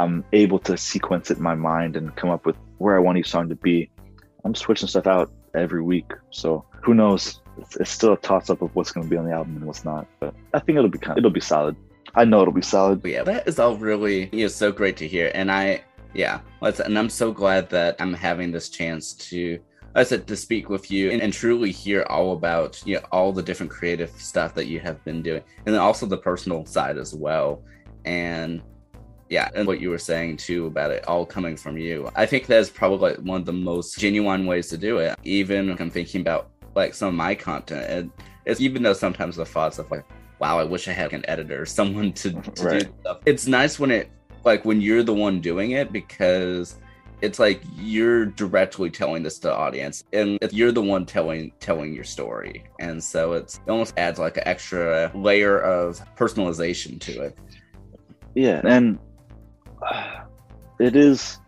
I'm 0.00 0.24
able 0.32 0.58
to 0.60 0.76
sequence 0.76 1.30
it 1.30 1.38
in 1.38 1.42
my 1.42 1.54
mind 1.54 1.96
and 1.96 2.14
come 2.16 2.30
up 2.30 2.46
with 2.46 2.56
where 2.78 2.96
I 2.96 2.98
want 2.98 3.18
each 3.18 3.30
song 3.30 3.48
to 3.48 3.54
be. 3.54 3.90
I'm 4.44 4.54
switching 4.54 4.88
stuff 4.88 5.06
out 5.06 5.32
every 5.54 5.82
week, 5.82 6.12
so 6.30 6.64
who 6.82 6.94
knows? 6.94 7.40
It's, 7.58 7.76
it's 7.76 7.90
still 7.90 8.12
a 8.12 8.16
toss 8.16 8.50
up 8.50 8.60
of 8.60 8.74
what's 8.74 8.92
going 8.92 9.04
to 9.04 9.10
be 9.10 9.16
on 9.16 9.24
the 9.24 9.32
album 9.32 9.56
and 9.56 9.64
what's 9.64 9.84
not. 9.84 10.06
But 10.20 10.34
I 10.52 10.58
think 10.58 10.76
it'll 10.76 10.90
be 10.90 10.98
kind. 10.98 11.12
Of, 11.12 11.18
it'll 11.18 11.30
be 11.30 11.40
solid. 11.40 11.76
I 12.14 12.24
know 12.24 12.42
it'll 12.42 12.52
be 12.52 12.62
solid. 12.62 13.04
Yeah, 13.04 13.22
that 13.22 13.48
is 13.48 13.58
all 13.58 13.76
really 13.76 14.28
you 14.32 14.42
know 14.42 14.48
so 14.48 14.70
great 14.70 14.96
to 14.98 15.08
hear, 15.08 15.30
and 15.34 15.50
I 15.50 15.82
yeah, 16.12 16.40
and 16.60 16.98
I'm 16.98 17.08
so 17.08 17.32
glad 17.32 17.70
that 17.70 17.96
I'm 18.00 18.12
having 18.12 18.52
this 18.52 18.68
chance 18.68 19.14
to 19.14 19.58
I 19.94 20.02
said 20.02 20.26
to 20.26 20.36
speak 20.36 20.68
with 20.68 20.90
you 20.90 21.10
and, 21.10 21.22
and, 21.22 21.32
truly 21.32 21.70
hear 21.70 22.02
all 22.10 22.32
about 22.32 22.82
you 22.84 22.96
know, 22.96 23.02
all 23.12 23.32
the 23.32 23.42
different 23.42 23.70
creative 23.70 24.10
stuff 24.10 24.54
that 24.54 24.66
you 24.66 24.80
have 24.80 25.02
been 25.04 25.22
doing, 25.22 25.42
and 25.64 25.74
then 25.74 25.80
also 25.80 26.04
the 26.06 26.16
personal 26.16 26.66
side 26.66 26.98
as 26.98 27.14
well. 27.14 27.62
And 28.04 28.60
yeah, 29.30 29.48
and 29.54 29.66
what 29.66 29.80
you 29.80 29.90
were 29.90 29.98
saying 29.98 30.36
too 30.36 30.66
about 30.66 30.90
it 30.90 31.06
all 31.08 31.24
coming 31.24 31.56
from 31.56 31.78
you. 31.78 32.10
I 32.14 32.26
think 32.26 32.46
that 32.46 32.58
is 32.58 32.70
probably 32.70 33.10
like 33.10 33.18
one 33.18 33.40
of 33.40 33.46
the 33.46 33.52
most 33.52 33.98
genuine 33.98 34.46
ways 34.46 34.68
to 34.68 34.78
do 34.78 34.98
it. 34.98 35.16
Even 35.24 35.68
when 35.68 35.80
I'm 35.80 35.90
thinking 35.90 36.20
about 36.20 36.50
like 36.74 36.94
some 36.94 37.08
of 37.08 37.14
my 37.14 37.34
content, 37.34 37.86
and 37.88 38.10
it's 38.44 38.60
even 38.60 38.82
though 38.82 38.92
sometimes 38.92 39.36
the 39.36 39.46
thoughts 39.46 39.78
of 39.78 39.90
like, 39.90 40.04
wow, 40.40 40.58
I 40.58 40.64
wish 40.64 40.88
I 40.88 40.92
had 40.92 41.12
an 41.12 41.24
editor 41.28 41.62
or 41.62 41.66
someone 41.66 42.12
to, 42.14 42.32
to 42.32 42.64
right. 42.64 42.80
do 42.80 42.94
stuff. 43.00 43.18
It's 43.26 43.46
nice 43.46 43.78
when 43.78 43.90
it 43.90 44.10
like 44.44 44.64
when 44.64 44.80
you're 44.80 45.02
the 45.02 45.14
one 45.14 45.40
doing 45.40 45.70
it 45.72 45.92
because 45.92 46.76
it's 47.24 47.38
like 47.38 47.62
you're 47.78 48.26
directly 48.26 48.90
telling 48.90 49.22
this 49.22 49.38
to 49.38 49.48
the 49.48 49.54
audience 49.54 50.04
and 50.12 50.38
you're 50.52 50.72
the 50.72 50.82
one 50.82 51.06
telling 51.06 51.52
telling 51.58 51.94
your 51.94 52.04
story. 52.04 52.64
And 52.78 53.02
so 53.02 53.32
it's 53.32 53.60
it 53.66 53.70
almost 53.70 53.94
adds 53.96 54.18
like 54.18 54.36
an 54.36 54.42
extra 54.46 55.10
layer 55.14 55.58
of 55.58 56.02
personalization 56.16 57.00
to 57.00 57.22
it. 57.22 57.38
Yeah 58.34 58.60
and 58.64 58.98
uh, 59.80 60.24
it 60.78 60.96
is 60.96 61.38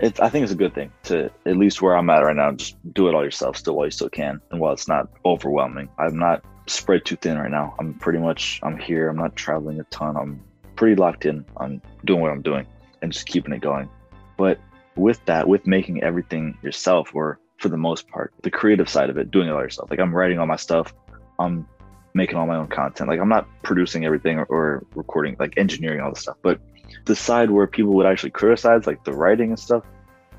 it's 0.00 0.20
i 0.20 0.28
think 0.28 0.44
it's 0.44 0.52
a 0.52 0.56
good 0.56 0.74
thing 0.74 0.92
to 1.02 1.30
at 1.46 1.56
least 1.56 1.80
where 1.82 1.96
i'm 1.96 2.10
at 2.10 2.22
right 2.22 2.36
now 2.36 2.52
just 2.52 2.76
do 2.92 3.08
it 3.08 3.14
all 3.14 3.24
yourself 3.24 3.56
still 3.56 3.74
while 3.74 3.86
you 3.86 3.90
still 3.90 4.08
can. 4.08 4.40
And 4.52 4.60
while 4.60 4.72
it's 4.72 4.86
not 4.86 5.08
overwhelming 5.24 5.88
i'm 5.98 6.16
not 6.16 6.44
spread 6.68 7.04
too 7.04 7.16
thin 7.16 7.38
right 7.38 7.50
now. 7.50 7.74
I'm 7.80 7.94
pretty 7.94 8.20
much 8.20 8.60
i'm 8.62 8.78
here. 8.78 9.08
I'm 9.08 9.16
not 9.16 9.34
traveling 9.34 9.80
a 9.80 9.84
ton. 9.84 10.16
I'm 10.16 10.40
pretty 10.76 10.94
locked 10.94 11.26
in 11.26 11.44
on 11.56 11.82
doing 12.04 12.20
what 12.20 12.30
i'm 12.30 12.42
doing 12.42 12.64
and 13.02 13.10
just 13.10 13.26
keeping 13.26 13.52
it 13.52 13.60
going. 13.60 13.88
But 14.36 14.60
with 14.98 15.24
that, 15.26 15.48
with 15.48 15.66
making 15.66 16.02
everything 16.02 16.58
yourself, 16.62 17.10
or 17.14 17.38
for 17.58 17.68
the 17.68 17.76
most 17.76 18.08
part, 18.08 18.32
the 18.42 18.50
creative 18.50 18.88
side 18.88 19.10
of 19.10 19.18
it, 19.18 19.30
doing 19.30 19.48
it 19.48 19.52
all 19.52 19.62
yourself. 19.62 19.90
Like 19.90 20.00
I'm 20.00 20.14
writing 20.14 20.38
all 20.38 20.46
my 20.46 20.56
stuff, 20.56 20.92
I'm 21.38 21.66
making 22.14 22.36
all 22.36 22.46
my 22.46 22.56
own 22.56 22.68
content. 22.68 23.08
Like 23.08 23.20
I'm 23.20 23.28
not 23.28 23.46
producing 23.62 24.04
everything 24.04 24.38
or, 24.38 24.44
or 24.44 24.86
recording, 24.94 25.36
like 25.38 25.54
engineering 25.56 26.00
all 26.00 26.12
the 26.12 26.20
stuff. 26.20 26.36
But 26.42 26.60
the 27.04 27.16
side 27.16 27.50
where 27.50 27.66
people 27.66 27.92
would 27.94 28.06
actually 28.06 28.30
criticize, 28.30 28.86
like 28.86 29.04
the 29.04 29.12
writing 29.12 29.50
and 29.50 29.58
stuff, 29.58 29.84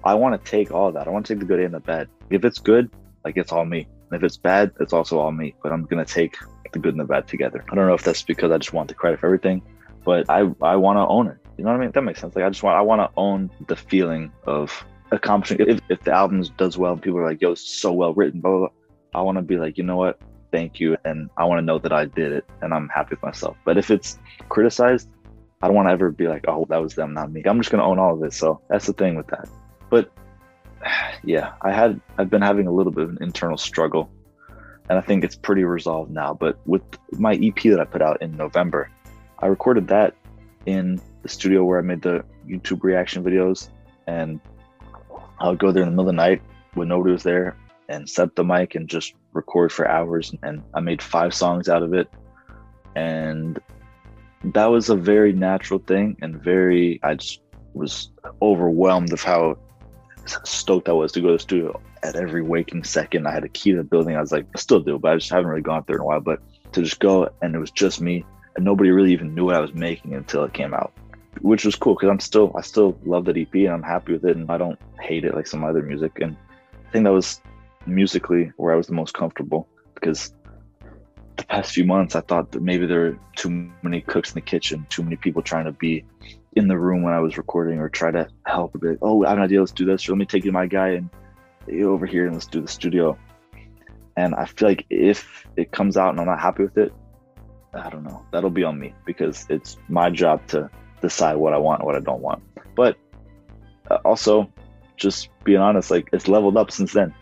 I 0.03 0.13
want 0.15 0.43
to 0.43 0.51
take 0.51 0.71
all 0.71 0.91
that. 0.91 1.07
I 1.07 1.09
want 1.11 1.25
to 1.25 1.33
take 1.33 1.39
the 1.39 1.45
good 1.45 1.59
and 1.59 1.73
the 1.73 1.79
bad. 1.79 2.07
If 2.29 2.45
it's 2.45 2.59
good, 2.59 2.89
like 3.25 3.37
it's 3.37 3.51
all 3.51 3.65
me. 3.65 3.87
And 4.09 4.17
if 4.17 4.23
it's 4.23 4.37
bad, 4.37 4.71
it's 4.79 4.93
also 4.93 5.19
all 5.19 5.31
me. 5.31 5.55
But 5.61 5.71
I'm 5.71 5.85
gonna 5.85 6.05
take 6.05 6.37
the 6.71 6.79
good 6.79 6.93
and 6.93 6.99
the 6.99 7.05
bad 7.05 7.27
together. 7.27 7.65
I 7.71 7.75
don't 7.75 7.87
know 7.87 7.93
if 7.93 8.03
that's 8.03 8.23
because 8.23 8.51
I 8.51 8.57
just 8.57 8.73
want 8.73 8.87
the 8.87 8.95
credit 8.95 9.19
for 9.19 9.25
everything, 9.25 9.61
but 10.05 10.29
I 10.29 10.39
I 10.61 10.75
want 10.77 10.97
to 10.97 11.07
own 11.07 11.27
it. 11.27 11.37
You 11.59 11.65
know 11.65 11.71
what 11.71 11.81
I 11.81 11.83
mean? 11.83 11.91
That 11.91 12.03
makes 12.03 12.21
sense. 12.21 12.37
Like 12.37 12.45
I 12.45 12.49
just 12.49 12.63
want 12.63 12.77
I 12.77 12.81
want 12.81 13.01
to 13.01 13.11
own 13.17 13.51
the 13.67 13.75
feeling 13.75 14.31
of 14.45 14.85
accomplishing. 15.11 15.59
If, 15.67 15.81
if 15.89 16.01
the 16.03 16.13
album 16.13 16.41
does 16.55 16.77
well, 16.77 16.93
and 16.93 17.01
people 17.01 17.19
are 17.19 17.27
like, 17.27 17.41
"Yo, 17.41 17.51
it's 17.51 17.69
so 17.69 17.91
well 17.91 18.13
written," 18.13 18.39
blah, 18.39 18.51
blah, 18.51 18.59
blah, 18.59 18.69
I 19.13 19.23
want 19.23 19.39
to 19.39 19.41
be 19.41 19.57
like, 19.57 19.77
you 19.77 19.83
know 19.83 19.97
what? 19.97 20.21
Thank 20.53 20.79
you, 20.79 20.95
and 21.03 21.29
I 21.35 21.43
want 21.43 21.59
to 21.59 21.61
know 21.61 21.77
that 21.77 21.91
I 21.91 22.05
did 22.05 22.31
it, 22.31 22.45
and 22.61 22.73
I'm 22.73 22.87
happy 22.87 23.09
with 23.15 23.23
myself. 23.23 23.57
But 23.65 23.77
if 23.77 23.91
it's 23.91 24.17
criticized, 24.47 25.09
I 25.61 25.67
don't 25.67 25.75
want 25.75 25.89
to 25.89 25.91
ever 25.91 26.11
be 26.11 26.29
like, 26.29 26.45
"Oh, 26.47 26.65
that 26.69 26.81
was 26.81 26.95
them, 26.95 27.13
not 27.13 27.29
me." 27.29 27.43
I'm 27.45 27.59
just 27.59 27.71
gonna 27.71 27.83
own 27.83 27.99
all 27.99 28.13
of 28.13 28.23
it. 28.23 28.31
So 28.31 28.61
that's 28.69 28.85
the 28.85 28.93
thing 28.93 29.17
with 29.17 29.27
that. 29.27 29.49
But 29.89 30.09
yeah, 31.25 31.55
I 31.61 31.73
had 31.73 31.99
I've 32.17 32.29
been 32.29 32.41
having 32.41 32.67
a 32.67 32.71
little 32.71 32.93
bit 32.93 33.03
of 33.03 33.09
an 33.09 33.17
internal 33.19 33.57
struggle, 33.57 34.09
and 34.89 34.97
I 34.97 35.01
think 35.01 35.25
it's 35.25 35.35
pretty 35.35 35.65
resolved 35.65 36.09
now. 36.09 36.33
But 36.33 36.57
with 36.65 36.83
my 37.11 37.33
EP 37.33 37.61
that 37.63 37.81
I 37.81 37.83
put 37.83 38.01
out 38.01 38.21
in 38.21 38.37
November, 38.37 38.89
I 39.39 39.47
recorded 39.47 39.89
that 39.89 40.15
in 40.65 41.01
the 41.21 41.29
studio 41.29 41.63
where 41.63 41.79
I 41.79 41.81
made 41.81 42.01
the 42.01 42.23
YouTube 42.47 42.83
reaction 42.83 43.23
videos, 43.23 43.69
and 44.07 44.39
I 45.39 45.49
would 45.49 45.59
go 45.59 45.71
there 45.71 45.83
in 45.83 45.89
the 45.89 45.91
middle 45.91 46.09
of 46.09 46.15
the 46.15 46.21
night 46.21 46.41
when 46.73 46.87
nobody 46.87 47.11
was 47.11 47.23
there 47.23 47.57
and 47.87 48.07
set 48.09 48.35
the 48.35 48.43
mic 48.43 48.75
and 48.75 48.87
just 48.87 49.13
record 49.33 49.71
for 49.71 49.87
hours. 49.87 50.33
And 50.43 50.61
I 50.73 50.79
made 50.79 51.01
five 51.01 51.33
songs 51.33 51.69
out 51.69 51.83
of 51.83 51.93
it, 51.93 52.09
and 52.95 53.59
that 54.43 54.67
was 54.67 54.89
a 54.89 54.95
very 54.95 55.33
natural 55.33 55.79
thing 55.79 56.17
and 56.21 56.41
very. 56.41 56.99
I 57.03 57.15
just 57.15 57.41
was 57.73 58.09
overwhelmed 58.41 59.13
of 59.13 59.21
how 59.21 59.57
stoked 60.43 60.89
I 60.89 60.93
was 60.93 61.11
to 61.13 61.21
go 61.21 61.27
to 61.27 61.33
the 61.33 61.39
studio 61.39 61.81
at 62.03 62.15
every 62.15 62.41
waking 62.41 62.83
second. 62.83 63.27
I 63.27 63.31
had 63.31 63.43
a 63.43 63.49
key 63.49 63.71
to 63.71 63.77
the 63.77 63.83
building. 63.83 64.15
I 64.15 64.21
was 64.21 64.31
like, 64.31 64.45
I 64.55 64.59
still 64.59 64.79
do, 64.79 64.97
but 64.97 65.11
I 65.11 65.15
just 65.15 65.31
haven't 65.31 65.47
really 65.47 65.61
gone 65.61 65.83
there 65.87 65.97
in 65.97 66.01
a 66.01 66.05
while. 66.05 66.21
But 66.21 66.39
to 66.73 66.81
just 66.81 66.99
go 66.99 67.29
and 67.41 67.55
it 67.55 67.59
was 67.59 67.71
just 67.71 68.01
me 68.01 68.25
and 68.55 68.65
nobody 68.65 68.91
really 68.91 69.13
even 69.13 69.33
knew 69.33 69.45
what 69.45 69.55
I 69.55 69.59
was 69.59 69.73
making 69.73 70.13
until 70.13 70.43
it 70.43 70.53
came 70.53 70.73
out 70.73 70.93
which 71.41 71.65
was 71.65 71.75
cool 71.75 71.95
because 71.95 72.09
I'm 72.09 72.19
still 72.19 72.51
I 72.57 72.61
still 72.61 72.97
love 73.05 73.25
that 73.25 73.37
EP 73.37 73.53
and 73.53 73.69
I'm 73.69 73.83
happy 73.83 74.13
with 74.13 74.25
it 74.25 74.35
and 74.35 74.49
I 74.49 74.57
don't 74.57 74.79
hate 74.99 75.25
it 75.25 75.35
like 75.35 75.47
some 75.47 75.63
other 75.63 75.81
music. 75.81 76.19
And 76.21 76.35
I 76.87 76.91
think 76.91 77.05
that 77.05 77.13
was 77.13 77.41
musically 77.85 78.51
where 78.57 78.73
I 78.73 78.77
was 78.77 78.87
the 78.87 78.93
most 78.93 79.13
comfortable 79.13 79.67
because 79.93 80.33
the 81.37 81.45
past 81.45 81.71
few 81.71 81.85
months 81.85 82.15
I 82.15 82.21
thought 82.21 82.51
that 82.51 82.61
maybe 82.61 82.85
there 82.85 82.99
were 82.99 83.19
too 83.35 83.71
many 83.81 84.01
cooks 84.01 84.31
in 84.31 84.35
the 84.35 84.41
kitchen, 84.41 84.85
too 84.89 85.03
many 85.03 85.15
people 85.15 85.41
trying 85.41 85.65
to 85.65 85.71
be 85.71 86.03
in 86.55 86.67
the 86.67 86.77
room 86.77 87.03
when 87.03 87.13
I 87.13 87.19
was 87.19 87.37
recording 87.37 87.79
or 87.79 87.89
try 87.89 88.11
to 88.11 88.27
help 88.45 88.75
a 88.75 88.77
bit. 88.77 88.99
Oh, 89.01 89.23
I 89.23 89.29
have 89.29 89.37
an 89.37 89.43
idea, 89.43 89.59
let's 89.59 89.71
do 89.71 89.85
this. 89.85 90.07
Or 90.07 90.13
let 90.13 90.17
me 90.17 90.25
take 90.25 90.43
you 90.43 90.51
to 90.51 90.57
my 90.57 90.67
guy 90.67 90.89
and 90.89 91.09
over 91.83 92.05
here 92.05 92.25
and 92.25 92.33
let's 92.33 92.47
do 92.47 92.61
the 92.61 92.67
studio. 92.67 93.17
And 94.17 94.35
I 94.35 94.45
feel 94.45 94.67
like 94.67 94.85
if 94.89 95.47
it 95.55 95.71
comes 95.71 95.95
out 95.95 96.09
and 96.09 96.19
I'm 96.19 96.25
not 96.25 96.39
happy 96.39 96.63
with 96.63 96.77
it, 96.77 96.93
I 97.73 97.89
don't 97.89 98.03
know. 98.03 98.25
That'll 98.31 98.49
be 98.49 98.63
on 98.63 98.79
me 98.79 98.93
because 99.05 99.45
it's 99.49 99.77
my 99.87 100.09
job 100.09 100.45
to 100.47 100.69
decide 101.01 101.35
what 101.35 101.53
I 101.53 101.57
want 101.57 101.81
and 101.81 101.87
what 101.87 101.95
I 101.95 101.99
don't 101.99 102.21
want. 102.21 102.43
But 102.75 102.97
uh, 103.89 103.97
also, 104.05 104.51
just 104.97 105.29
being 105.43 105.59
honest, 105.59 105.91
like 105.91 106.09
it's 106.13 106.27
leveled 106.27 106.57
up 106.57 106.71
since 106.71 106.93
then, 106.93 107.13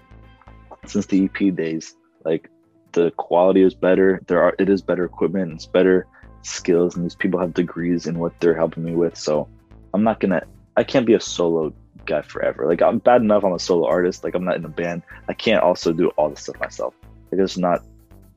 since 0.86 1.05
the 1.05 1.25
EP 1.25 1.55
days. 1.55 1.95
Like 2.25 2.49
the 2.91 3.11
quality 3.11 3.61
is 3.61 3.73
better. 3.73 4.21
There 4.28 4.41
are 4.41 4.55
it 4.59 4.69
is 4.69 4.82
better 4.82 5.05
equipment. 5.05 5.53
It's 5.53 5.65
better 5.65 6.07
skills, 6.41 6.95
and 6.95 7.05
these 7.05 7.15
people 7.15 7.39
have 7.39 7.53
degrees 7.53 8.07
in 8.07 8.19
what 8.19 8.39
they're 8.39 8.55
helping 8.55 8.84
me 8.84 8.95
with. 8.95 9.17
So 9.17 9.47
I'm 9.93 10.03
not 10.03 10.19
gonna. 10.19 10.41
I 10.75 10.84
can't 10.84 11.05
be 11.05 11.13
a 11.13 11.19
solo 11.19 11.73
guy 12.05 12.21
forever. 12.21 12.67
Like 12.67 12.82
I'm 12.82 12.99
bad 12.99 13.21
enough. 13.21 13.43
I'm 13.43 13.53
a 13.53 13.59
solo 13.59 13.88
artist. 13.88 14.23
Like 14.23 14.36
I'm 14.36 14.43
not 14.43 14.55
in 14.55 14.65
a 14.65 14.69
band. 14.69 15.03
I 15.28 15.34
can't 15.34 15.63
also 15.63 15.93
do 15.93 16.09
all 16.17 16.30
the 16.30 16.36
stuff 16.36 16.59
myself. 16.59 16.93
Like 17.32 17.41
it's 17.41 17.57
not 17.57 17.84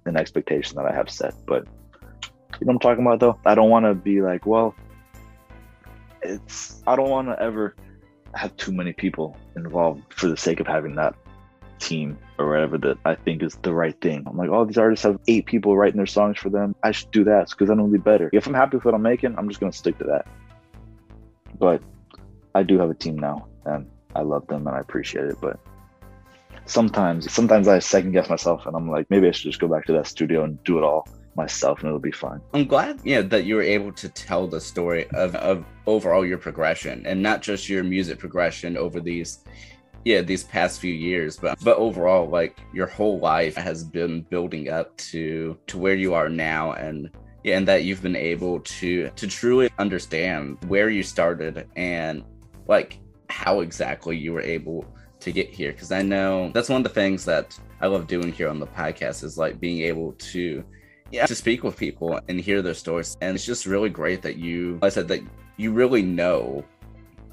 an 0.05 0.17
expectation 0.17 0.77
that 0.77 0.87
I 0.87 0.95
have 0.95 1.11
set. 1.11 1.35
But 1.47 1.67
you 2.61 2.67
know 2.67 2.73
what 2.73 2.75
I'm 2.75 2.79
talking 2.81 3.07
about 3.07 3.21
though? 3.21 3.39
I 3.47 3.55
don't 3.55 3.71
want 3.71 3.87
to 3.87 3.95
be 3.95 4.21
like, 4.21 4.47
well, 4.47 4.75
it's 6.23 6.83
I 6.87 6.97
don't 6.97 7.11
want 7.11 7.29
to 7.29 7.41
ever 7.41 7.75
have 8.35 8.57
too 8.57 8.73
many 8.73 8.93
people 8.93 9.37
involved 9.57 10.03
for 10.15 10.29
the 10.29 10.37
sake 10.37 10.61
of 10.61 10.67
having 10.67 10.95
that 10.97 11.15
team 11.79 12.19
or 12.39 12.49
whatever 12.49 12.79
that 12.79 12.99
I 13.05 13.15
think 13.15 13.43
is 13.43 13.57
the 13.57 13.73
right 13.73 13.99
thing. 14.01 14.25
I'm 14.27 14.37
like, 14.37 14.51
oh, 14.51 14.65
these 14.65 14.79
artists 14.79 15.05
have 15.05 15.19
eight 15.27 15.47
people 15.47 15.77
writing 15.77 15.97
their 15.97 16.07
songs 16.07 16.39
for 16.39 16.51
them. 16.51 16.75
I 16.83 16.93
should 16.93 17.11
do 17.11 17.25
that 17.25 17.51
because 17.51 17.69
then 17.69 17.79
it'll 17.79 17.91
be 17.91 17.99
better. 17.99 18.31
If 18.33 18.47
I'm 18.47 18.55
happy 18.55 18.77
with 18.77 18.85
what 18.85 18.95
I'm 18.95 19.03
making, 19.03 19.37
I'm 19.37 19.49
just 19.49 19.61
gonna 19.61 19.73
stick 19.73 19.99
to 19.99 20.05
that. 20.05 20.27
But 21.59 21.83
I 22.55 22.63
do 22.63 22.79
have 22.79 22.91
a 22.91 22.95
team 22.95 23.19
now, 23.19 23.47
and 23.65 23.91
I 24.15 24.23
love 24.23 24.47
them 24.47 24.67
and 24.67 24.77
I 24.77 24.81
appreciate 24.81 25.25
it. 25.25 25.37
But 25.41 25.59
sometimes, 26.67 27.33
sometimes 27.33 27.69
I 27.69 27.79
second 27.79 28.13
guess 28.13 28.29
myself, 28.29 28.67
and 28.67 28.77
I'm 28.77 28.91
like, 28.91 29.07
maybe 29.11 29.29
I 29.29 29.31
should 29.33 29.51
just 29.51 29.61
go 29.61 29.69
back 29.69 29.87
to 29.87 29.93
that 29.95 30.07
studio 30.07 30.45
and 30.45 30.63
do 30.65 30.79
it 30.79 30.85
all 30.85 31.07
myself, 31.37 31.81
and 31.81 31.89
it'll 31.89 31.99
be 31.99 32.13
fine. 32.13 32.41
I'm 32.55 32.67
glad, 32.67 33.01
yeah, 33.05 33.23
that 33.23 33.45
you 33.45 33.55
were 33.57 33.63
able 33.63 33.93
to 33.93 34.09
tell 34.09 34.47
the 34.47 34.61
story 34.61 35.09
of 35.11 35.35
of 35.37 35.65
overall 35.87 36.27
your 36.27 36.39
progression, 36.39 37.07
and 37.07 37.23
not 37.23 37.43
just 37.43 37.69
your 37.69 37.85
music 37.85 38.19
progression 38.19 38.77
over 38.77 39.01
these 39.01 39.45
yeah 40.05 40.23
these 40.23 40.45
past 40.45 40.81
few 40.81 40.93
years 40.93 41.37
but 41.37 41.59
but 41.63 41.77
overall 41.77 42.29
like 42.29 42.59
your 42.73 42.87
whole 42.87 43.19
life 43.19 43.55
has 43.55 43.85
been 43.85 44.23
building 44.23 44.71
up 44.71 44.97
to 44.97 45.59
to 45.67 45.79
where 45.79 45.95
you 45.95 46.15
are 46.15 46.29
now 46.29 46.73
and 46.73 47.11
yeah, 47.43 47.57
and 47.57 47.67
that 47.69 47.85
you've 47.85 48.03
been 48.03 48.17
able 48.17 48.61
to 48.61 49.11
to 49.11 49.27
truly 49.27 49.71
understand 49.79 50.59
where 50.69 50.91
you 50.91 51.03
started 51.03 51.67
and 51.77 52.23
like 52.67 52.99
how 53.29 53.61
exactly 53.61 54.17
you 54.17 54.33
were 54.33 54.41
able 54.41 54.85
to 55.21 55.33
get 55.33 55.49
here 55.51 55.73
because 55.73 55.93
i 55.93 56.03
know 56.03 56.51
that's 56.55 56.69
one 56.69 56.81
of 56.81 56.85
the 56.85 56.95
things 56.95 57.25
that 57.25 57.59
i 57.81 57.87
love 57.87 58.07
doing 58.07 58.33
here 58.33 58.49
on 58.49 58.59
the 58.59 58.67
podcast 58.67 59.23
is 59.23 59.37
like 59.37 59.61
being 59.61 59.81
able 59.81 60.13
to 60.13 60.65
yeah 61.11 61.27
to 61.27 61.35
speak 61.35 61.63
with 61.63 61.77
people 61.77 62.21
and 62.29 62.41
hear 62.41 62.63
their 62.63 62.75
stories 62.75 63.17
and 63.21 63.35
it's 63.35 63.45
just 63.45 63.67
really 63.67 63.89
great 63.89 64.23
that 64.23 64.37
you 64.37 64.75
like 64.83 64.85
i 64.85 64.89
said 64.89 65.09
that 65.09 65.21
you 65.57 65.73
really 65.73 66.03
know 66.03 66.65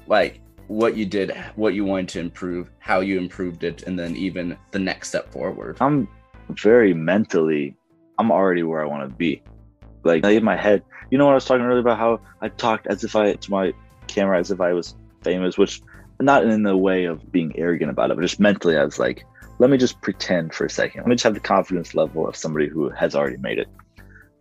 like 0.06 0.40
what 0.68 0.96
you 0.96 1.06
did, 1.06 1.34
what 1.56 1.74
you 1.74 1.84
wanted 1.84 2.08
to 2.10 2.20
improve, 2.20 2.70
how 2.78 3.00
you 3.00 3.18
improved 3.18 3.64
it, 3.64 3.82
and 3.84 3.98
then 3.98 4.14
even 4.16 4.56
the 4.70 4.78
next 4.78 5.08
step 5.08 5.32
forward. 5.32 5.76
I'm 5.80 6.06
very 6.50 6.94
mentally, 6.94 7.74
I'm 8.18 8.30
already 8.30 8.62
where 8.62 8.82
I 8.82 8.86
want 8.86 9.08
to 9.08 9.14
be. 9.14 9.42
Like 10.04 10.24
in 10.24 10.44
my 10.44 10.56
head, 10.56 10.82
you 11.10 11.18
know 11.18 11.24
what 11.24 11.32
I 11.32 11.36
was 11.36 11.46
talking 11.46 11.64
earlier 11.64 11.80
about 11.80 11.98
how 11.98 12.20
I 12.40 12.48
talked 12.48 12.86
as 12.86 13.02
if 13.02 13.16
I 13.16 13.32
to 13.32 13.50
my 13.50 13.72
camera 14.06 14.38
as 14.38 14.50
if 14.50 14.60
I 14.60 14.72
was 14.72 14.94
famous, 15.22 15.58
which 15.58 15.82
not 16.20 16.44
in 16.44 16.62
the 16.62 16.76
way 16.76 17.04
of 17.04 17.32
being 17.32 17.58
arrogant 17.58 17.90
about 17.90 18.10
it, 18.10 18.14
but 18.14 18.22
just 18.22 18.40
mentally 18.40 18.76
I 18.76 18.84
was 18.84 18.98
like, 18.98 19.24
let 19.58 19.70
me 19.70 19.76
just 19.76 20.00
pretend 20.00 20.54
for 20.54 20.66
a 20.66 20.70
second. 20.70 21.00
Let 21.00 21.08
me 21.08 21.14
just 21.14 21.24
have 21.24 21.34
the 21.34 21.40
confidence 21.40 21.94
level 21.94 22.26
of 22.28 22.36
somebody 22.36 22.68
who 22.68 22.90
has 22.90 23.14
already 23.14 23.38
made 23.38 23.58
it. 23.58 23.68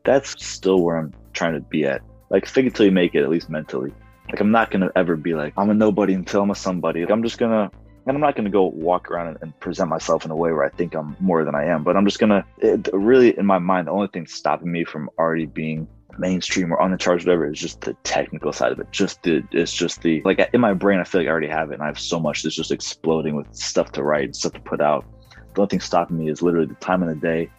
That's 0.03 0.43
still 0.45 0.82
where 0.82 0.97
I'm 0.97 1.13
trying 1.34 1.53
to 1.53 1.59
be 1.59 1.86
at. 1.86 2.01
Like 2.30 2.45
fake 2.45 2.68
it 2.68 2.76
till 2.76 2.86
you 2.86 2.91
make 2.91 3.15
it, 3.15 3.24
at 3.24 3.30
least 3.30 3.49
mentally. 3.49 3.93
Like 4.30 4.39
I'm 4.39 4.51
not 4.51 4.72
gonna 4.72 4.91
ever 4.95 5.15
be 5.15 5.34
like 5.34 5.53
I'm 5.57 5.70
a 5.70 5.74
nobody 5.74 6.13
until 6.13 6.41
I'm 6.41 6.51
a 6.51 6.55
somebody. 6.55 7.01
Like, 7.01 7.11
I'm 7.11 7.24
just 7.24 7.38
gonna 7.38 7.72
and 8.05 8.15
I'm 8.15 8.22
not 8.22 8.36
gonna 8.36 8.49
go 8.49 8.65
walk 8.65 9.09
around 9.09 9.28
and, 9.28 9.38
and, 9.41 9.59
present 9.59 9.89
myself 9.89 10.24
in 10.24 10.32
a 10.32 10.36
way 10.36 10.51
where 10.53 10.63
I 10.63 10.70
think 10.70 10.95
I'm 10.95 11.15
more 11.20 11.43
than 11.43 11.55
I 11.55 11.65
am. 11.65 11.84
But 11.84 11.97
I'm 11.97 12.05
just 12.05 12.20
gonna 12.20 12.45
really 12.93 13.38
in 13.38 13.45
my 13.45 13.59
mind 13.59 13.88
the 13.88 13.91
only 13.91 14.07
thing 14.07 14.28
stopping 14.28 14.72
me 14.72 14.84
from 14.84 15.09
already 15.18 15.45
being 15.45 15.88
mainstream 16.20 16.72
or 16.72 16.80
on 16.80 16.91
the 16.91 16.97
charts, 16.97 17.26
whatever, 17.26 17.45
It's 17.47 17.59
just 17.59 17.82
the 17.82 17.93
technical 18.03 18.51
side 18.51 18.72
of 18.72 18.80
it. 18.80 18.91
Just 18.91 19.24
the 19.24 19.43
it's 19.51 19.74
just 19.74 20.01
the 20.01 20.22
like 20.26 20.49
in 20.53 20.61
my 20.61 20.74
brain 20.74 20.99
I 20.99 21.03
feel 21.03 21.22
like 21.22 21.28
I 21.28 21.32
already 21.32 21.47
have 21.47 21.72
it 21.72 21.76
and 21.76 21.84
I 21.84 21.88
have 21.88 21.99
so 21.99 22.20
much 22.20 22.43
that's 22.43 22.55
just 22.55 22.72
exploding 22.72 23.36
with 23.36 23.53
stuff 23.53 23.91
to 23.93 24.03
write, 24.03 24.36
stuff 24.36 24.53
to 24.53 24.61
put 24.61 24.82
out. 24.82 25.05
The 25.53 25.61
only 25.61 25.70
thing 25.70 25.80
stopping 25.80 26.18
me 26.18 26.30
is 26.30 26.41
literally 26.41 26.68
the 26.68 26.76
time 26.76 27.01
of 27.01 27.09
the 27.09 27.15
day 27.15 27.49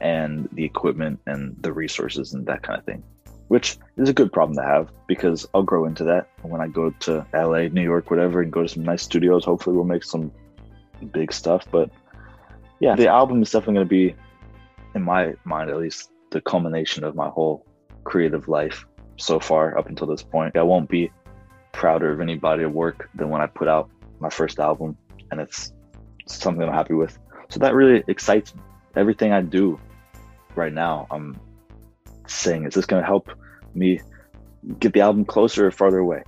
and 0.00 0.48
the 0.52 0.64
equipment 0.64 1.20
and 1.26 1.56
the 1.60 1.72
resources 1.72 2.34
and 2.34 2.46
that 2.46 2.62
kind 2.62 2.78
of 2.78 2.84
thing 2.84 3.02
which 3.48 3.78
is 3.96 4.08
a 4.08 4.12
good 4.12 4.32
problem 4.32 4.56
to 4.56 4.62
have 4.62 4.90
because 5.06 5.46
I'll 5.54 5.62
grow 5.62 5.84
into 5.84 6.04
that 6.04 6.28
when 6.42 6.60
I 6.60 6.68
go 6.68 6.90
to 6.90 7.26
LA, 7.34 7.68
New 7.68 7.82
York, 7.82 8.10
whatever, 8.10 8.40
and 8.40 8.52
go 8.52 8.62
to 8.62 8.68
some 8.68 8.84
nice 8.84 9.02
studios. 9.02 9.44
Hopefully, 9.44 9.76
we'll 9.76 9.84
make 9.84 10.04
some 10.04 10.32
big 11.12 11.32
stuff. 11.32 11.66
But 11.70 11.90
yeah, 12.80 12.96
the 12.96 13.08
album 13.08 13.42
is 13.42 13.50
definitely 13.50 13.74
going 13.74 13.86
to 13.86 13.90
be, 13.90 14.16
in 14.94 15.02
my 15.02 15.34
mind 15.44 15.70
at 15.70 15.76
least, 15.76 16.10
the 16.30 16.40
culmination 16.40 17.04
of 17.04 17.14
my 17.14 17.28
whole 17.28 17.66
creative 18.04 18.48
life 18.48 18.84
so 19.16 19.40
far 19.40 19.76
up 19.78 19.88
until 19.88 20.06
this 20.06 20.22
point. 20.22 20.56
I 20.56 20.62
won't 20.62 20.88
be 20.88 21.10
prouder 21.72 22.12
of 22.12 22.20
any 22.20 22.36
body 22.36 22.62
of 22.62 22.72
work 22.72 23.08
than 23.14 23.30
when 23.30 23.40
I 23.40 23.46
put 23.46 23.68
out 23.68 23.90
my 24.20 24.30
first 24.30 24.58
album, 24.58 24.96
and 25.30 25.40
it's 25.40 25.72
something 26.26 26.62
I'm 26.62 26.72
happy 26.72 26.94
with. 26.94 27.18
So 27.48 27.60
that 27.60 27.74
really 27.74 28.04
excites 28.08 28.54
me. 28.54 28.62
Everything 28.96 29.32
I 29.32 29.40
do 29.42 29.78
right 30.54 30.72
now, 30.72 31.06
I'm 31.10 31.38
saying, 32.26 32.66
is 32.66 32.74
this 32.74 32.86
going 32.86 33.02
to 33.02 33.06
help 33.06 33.30
me 33.74 34.00
get 34.78 34.92
the 34.92 35.00
album 35.00 35.24
closer 35.24 35.66
or 35.66 35.70
farther 35.70 35.98
away? 35.98 36.22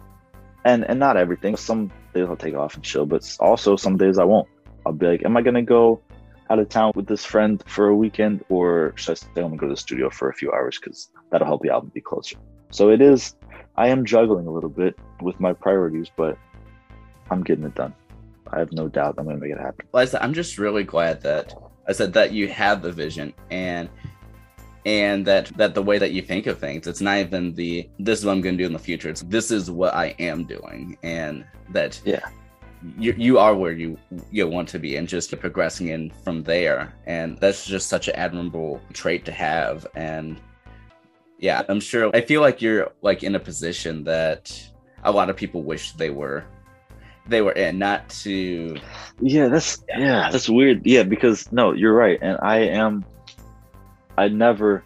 And 0.65 0.85
and 0.85 0.99
not 0.99 1.17
everything. 1.17 1.57
Some 1.57 1.93
days 2.13 2.27
I'll 2.29 2.37
take 2.37 2.55
off 2.55 2.75
and 2.75 2.83
chill, 2.83 3.07
but 3.07 3.37
also 3.39 3.77
some 3.77 3.97
days 3.97 4.19
I 4.19 4.25
won't. 4.25 4.49
I'll 4.85 4.93
be 4.93 5.07
like, 5.07 5.25
am 5.25 5.37
I 5.37 5.43
going 5.43 5.55
to 5.55 5.63
go 5.63 6.03
out 6.51 6.59
of 6.59 6.69
town 6.69 6.93
with 6.95 7.07
this 7.07 7.25
friend 7.25 7.63
for 7.67 7.89
a 7.89 7.97
weekend, 7.97 8.45
or 8.49 8.93
should 8.97 9.13
I 9.13 9.15
stay 9.15 9.43
home 9.43 9.53
and 9.53 9.59
go 9.59 9.67
to 9.67 9.73
the 9.73 9.77
studio 9.77 10.11
for 10.11 10.29
a 10.29 10.35
few 10.35 10.53
hours 10.53 10.79
because 10.79 11.11
that'll 11.31 11.47
help 11.47 11.63
the 11.63 11.71
album 11.71 11.91
be 11.95 12.01
closer? 12.01 12.37
So 12.71 12.91
it 12.91 13.01
is. 13.01 13.35
I 13.77 13.89
am 13.89 14.05
juggling 14.05 14.47
a 14.47 14.51
little 14.51 14.71
bit 14.71 14.99
with 15.21 15.39
my 15.39 15.53
priorities, 15.53 16.09
but 16.17 16.39
I'm 17.31 17.43
getting 17.43 17.65
it 17.65 17.75
done. 17.75 17.95
I 18.53 18.59
have 18.59 18.73
no 18.73 18.89
doubt 18.89 19.17
I'm 19.19 19.25
going 19.25 19.37
to 19.37 19.43
make 19.43 19.53
it 19.53 19.61
happen. 19.61 19.87
Well, 19.93 20.03
I 20.03 20.07
said, 20.07 20.23
I'm 20.23 20.33
just 20.33 20.57
really 20.57 20.85
glad 20.85 21.21
that 21.23 21.55
I 21.89 21.93
said 21.93 22.13
that 22.15 22.33
you 22.33 22.49
have 22.49 22.83
the 22.83 22.93
vision 22.93 23.35
and 23.51 23.89
and 24.87 25.27
that 25.27 25.47
that 25.57 25.75
the 25.75 25.83
way 25.83 25.99
that 25.99 26.13
you 26.13 26.23
think 26.23 26.47
of 26.47 26.61
things 26.61 26.87
it's 26.87 27.01
not 27.01 27.19
even 27.19 27.53
the 27.55 27.89
this 27.99 28.21
is 28.21 28.25
what 28.25 28.33
i'm 28.33 28.41
going 28.41 28.57
to 28.57 28.63
do 28.63 28.67
in 28.67 28.73
the 28.73 28.79
future 28.79 29.09
it's 29.11 29.23
this 29.23 29.51
is 29.51 29.69
what 29.69 29.93
i 29.95 30.15
am 30.21 30.45
doing 30.45 30.97
and 31.03 31.45
that 31.71 32.01
yeah 32.05 32.21
you, 32.99 33.15
you 33.17 33.39
are 33.39 33.55
where 33.55 33.73
you 33.73 33.99
you 34.31 34.47
want 34.47 34.69
to 34.69 34.79
be 34.79 34.97
and 34.97 35.09
just 35.09 35.39
progressing 35.39 35.89
in 35.89 36.11
from 36.25 36.43
there. 36.43 36.93
And 37.07 37.39
that's 37.39 37.67
just 37.67 37.89
such 37.89 38.09
an 38.09 38.15
admirable 38.17 38.81
trait 38.93 39.25
to 39.27 39.33
have. 39.33 39.87
And 39.95 40.41
yeah 41.39 41.63
i'm 41.69 41.81
sure 41.81 42.11
i 42.15 42.21
feel 42.21 42.41
like 42.41 42.63
you're 42.63 42.91
like 43.03 43.23
in 43.23 43.35
a 43.35 43.39
position 43.39 44.03
that 44.05 44.71
a 45.05 45.13
lot 45.13 45.29
of 45.29 45.37
people 45.37 45.63
wish 45.63 45.93
they 45.93 46.11
were 46.11 46.45
they 47.29 47.43
were 47.43 47.53
in 47.53 47.79
not 47.79 48.09
to 48.09 48.77
yeah 49.21 49.49
that's 49.49 49.85
yeah 49.89 50.29
that's 50.31 50.49
weird. 50.49 50.81
Yeah 50.87 51.03
because 51.03 51.51
no 51.53 51.73
you're 51.73 51.95
right. 51.95 52.19
And 52.23 52.39
i 52.43 52.59
am 52.59 53.05
I 54.19 54.29
never 54.29 54.83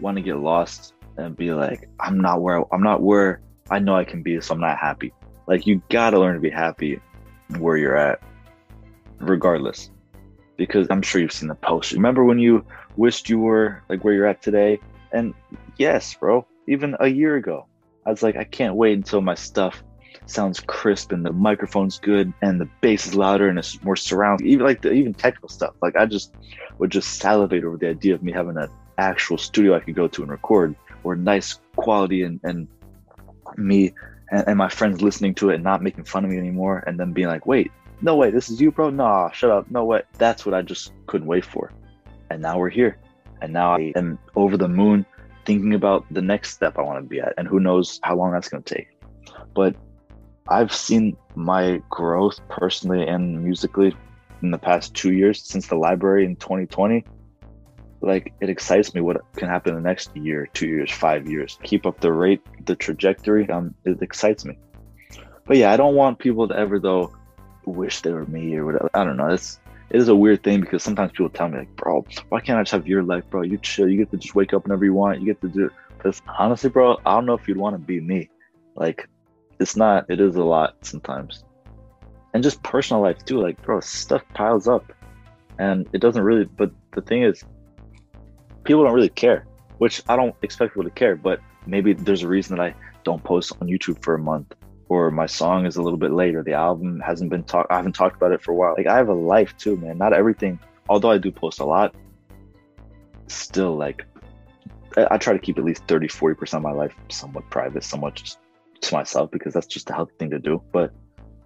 want 0.00 0.16
to 0.16 0.22
get 0.22 0.36
lost 0.36 0.92
and 1.16 1.34
be 1.36 1.52
like, 1.52 1.88
I'm 2.00 2.20
not 2.20 2.42
where 2.42 2.62
I'm 2.72 2.82
not 2.82 3.02
where 3.02 3.40
I 3.70 3.78
know 3.78 3.96
I 3.96 4.04
can 4.04 4.22
be, 4.22 4.40
so 4.40 4.54
I'm 4.54 4.60
not 4.60 4.78
happy. 4.78 5.12
Like 5.46 5.66
you 5.66 5.80
gotta 5.88 6.18
learn 6.18 6.34
to 6.34 6.40
be 6.40 6.50
happy 6.50 7.00
where 7.58 7.76
you're 7.76 7.96
at, 7.96 8.20
regardless. 9.18 9.90
Because 10.56 10.88
I'm 10.90 11.02
sure 11.02 11.20
you've 11.20 11.32
seen 11.32 11.48
the 11.48 11.54
post. 11.54 11.92
Remember 11.92 12.24
when 12.24 12.38
you 12.38 12.64
wished 12.96 13.28
you 13.28 13.38
were 13.38 13.82
like 13.88 14.04
where 14.04 14.14
you're 14.14 14.26
at 14.26 14.42
today? 14.42 14.80
And 15.12 15.34
yes, 15.76 16.14
bro, 16.14 16.46
even 16.66 16.96
a 17.00 17.08
year 17.08 17.36
ago, 17.36 17.66
I 18.04 18.10
was 18.10 18.22
like, 18.22 18.36
I 18.36 18.44
can't 18.44 18.74
wait 18.74 18.96
until 18.96 19.20
my 19.20 19.34
stuff 19.34 19.82
sounds 20.26 20.60
crisp 20.60 21.12
and 21.12 21.24
the 21.24 21.32
microphone's 21.32 21.98
good 21.98 22.32
and 22.42 22.60
the 22.60 22.68
bass 22.80 23.06
is 23.06 23.14
louder 23.14 23.48
and 23.48 23.58
it's 23.58 23.82
more 23.82 23.96
surround. 23.96 24.42
Even 24.42 24.66
like 24.66 24.82
the 24.82 24.92
even 24.92 25.14
technical 25.14 25.48
stuff. 25.48 25.74
Like 25.80 25.96
I 25.96 26.06
just 26.06 26.34
would 26.78 26.90
just 26.90 27.18
salivate 27.18 27.64
over 27.64 27.76
the 27.76 27.88
idea 27.88 28.14
of 28.14 28.22
me 28.22 28.32
having 28.32 28.56
an 28.56 28.68
actual 28.98 29.38
studio 29.38 29.74
I 29.74 29.80
could 29.80 29.94
go 29.94 30.08
to 30.08 30.22
and 30.22 30.30
record 30.30 30.74
or 31.04 31.16
nice 31.16 31.60
quality 31.76 32.22
and, 32.22 32.40
and 32.42 32.68
me 33.56 33.94
and, 34.30 34.44
and 34.48 34.58
my 34.58 34.68
friends 34.68 35.02
listening 35.02 35.34
to 35.36 35.50
it 35.50 35.56
and 35.56 35.64
not 35.64 35.82
making 35.82 36.04
fun 36.04 36.24
of 36.24 36.30
me 36.30 36.38
anymore 36.38 36.84
and 36.86 36.98
then 36.98 37.12
being 37.12 37.28
like, 37.28 37.46
wait, 37.46 37.70
no 38.00 38.16
way, 38.16 38.30
this 38.30 38.48
is 38.48 38.60
you, 38.60 38.70
bro. 38.70 38.90
Nah, 38.90 39.30
shut 39.30 39.50
up. 39.50 39.70
No 39.70 39.84
way. 39.84 40.02
That's 40.18 40.46
what 40.46 40.54
I 40.54 40.62
just 40.62 40.92
couldn't 41.06 41.26
wait 41.26 41.44
for. 41.44 41.72
And 42.30 42.40
now 42.40 42.58
we're 42.58 42.70
here. 42.70 42.98
And 43.40 43.52
now 43.52 43.76
I 43.76 43.92
am 43.96 44.18
over 44.36 44.56
the 44.56 44.68
moon 44.68 45.04
thinking 45.44 45.74
about 45.74 46.04
the 46.10 46.22
next 46.22 46.52
step 46.52 46.78
I 46.78 46.82
want 46.82 47.02
to 47.02 47.08
be 47.08 47.20
at. 47.20 47.34
And 47.38 47.48
who 47.48 47.60
knows 47.60 48.00
how 48.02 48.16
long 48.16 48.32
that's 48.32 48.48
going 48.48 48.62
to 48.62 48.74
take. 48.74 48.88
But 49.54 49.74
I've 50.48 50.72
seen 50.72 51.16
my 51.34 51.82
growth 51.90 52.40
personally 52.48 53.06
and 53.06 53.42
musically 53.42 53.94
in 54.42 54.50
the 54.50 54.58
past 54.58 54.94
two 54.94 55.12
years 55.12 55.42
since 55.42 55.66
the 55.66 55.74
library 55.74 56.24
in 56.24 56.36
2020 56.36 57.04
like 58.00 58.32
it 58.40 58.48
excites 58.48 58.94
me 58.94 59.00
what 59.00 59.20
can 59.34 59.48
happen 59.48 59.74
in 59.74 59.82
the 59.82 59.88
next 59.88 60.16
year 60.16 60.48
two 60.52 60.66
years 60.66 60.90
five 60.90 61.28
years. 61.28 61.58
Keep 61.62 61.86
up 61.86 62.00
the 62.00 62.12
rate 62.12 62.42
the 62.66 62.76
trajectory 62.76 63.48
um 63.50 63.74
it 63.84 64.00
excites 64.02 64.44
me. 64.44 64.58
But 65.46 65.56
yeah 65.56 65.72
i 65.72 65.76
don't 65.76 65.94
want 65.94 66.18
people 66.18 66.46
to 66.48 66.56
ever 66.56 66.78
though 66.78 67.14
wish 67.64 68.00
they 68.00 68.12
were 68.12 68.26
me 68.26 68.56
or 68.56 68.64
whatever. 68.64 68.90
I 68.94 69.04
don't 69.04 69.16
know. 69.16 69.28
It's 69.28 69.60
it 69.90 69.96
is 69.98 70.08
a 70.08 70.14
weird 70.14 70.42
thing 70.42 70.60
because 70.60 70.82
sometimes 70.82 71.12
people 71.12 71.30
tell 71.30 71.48
me 71.48 71.58
like 71.58 71.76
bro 71.76 72.04
why 72.28 72.40
can't 72.40 72.58
i 72.58 72.62
just 72.62 72.72
have 72.72 72.86
your 72.86 73.02
life 73.02 73.24
bro? 73.30 73.42
You 73.42 73.58
chill. 73.58 73.88
You 73.88 73.98
get 73.98 74.10
to 74.10 74.16
just 74.16 74.34
wake 74.34 74.52
up 74.52 74.64
whenever 74.64 74.84
you 74.84 74.94
want. 74.94 75.20
You 75.20 75.26
get 75.26 75.40
to 75.40 75.48
do 75.48 75.66
it. 75.66 75.72
Because 75.96 76.22
honestly 76.38 76.70
bro 76.70 76.98
i 77.04 77.14
don't 77.14 77.26
know 77.26 77.34
if 77.34 77.48
you'd 77.48 77.56
want 77.56 77.74
to 77.74 77.78
be 77.78 78.00
me. 78.00 78.30
Like 78.76 79.08
it's 79.58 79.76
not 79.76 80.06
it 80.08 80.20
is 80.20 80.36
a 80.36 80.44
lot 80.44 80.76
sometimes. 80.82 81.44
And 82.34 82.42
just 82.42 82.62
personal 82.62 83.02
life 83.02 83.24
too. 83.24 83.40
Like, 83.40 83.60
bro, 83.62 83.80
stuff 83.80 84.22
piles 84.34 84.68
up, 84.68 84.92
and 85.58 85.88
it 85.92 86.00
doesn't 86.00 86.22
really. 86.22 86.44
But 86.44 86.70
the 86.92 87.00
thing 87.00 87.22
is, 87.22 87.42
people 88.68 88.84
don't 88.84 88.92
really 88.92 89.08
care, 89.08 89.46
which 89.78 90.02
I 90.08 90.14
don't 90.14 90.36
expect 90.42 90.74
people 90.74 90.84
to 90.84 90.90
care. 90.90 91.16
But 91.16 91.40
maybe 91.66 91.94
there's 91.94 92.22
a 92.22 92.28
reason 92.28 92.56
that 92.56 92.62
I 92.62 92.74
don't 93.02 93.24
post 93.24 93.52
on 93.60 93.66
YouTube 93.66 94.04
for 94.04 94.14
a 94.14 94.18
month, 94.18 94.54
or 94.88 95.10
my 95.10 95.26
song 95.26 95.66
is 95.66 95.76
a 95.76 95.82
little 95.82 95.98
bit 95.98 96.12
late, 96.12 96.36
or 96.36 96.44
the 96.44 96.52
album 96.52 97.00
hasn't 97.00 97.30
been 97.30 97.42
talked. 97.42 97.72
I 97.72 97.76
haven't 97.76 97.94
talked 97.94 98.16
about 98.16 98.30
it 98.32 98.42
for 98.42 98.52
a 98.52 98.54
while. 98.54 98.74
Like, 98.76 98.86
I 98.86 98.96
have 98.96 99.08
a 99.08 99.14
life 99.14 99.56
too, 99.56 99.76
man. 99.78 99.98
Not 99.98 100.12
everything. 100.12 100.60
Although 100.88 101.10
I 101.10 101.18
do 101.18 101.32
post 101.32 101.60
a 101.60 101.64
lot, 101.64 101.94
still 103.26 103.76
like 103.76 104.06
I, 104.96 105.06
I 105.12 105.18
try 105.18 105.32
to 105.32 105.38
keep 105.38 105.58
at 105.58 105.64
least 105.64 105.84
30, 105.88 106.08
40 106.08 106.36
percent 106.36 106.64
of 106.64 106.70
my 106.70 106.76
life 106.76 106.94
somewhat 107.08 107.48
private, 107.50 107.82
somewhat 107.82 108.14
just 108.16 108.38
to 108.82 108.94
myself 108.94 109.30
because 109.30 109.54
that's 109.54 109.66
just 109.66 109.90
a 109.90 109.94
healthy 109.94 110.14
thing 110.18 110.30
to 110.30 110.38
do. 110.38 110.62
But 110.72 110.92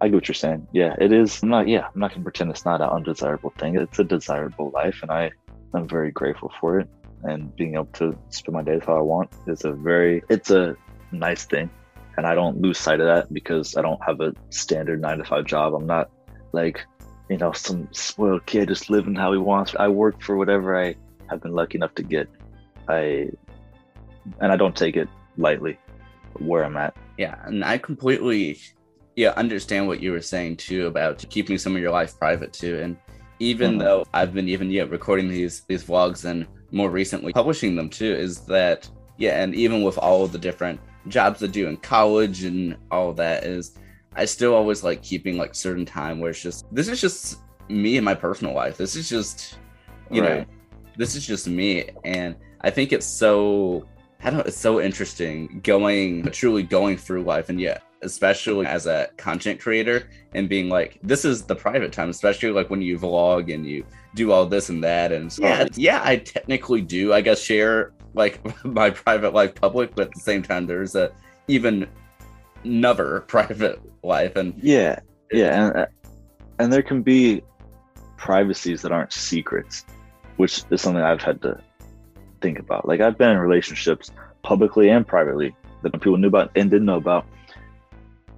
I 0.01 0.09
get 0.09 0.15
what 0.15 0.29
you're 0.29 0.35
saying. 0.35 0.67
Yeah, 0.73 0.97
it 1.01 1.13
is. 1.13 1.43
I'm 1.43 1.51
not. 1.51 1.69
Yeah, 1.69 1.87
I'm 1.87 2.01
not 2.01 2.11
gonna 2.11 2.25
pretend 2.25 2.51
it's 2.51 2.65
not 2.65 2.81
an 2.81 2.89
undesirable 2.89 3.53
thing. 3.59 3.77
It's 3.77 4.01
a 4.01 4.05
desirable 4.05 4.71
life, 4.75 4.99
and 5.03 5.11
I 5.13 5.31
I'm 5.75 5.89
very 5.89 6.11
grateful 6.11 6.53
for 6.61 6.81
it. 6.81 6.89
And 7.25 7.55
being 7.55 7.75
able 7.75 7.87
to 7.95 8.19
spend 8.31 8.55
my 8.55 8.63
days 8.63 8.83
how 8.87 8.97
I 8.97 9.01
want 9.01 9.31
is 9.47 9.65
a 9.65 9.73
very. 9.73 10.23
It's 10.29 10.51
a 10.51 10.77
nice 11.13 11.45
thing, 11.45 11.71
and 12.17 12.27
I 12.27 12.35
don't 12.35 12.61
lose 12.61 12.79
sight 12.79 13.01
of 13.01 13.07
that 13.07 13.33
because 13.33 13.77
I 13.77 13.83
don't 13.83 14.03
have 14.05 14.21
a 14.21 14.35
standard 14.51 15.01
nine 15.01 15.19
to 15.19 15.25
five 15.25 15.45
job. 15.45 15.75
I'm 15.75 15.87
not 15.87 16.11
like 16.53 16.85
you 17.29 17.39
know 17.39 17.53
some 17.53 17.89
spoiled 17.93 18.45
kid 18.47 18.69
just 18.69 18.91
living 18.91 19.15
how 19.15 19.33
he 19.33 19.39
wants. 19.39 19.75
I 19.79 19.89
work 19.89 20.21
for 20.23 20.37
whatever 20.37 20.79
I 20.79 20.97
have 21.31 21.43
been 21.43 21.53
lucky 21.53 21.79
enough 21.79 21.95
to 21.95 22.03
get. 22.03 22.29
I 22.89 23.31
and 24.41 24.53
I 24.53 24.57
don't 24.57 24.77
take 24.77 24.97
it 24.97 25.09
lightly 25.37 25.79
where 26.39 26.65
I'm 26.65 26.77
at. 26.77 26.97
Yeah, 27.19 27.37
and 27.45 27.65
I 27.65 27.79
completely 27.79 28.59
yeah 29.17 29.31
understand 29.37 29.87
what 29.87 30.01
you 30.01 30.11
were 30.11 30.23
saying 30.23 30.57
too 30.57 30.87
about 30.87 31.25
keeping 31.29 31.59
some 31.59 31.77
of 31.77 31.83
your 31.83 31.93
life 31.93 32.19
private 32.19 32.53
too. 32.53 32.81
And 32.81 32.97
even 33.39 33.73
mm-hmm. 33.73 33.81
though 33.81 34.05
I've 34.13 34.35
been 34.35 34.49
even 34.49 34.71
yeah 34.71 34.85
recording 34.85 35.29
these 35.29 35.63
these 35.69 35.85
vlogs 35.85 36.25
and 36.25 36.47
more 36.73 36.91
recently 36.91 37.33
publishing 37.33 37.77
them 37.77 37.89
too, 37.89 38.13
is 38.13 38.41
that 38.47 38.89
yeah, 39.19 39.43
and 39.43 39.55
even 39.55 39.83
with 39.83 39.99
all 39.99 40.27
the 40.27 40.39
different 40.39 40.81
jobs 41.09 41.43
I 41.43 41.47
do 41.47 41.69
in 41.69 41.77
college 41.77 42.45
and 42.45 42.77
all 42.91 43.13
that 43.15 43.45
is 43.45 43.77
I 44.15 44.25
still 44.25 44.55
always 44.55 44.83
like 44.85 45.03
keeping 45.03 45.37
like 45.37 45.55
certain 45.55 45.85
time 45.85 46.21
where 46.21 46.31
it's 46.31 46.43
just 46.43 46.65
this 46.73 46.89
is 46.89 47.01
just 47.01 47.39
me 47.69 47.97
and 47.97 48.05
my 48.05 48.15
personal 48.15 48.55
life. 48.55 48.77
This 48.77 48.97
is 48.97 49.09
just 49.09 49.59
you 50.11 50.23
right. 50.23 50.41
know 50.41 50.45
this 50.97 51.15
is 51.15 51.27
just 51.27 51.49
me 51.49 51.91
and 52.05 52.37
I 52.61 52.71
think 52.71 52.93
it's 52.93 53.07
so 53.07 53.87
I 54.25 54.31
don't 54.31 54.47
it's 54.47 54.57
so 54.57 54.81
interesting 54.81 55.61
going 55.63 56.25
truly 56.31 56.63
going 56.63 56.97
through 56.97 57.23
life 57.25 57.49
and 57.49 57.61
yet 57.61 57.83
especially 58.03 58.67
as 58.67 58.87
a 58.87 59.09
content 59.17 59.61
creator 59.61 60.09
and 60.35 60.49
being 60.49 60.69
like 60.69 60.99
this 61.03 61.25
is 61.25 61.43
the 61.43 61.55
private 61.55 61.93
time 61.93 62.11
especially 62.11 62.51
like 62.51 62.71
when 62.71 62.83
you 62.83 62.99
vlog 62.99 63.53
and 63.53 63.67
you 63.67 63.85
do 64.15 64.33
all 64.33 64.45
this 64.47 64.69
and 64.69 64.83
that 64.83 65.13
and 65.13 65.33
so 65.33 65.43
yeah 65.43 65.67
yeah 65.75 66.01
i 66.05 66.17
technically 66.17 66.81
do 66.81 67.13
i 67.13 67.21
guess 67.21 67.41
share 67.41 67.93
like 68.15 68.41
my 68.65 68.91
private 68.91 69.33
life 69.33 69.55
public 69.55 69.95
but 69.95 70.09
at 70.09 70.15
the 70.15 70.21
same 70.21 70.43
time 70.43 70.67
there's 70.67 70.95
a 70.95 71.13
even 71.49 71.89
another 72.65 73.21
private 73.29 73.81
life 74.03 74.37
and 74.37 74.55
yeah 74.63 74.99
yeah 75.33 75.67
and, 75.67 75.77
uh, 75.77 75.87
and 76.59 76.73
there 76.73 76.83
can 76.83 77.03
be 77.03 77.43
privacies 78.17 78.83
that 78.83 78.93
aren't 78.93 79.13
secrets 79.13 79.85
which 80.37 80.63
is 80.71 80.81
something 80.81 81.03
i've 81.03 81.23
had 81.23 81.41
to 81.43 81.59
think 82.43 82.59
about. 82.59 82.87
Like 82.87 83.01
I've 83.01 83.17
been 83.17 83.31
in 83.31 83.39
relationships 83.39 84.11
publicly 84.43 84.91
and 84.91 85.07
privately 85.07 85.55
that 85.83 85.93
people 85.93 86.17
knew 86.17 86.29
about 86.29 86.51
and 86.55 86.71
didn't 86.71 86.87
know 86.87 86.97
about. 86.97 87.27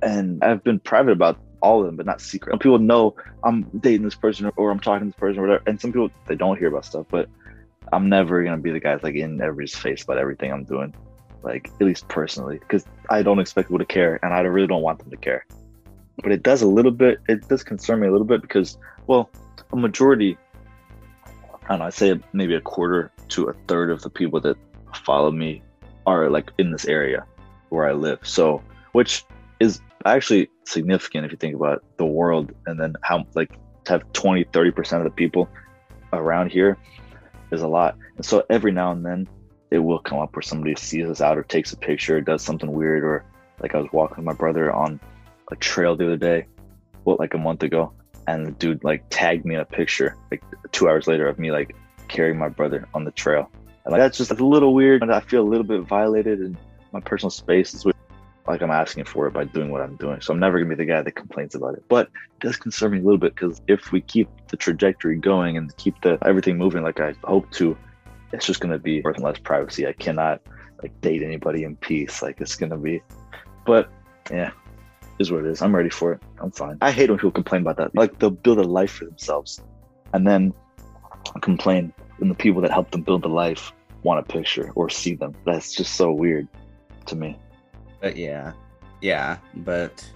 And 0.03 0.45
I've 0.45 0.63
been 0.63 0.81
private 0.81 1.13
about 1.13 1.39
all 1.61 1.81
of 1.81 1.87
them, 1.87 1.97
but 1.97 2.07
not 2.07 2.21
secret. 2.21 2.53
Some 2.53 2.59
people 2.59 2.79
know 2.79 3.17
I'm 3.43 3.63
dating 3.81 4.05
this 4.05 4.15
person 4.15 4.51
or 4.57 4.71
I'm 4.71 4.81
talking 4.81 5.07
to 5.07 5.13
this 5.13 5.19
person 5.19 5.39
or 5.39 5.47
whatever. 5.47 5.63
And 5.67 5.81
some 5.81 5.93
people 5.93 6.11
they 6.27 6.37
don't 6.37 6.59
hear 6.59 6.69
about 6.69 6.85
stuff, 6.85 7.07
but 7.11 7.29
I'm 7.93 8.09
never 8.09 8.45
gonna 8.45 8.59
be 8.59 8.71
the 8.71 8.81
guy 8.81 8.99
like 9.03 9.15
in 9.15 9.41
everybody's 9.41 9.75
face 9.75 10.03
about 10.03 10.19
everything 10.19 10.53
I'm 10.53 10.65
doing. 10.65 10.95
Like 11.43 11.71
at 11.81 11.87
least 11.87 12.07
personally. 12.09 12.59
Because 12.59 12.85
I 13.11 13.23
don't 13.23 13.39
expect 13.39 13.69
people 13.69 13.79
to 13.79 13.87
care 13.87 14.21
and 14.23 14.35
I 14.35 14.41
really 14.41 14.67
don't 14.67 14.83
want 14.83 14.99
them 14.99 15.11
to 15.11 15.17
care. 15.17 15.47
But 16.23 16.33
it 16.33 16.43
does 16.43 16.63
a 16.63 16.69
little 16.69 16.93
bit 16.93 17.19
it 17.29 17.49
does 17.49 17.65
concern 17.65 18.01
me 18.01 18.09
a 18.09 18.13
little 18.13 18.27
bit 18.27 18.43
because 18.43 18.77
well, 19.07 19.31
a 19.73 19.77
majority 19.77 20.37
I 21.65 21.69
don't 21.69 21.79
know, 21.79 21.87
I'd 21.87 21.95
say 21.95 22.21
maybe 22.35 22.55
a 22.55 22.61
quarter 22.61 23.11
to 23.31 23.49
a 23.49 23.55
third 23.69 23.91
of 23.91 24.03
the 24.03 24.11
people 24.11 24.41
that 24.41 24.57
follow 25.05 25.31
me 25.31 25.63
are 26.07 26.31
like 26.31 26.51
in 26.59 26.71
this 26.71 26.87
area 26.87 27.25
where 27.71 27.89
I 27.89 27.93
live. 27.93 28.21
So, 28.23 28.63
which 28.93 29.25
is 29.61 29.81
actually 30.05 30.51
significant 30.65 31.25
if 31.25 31.33
you 31.33 31.39
think 31.39 31.57
about 31.57 31.83
the 31.97 32.05
world 32.05 32.53
and 32.67 32.79
then 32.79 32.95
how 33.03 33.25
like 33.35 33.53
to 33.85 33.93
have 33.93 34.13
20, 34.13 34.45
30% 34.47 34.99
of 34.99 35.05
the 35.05 35.11
people 35.11 35.49
around 36.13 36.51
here 36.51 36.79
is 37.51 37.63
a 37.63 37.69
lot. 37.69 37.97
And 38.17 38.25
so 38.25 38.45
every 38.51 38.73
now 38.73 38.93
and 38.93 39.05
then 39.05 39.29
it 39.71 39.79
will 39.79 39.99
come 39.99 40.19
up 40.19 40.35
where 40.35 40.43
somebody 40.43 40.75
sees 40.77 41.09
us 41.09 41.21
out 41.21 41.39
or 41.39 41.43
takes 41.43 41.73
a 41.73 41.77
picture, 41.77 42.19
or 42.19 42.21
does 42.21 42.43
something 42.43 42.73
weird, 42.73 43.03
or 43.03 43.25
like 43.61 43.75
I 43.75 43.79
was 43.79 43.89
walking 43.93 44.19
with 44.19 44.27
my 44.27 44.33
brother 44.33 44.73
on 44.73 45.01
a 45.51 45.57
trail 45.57 45.97
the 45.97 46.07
other 46.07 46.17
day, 46.17 46.47
what 47.03 47.19
like 47.19 47.35
a 47.35 47.39
month 47.39 47.63
ago, 47.63 47.93
and 48.27 48.47
the 48.47 48.53
dude 48.53 48.85
like 48.85 49.05
tagged 49.11 49.45
me 49.45 49.55
in 49.55 49.61
a 49.61 49.65
picture 49.65 50.17
like 50.31 50.43
two 50.73 50.89
hours 50.89 51.07
later 51.07 51.27
of 51.27 51.39
me 51.39 51.51
like 51.51 51.75
carrying 52.09 52.39
my 52.39 52.49
brother 52.49 52.89
on 52.95 53.05
the 53.05 53.11
trail. 53.13 53.51
And 53.85 53.93
like 53.93 54.01
that's 54.01 54.19
just 54.19 54.31
a 54.31 54.35
little 54.35 54.75
weird, 54.75 55.03
and 55.03 55.13
I 55.13 55.21
feel 55.21 55.43
a 55.43 55.49
little 55.49 55.67
bit 55.67 55.83
violated 55.83 56.41
in 56.41 56.57
my 56.93 57.01
personal 57.01 57.31
space. 57.31 57.75
Is 57.75 57.85
like 58.47 58.63
I'm 58.63 58.71
asking 58.71 59.05
for 59.05 59.27
it 59.27 59.33
by 59.33 59.45
doing 59.45 59.71
what 59.71 59.81
I'm 59.81 59.97
doing. 59.97 60.21
So 60.21 60.33
I'm 60.33 60.41
never 60.41 60.59
gonna 60.59 60.75
be 60.75 60.75
the 60.75 60.91
guy 60.91 61.03
that 61.03 61.13
complains 61.13 61.55
about 61.55 61.75
it. 61.75 61.85
But 61.89 62.09
it 62.09 62.41
does 62.41 62.57
concern 62.57 62.93
me 62.93 62.99
a 62.99 63.03
little 63.03 63.19
bit 63.19 63.35
because 63.35 63.61
if 63.69 63.93
we 63.93 64.01
keep 64.01 64.29
the 64.49 64.57
trajectory 64.57 65.17
going 65.17 65.57
and 65.57 65.75
keep 65.77 66.01
the 66.03 66.19
everything 66.25 66.59
moving 66.59 66.83
like 66.83 67.01
I 67.01 67.15
hope 67.25 67.51
to, 67.53 67.77
it's 68.33 68.47
just 68.47 68.61
gonna 68.61 68.79
be 68.79 69.01
worth 69.03 69.19
less 69.19 69.39
privacy. 69.39 69.87
I 69.87 69.93
cannot 69.93 70.41
like 70.83 70.99
date 71.01 71.23
anybody 71.23 71.65
in 71.65 71.77
peace. 71.77 72.23
Like 72.23 72.41
it's 72.41 72.57
gonna 72.57 72.79
be, 72.79 73.03
but 73.67 73.91
yeah, 74.31 74.51
is 75.19 75.31
what 75.31 75.45
it 75.45 75.51
is. 75.51 75.63
I'm 75.63 75.75
ready 75.75 75.91
for 75.91 76.13
it. 76.13 76.23
I'm 76.41 76.51
fine. 76.51 76.79
I 76.81 76.91
hate 76.91 77.11
when 77.11 77.19
people 77.19 77.33
complain 77.33 77.63
about 77.63 77.77
that. 77.77 77.95
Like 77.95 78.19
they'll 78.19 78.31
build 78.31 78.59
a 78.59 78.63
life 78.63 78.93
for 78.93 79.05
themselves 79.05 79.63
and 80.15 80.27
then 80.27 80.55
complain 81.41 81.93
when 82.19 82.29
the 82.29 82.35
people 82.35 82.61
that 82.63 82.71
help 82.71 82.91
them 82.91 83.03
build 83.03 83.23
the 83.23 83.29
life 83.29 83.73
want 84.03 84.21
a 84.21 84.23
picture 84.23 84.71
or 84.75 84.89
see 84.89 85.15
them. 85.15 85.35
That's 85.45 85.75
just 85.75 85.95
so 85.95 86.13
weird 86.13 86.47
to 87.07 87.17
me. 87.17 87.39
But 88.01 88.17
yeah. 88.17 88.53
Yeah. 89.01 89.39
But 89.57 90.09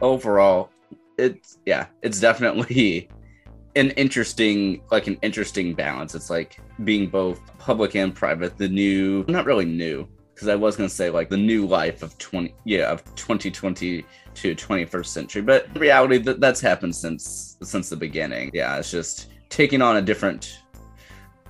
overall, 0.00 0.70
it's 1.18 1.58
yeah, 1.66 1.86
it's 2.02 2.20
definitely 2.20 3.08
an 3.76 3.90
interesting 3.90 4.82
like 4.90 5.06
an 5.06 5.18
interesting 5.22 5.74
balance. 5.74 6.14
It's 6.14 6.30
like 6.30 6.58
being 6.84 7.08
both 7.08 7.40
public 7.58 7.94
and 7.96 8.14
private, 8.14 8.56
the 8.56 8.68
new 8.68 9.24
not 9.28 9.44
really 9.44 9.64
new, 9.64 10.08
because 10.34 10.48
I 10.48 10.54
was 10.54 10.76
gonna 10.76 10.88
say 10.88 11.10
like 11.10 11.28
the 11.28 11.36
new 11.36 11.66
life 11.66 12.02
of 12.02 12.16
twenty 12.18 12.54
yeah 12.64 12.90
of 12.90 13.02
twenty 13.14 13.50
twenty 13.50 14.06
to 14.34 14.54
twenty 14.54 14.84
first 14.84 15.12
century, 15.12 15.42
but 15.42 15.66
reality 15.78 16.18
that 16.18 16.40
that's 16.40 16.60
happened 16.60 16.94
since 16.94 17.56
since 17.62 17.88
the 17.88 17.96
beginning. 17.96 18.50
Yeah, 18.54 18.78
it's 18.78 18.90
just 18.90 19.28
taking 19.48 19.82
on 19.82 19.96
a 19.96 20.02
different, 20.02 20.60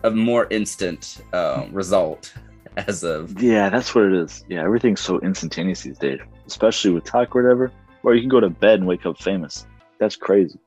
a 0.05 0.11
more 0.11 0.47
instant 0.51 1.23
uh, 1.33 1.67
result 1.71 2.33
as 2.77 3.05
of 3.05 3.41
yeah, 3.43 3.69
that's 3.69 3.95
what 3.95 4.05
it 4.05 4.15
is. 4.15 4.45
Yeah, 4.49 4.65
everything's 4.65 5.01
so 5.01 5.19
instantaneous 5.21 5.83
these 5.83 5.99
days, 5.99 6.21
especially 6.47 6.93
with 6.93 7.05
talk 7.05 7.35
or 7.35 7.43
whatever. 7.43 7.73
Or 8.03 8.15
you 8.15 8.21
can 8.21 8.29
go 8.29 8.41
to 8.41 8.49
bed 8.51 8.79
and 8.79 8.87
wake 8.87 9.05
up 9.07 9.21
famous. 9.21 9.67
That's 9.99 10.17
crazy. 10.17 10.59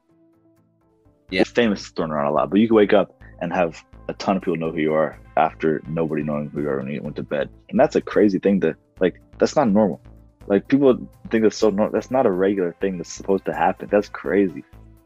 Yeah, 1.30 1.44
famous 1.44 1.82
is 1.82 1.90
thrown 1.90 2.12
around 2.12 2.28
a 2.28 2.34
lot, 2.34 2.50
but 2.50 2.60
you 2.60 2.68
can 2.68 2.76
wake 2.76 2.94
up 2.94 3.22
and 3.40 3.54
have 3.54 3.82
a 4.10 4.14
ton 4.16 4.36
of 4.36 4.44
people 4.44 4.58
know 4.58 4.72
who 4.72 4.80
you 4.80 4.94
are 4.94 5.18
after 5.38 5.82
nobody 5.88 6.24
knowing 6.24 6.50
who 6.50 6.62
you 6.62 6.70
are 6.70 6.78
when 6.78 6.92
you 6.92 7.02
went 7.02 7.16
to 7.16 7.24
bed. 7.24 7.50
And 7.70 7.80
that's 7.80 7.96
a 7.96 8.02
crazy 8.02 8.40
thing 8.40 8.60
to 8.62 8.76
like 9.00 9.22
that's 9.40 9.56
not 9.56 9.70
normal. 9.70 10.02
Like 10.48 10.68
people 10.68 10.98
think 11.30 11.44
that's 11.44 11.58
so 11.58 11.70
normal. 11.70 11.94
That's 11.94 12.12
not 12.12 12.26
a 12.26 12.32
regular 12.32 12.76
thing 12.82 12.98
that's 12.98 13.12
supposed 13.12 13.46
to 13.46 13.54
happen. 13.54 13.88
That's 13.92 14.10
crazy. 14.10 14.64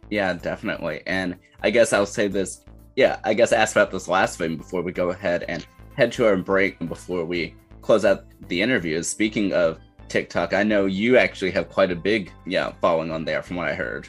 Yeah, 0.10 0.34
definitely. 0.34 1.02
And 1.08 1.38
I 1.62 1.70
guess 1.70 1.94
I'll 1.94 2.06
say 2.06 2.28
this. 2.28 2.64
Yeah, 2.96 3.20
I 3.24 3.34
guess 3.34 3.52
ask 3.52 3.76
about 3.76 3.92
this 3.92 4.08
last 4.08 4.38
thing 4.38 4.56
before 4.56 4.82
we 4.82 4.92
go 4.92 5.10
ahead 5.10 5.44
and 5.48 5.66
head 5.96 6.12
to 6.14 6.26
our 6.26 6.38
break 6.38 6.80
before 6.88 7.26
we 7.26 7.56
close 7.82 8.06
out 8.06 8.26
the 8.48 8.62
interview. 8.62 9.02
Speaking 9.04 9.54
of 9.54 9.80
TikTok, 10.08 10.54
I 10.54 10.64
know 10.64 10.86
you 10.86 11.18
actually 11.18 11.52
have 11.52 11.70
quite 11.70 11.92
a 11.92 11.96
big 11.96 12.32
yeah 12.46 12.72
following 12.82 13.12
on 13.12 13.26
there 13.26 13.42
from 13.42 13.58
what 13.58 13.68
I 13.68 13.74
heard. 13.74 14.08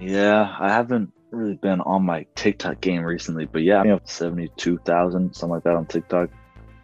Yeah, 0.00 0.54
I 0.58 0.68
haven't 0.68 1.12
really 1.30 1.54
been 1.54 1.80
on 1.82 2.04
my 2.04 2.26
TikTok 2.34 2.80
game 2.80 3.02
recently, 3.02 3.46
but 3.46 3.62
yeah, 3.62 3.82
I 3.82 3.86
have 3.88 4.02
72,000, 4.04 5.34
something 5.34 5.54
like 5.54 5.64
that 5.64 5.74
on 5.74 5.86
TikTok. 5.86 6.30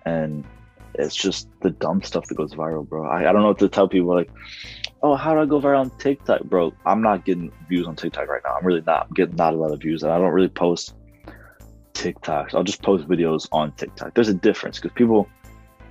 And 0.05 0.45
it's 0.95 1.15
just 1.15 1.49
the 1.61 1.71
dumb 1.71 2.03
stuff 2.03 2.27
that 2.27 2.35
goes 2.37 2.55
viral, 2.55 2.89
bro. 2.89 3.07
I, 3.07 3.29
I 3.29 3.33
don't 3.33 3.43
know 3.43 3.49
what 3.49 3.59
to 3.61 3.69
tell 3.69 3.89
people 3.89 4.15
like, 4.15 4.31
oh, 5.03 5.17
how 5.17 5.35
do 5.35 5.41
I 5.41 5.47
go 5.47 5.61
viral 5.61 5.81
on 5.81 5.91
TikTok, 5.99 6.45
bro? 6.45 6.73
I'm 6.87 7.03
not 7.03 7.25
getting 7.25 7.53
views 7.69 7.87
on 7.87 7.97
TikTok 7.97 8.29
right 8.29 8.41
now. 8.45 8.55
I'm 8.55 8.67
really 8.67 8.83
not. 8.87 9.07
I'm 9.09 9.15
getting 9.15 9.37
not 9.37 9.55
a 9.55 9.57
lot 9.57 9.73
of 9.73 9.81
views. 9.81 10.03
And 10.03 10.13
I 10.13 10.19
don't 10.19 10.33
really 10.33 10.49
post 10.49 10.95
TikToks. 11.95 12.55
I'll 12.55 12.65
just 12.65 12.83
post 12.83 13.09
videos 13.09 13.49
on 13.53 13.73
TikTok. 13.73 14.15
There's 14.15 14.29
a 14.29 14.35
difference 14.35 14.79
because 14.79 14.95
people, 14.95 15.29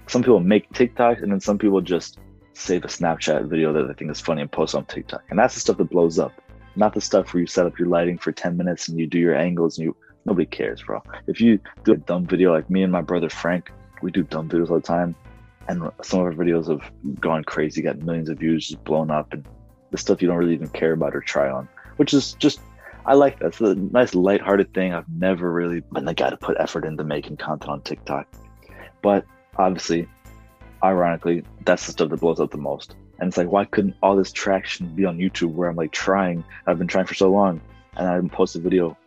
some 0.07 0.21
people 0.21 0.39
make 0.39 0.69
TikToks 0.71 1.21
and 1.21 1.31
then 1.31 1.39
some 1.39 1.57
people 1.57 1.81
just 1.81 2.19
save 2.53 2.85
a 2.85 2.87
Snapchat 2.87 3.47
video 3.47 3.73
that 3.73 3.87
they 3.87 3.93
think 3.93 4.11
is 4.11 4.19
funny 4.19 4.41
and 4.41 4.51
post 4.51 4.75
on 4.75 4.85
TikTok. 4.85 5.23
And 5.29 5.37
that's 5.37 5.55
the 5.55 5.59
stuff 5.59 5.77
that 5.77 5.89
blows 5.89 6.19
up 6.19 6.33
not 6.75 6.93
the 6.93 7.01
stuff 7.01 7.33
where 7.33 7.41
you 7.41 7.47
set 7.47 7.65
up 7.65 7.77
your 7.77 7.87
lighting 7.87 8.17
for 8.17 8.31
10 8.31 8.57
minutes 8.57 8.87
and 8.87 8.99
you 8.99 9.07
do 9.07 9.19
your 9.19 9.35
angles 9.35 9.77
and 9.77 9.85
you 9.85 9.95
nobody 10.25 10.45
cares 10.45 10.83
bro 10.83 11.01
if 11.27 11.41
you 11.41 11.59
do 11.83 11.93
a 11.93 11.97
dumb 11.97 12.25
video 12.25 12.53
like 12.53 12.69
me 12.69 12.83
and 12.83 12.91
my 12.91 13.01
brother 13.01 13.29
frank 13.29 13.71
we 14.01 14.11
do 14.11 14.23
dumb 14.23 14.47
videos 14.47 14.69
all 14.69 14.77
the 14.77 14.81
time 14.81 15.15
and 15.67 15.89
some 16.01 16.19
of 16.19 16.25
our 16.25 16.33
videos 16.33 16.67
have 16.67 16.91
gone 17.19 17.43
crazy 17.43 17.81
got 17.81 17.99
millions 17.99 18.29
of 18.29 18.39
views 18.39 18.67
just 18.67 18.83
blown 18.83 19.11
up 19.11 19.31
and 19.33 19.45
the 19.91 19.97
stuff 19.97 20.21
you 20.21 20.27
don't 20.27 20.37
really 20.37 20.53
even 20.53 20.69
care 20.69 20.93
about 20.93 21.15
or 21.15 21.21
try 21.21 21.49
on 21.49 21.67
which 21.97 22.13
is 22.13 22.33
just 22.33 22.59
i 23.05 23.13
like 23.13 23.39
that. 23.39 23.47
It's 23.47 23.61
a 23.61 23.73
nice 23.73 24.13
light-hearted 24.13 24.73
thing. 24.75 24.93
I've 24.93 25.09
never 25.09 25.51
really 25.51 25.81
been 25.91 26.05
the 26.05 26.13
guy 26.13 26.29
to 26.29 26.37
put 26.37 26.57
effort 26.59 26.85
into 26.85 27.03
making 27.03 27.37
content 27.37 27.69
on 27.69 27.81
tiktok. 27.81 28.27
But 29.01 29.25
obviously 29.57 30.07
ironically 30.83 31.43
that's 31.65 31.85
the 31.85 31.91
stuff 31.93 32.09
that 32.09 32.19
blows 32.19 32.39
up 32.39 32.51
the 32.51 32.57
most. 32.57 32.95
And 33.19 33.27
it's 33.27 33.37
like, 33.37 33.51
why 33.51 33.65
couldn't 33.65 33.95
all 34.01 34.15
this 34.15 34.31
traction 34.31 34.95
be 34.95 35.05
on 35.05 35.19
YouTube 35.19 35.53
where 35.53 35.69
I'm 35.69 35.75
like 35.75 35.91
trying? 35.91 36.43
I've 36.65 36.79
been 36.79 36.87
trying 36.87 37.05
for 37.05 37.13
so 37.13 37.29
long, 37.29 37.61
and 37.95 38.07
I 38.07 38.19
post 38.35 38.55
a 38.55 38.59
video 38.59 38.97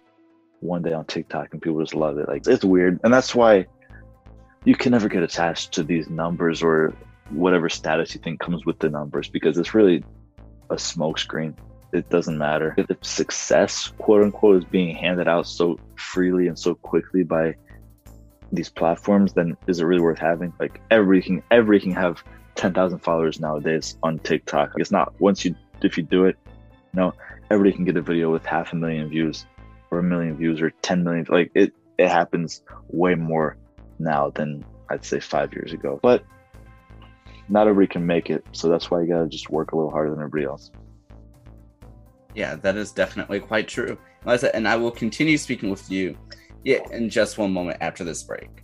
one 0.60 0.82
day 0.82 0.92
on 0.92 1.04
TikTok 1.04 1.52
and 1.52 1.60
people 1.60 1.80
just 1.80 1.96
love 1.96 2.18
it. 2.18 2.28
Like 2.28 2.46
it's 2.46 2.64
weird, 2.64 3.00
and 3.02 3.12
that's 3.12 3.34
why 3.34 3.66
you 4.64 4.74
can 4.74 4.92
never 4.92 5.08
get 5.08 5.22
attached 5.22 5.72
to 5.72 5.82
these 5.82 6.08
numbers 6.08 6.62
or 6.62 6.94
whatever 7.30 7.68
status 7.68 8.14
you 8.14 8.20
think 8.20 8.40
comes 8.40 8.64
with 8.66 8.78
the 8.78 8.88
numbers 8.88 9.28
because 9.28 9.58
it's 9.58 9.74
really 9.74 10.04
a 10.70 10.76
smokescreen. 10.76 11.54
It 11.92 12.08
doesn't 12.10 12.36
matter 12.36 12.74
if 12.76 12.86
success, 13.02 13.92
quote 13.98 14.22
unquote, 14.22 14.56
is 14.56 14.64
being 14.64 14.94
handed 14.94 15.28
out 15.28 15.46
so 15.46 15.78
freely 15.96 16.48
and 16.48 16.58
so 16.58 16.74
quickly 16.74 17.22
by 17.22 17.54
these 18.52 18.68
platforms. 18.68 19.32
Then 19.32 19.56
is 19.68 19.80
it 19.80 19.84
really 19.84 20.02
worth 20.02 20.18
having? 20.18 20.52
Like 20.58 20.80
every 20.90 21.22
can 21.22 21.42
every 21.50 21.78
can 21.78 21.92
have 21.92 22.22
ten 22.56 22.72
thousand 22.72 22.98
followers 22.98 23.38
nowadays 23.38 23.96
on 24.02 24.18
TikTok. 24.18 24.72
It's 24.76 24.90
not 24.90 25.18
once 25.20 25.44
you 25.44 25.54
if 25.82 25.96
you 25.96 26.02
do 26.02 26.24
it, 26.24 26.36
you 26.46 27.00
know, 27.00 27.14
everybody 27.50 27.76
can 27.76 27.84
get 27.84 27.96
a 27.96 28.02
video 28.02 28.32
with 28.32 28.44
half 28.44 28.72
a 28.72 28.76
million 28.76 29.08
views 29.08 29.46
or 29.90 29.98
a 29.98 30.02
million 30.02 30.36
views 30.36 30.60
or 30.60 30.70
10 30.70 31.04
million. 31.04 31.26
Like 31.28 31.50
it, 31.54 31.72
it 31.98 32.08
happens 32.08 32.62
way 32.88 33.14
more 33.14 33.56
now 34.04 34.30
than 34.30 34.64
I'd 34.90 35.04
say 35.04 35.18
five 35.18 35.52
years 35.52 35.72
ago. 35.72 35.98
But 36.02 36.24
not 37.48 37.66
everybody 37.66 37.92
can 37.92 38.06
make 38.06 38.30
it. 38.30 38.44
So 38.52 38.68
that's 38.68 38.90
why 38.90 39.00
you 39.02 39.08
got 39.08 39.22
to 39.22 39.28
just 39.28 39.50
work 39.50 39.72
a 39.72 39.76
little 39.76 39.90
harder 39.90 40.10
than 40.10 40.20
everybody 40.20 40.44
else. 40.44 40.70
Yeah, 42.34 42.56
that 42.56 42.76
is 42.76 42.92
definitely 42.92 43.40
quite 43.40 43.68
true. 43.68 43.98
And 44.26 44.66
I 44.66 44.76
will 44.76 44.90
continue 44.90 45.36
speaking 45.36 45.70
with 45.70 45.90
you 45.90 46.16
yeah, 46.64 46.80
in 46.90 47.10
just 47.10 47.36
one 47.36 47.52
moment 47.52 47.78
after 47.80 48.04
this 48.04 48.22
break. 48.22 48.63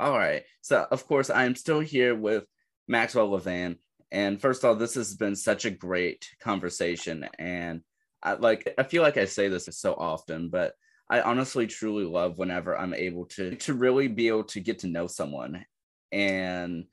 All 0.00 0.16
right. 0.16 0.44
So, 0.60 0.86
of 0.90 1.06
course, 1.06 1.30
I 1.30 1.44
am 1.44 1.54
still 1.54 1.80
here 1.80 2.14
with 2.14 2.44
Maxwell 2.86 3.30
Levan. 3.30 3.78
And 4.10 4.40
first 4.40 4.62
of 4.62 4.68
all, 4.68 4.74
this 4.76 4.94
has 4.94 5.14
been 5.16 5.36
such 5.36 5.64
a 5.64 5.70
great 5.70 6.28
conversation. 6.40 7.28
And 7.38 7.82
I 8.22 8.34
like, 8.34 8.72
I 8.78 8.84
feel 8.84 9.02
like 9.02 9.16
I 9.16 9.24
say 9.24 9.48
this 9.48 9.68
so 9.72 9.94
often, 9.94 10.48
but 10.50 10.74
I 11.10 11.20
honestly 11.22 11.66
truly 11.66 12.04
love 12.04 12.38
whenever 12.38 12.78
I'm 12.78 12.94
able 12.94 13.26
to 13.26 13.56
to 13.56 13.74
really 13.74 14.08
be 14.08 14.28
able 14.28 14.44
to 14.44 14.60
get 14.60 14.80
to 14.80 14.88
know 14.88 15.06
someone 15.06 15.64
and 16.12 16.84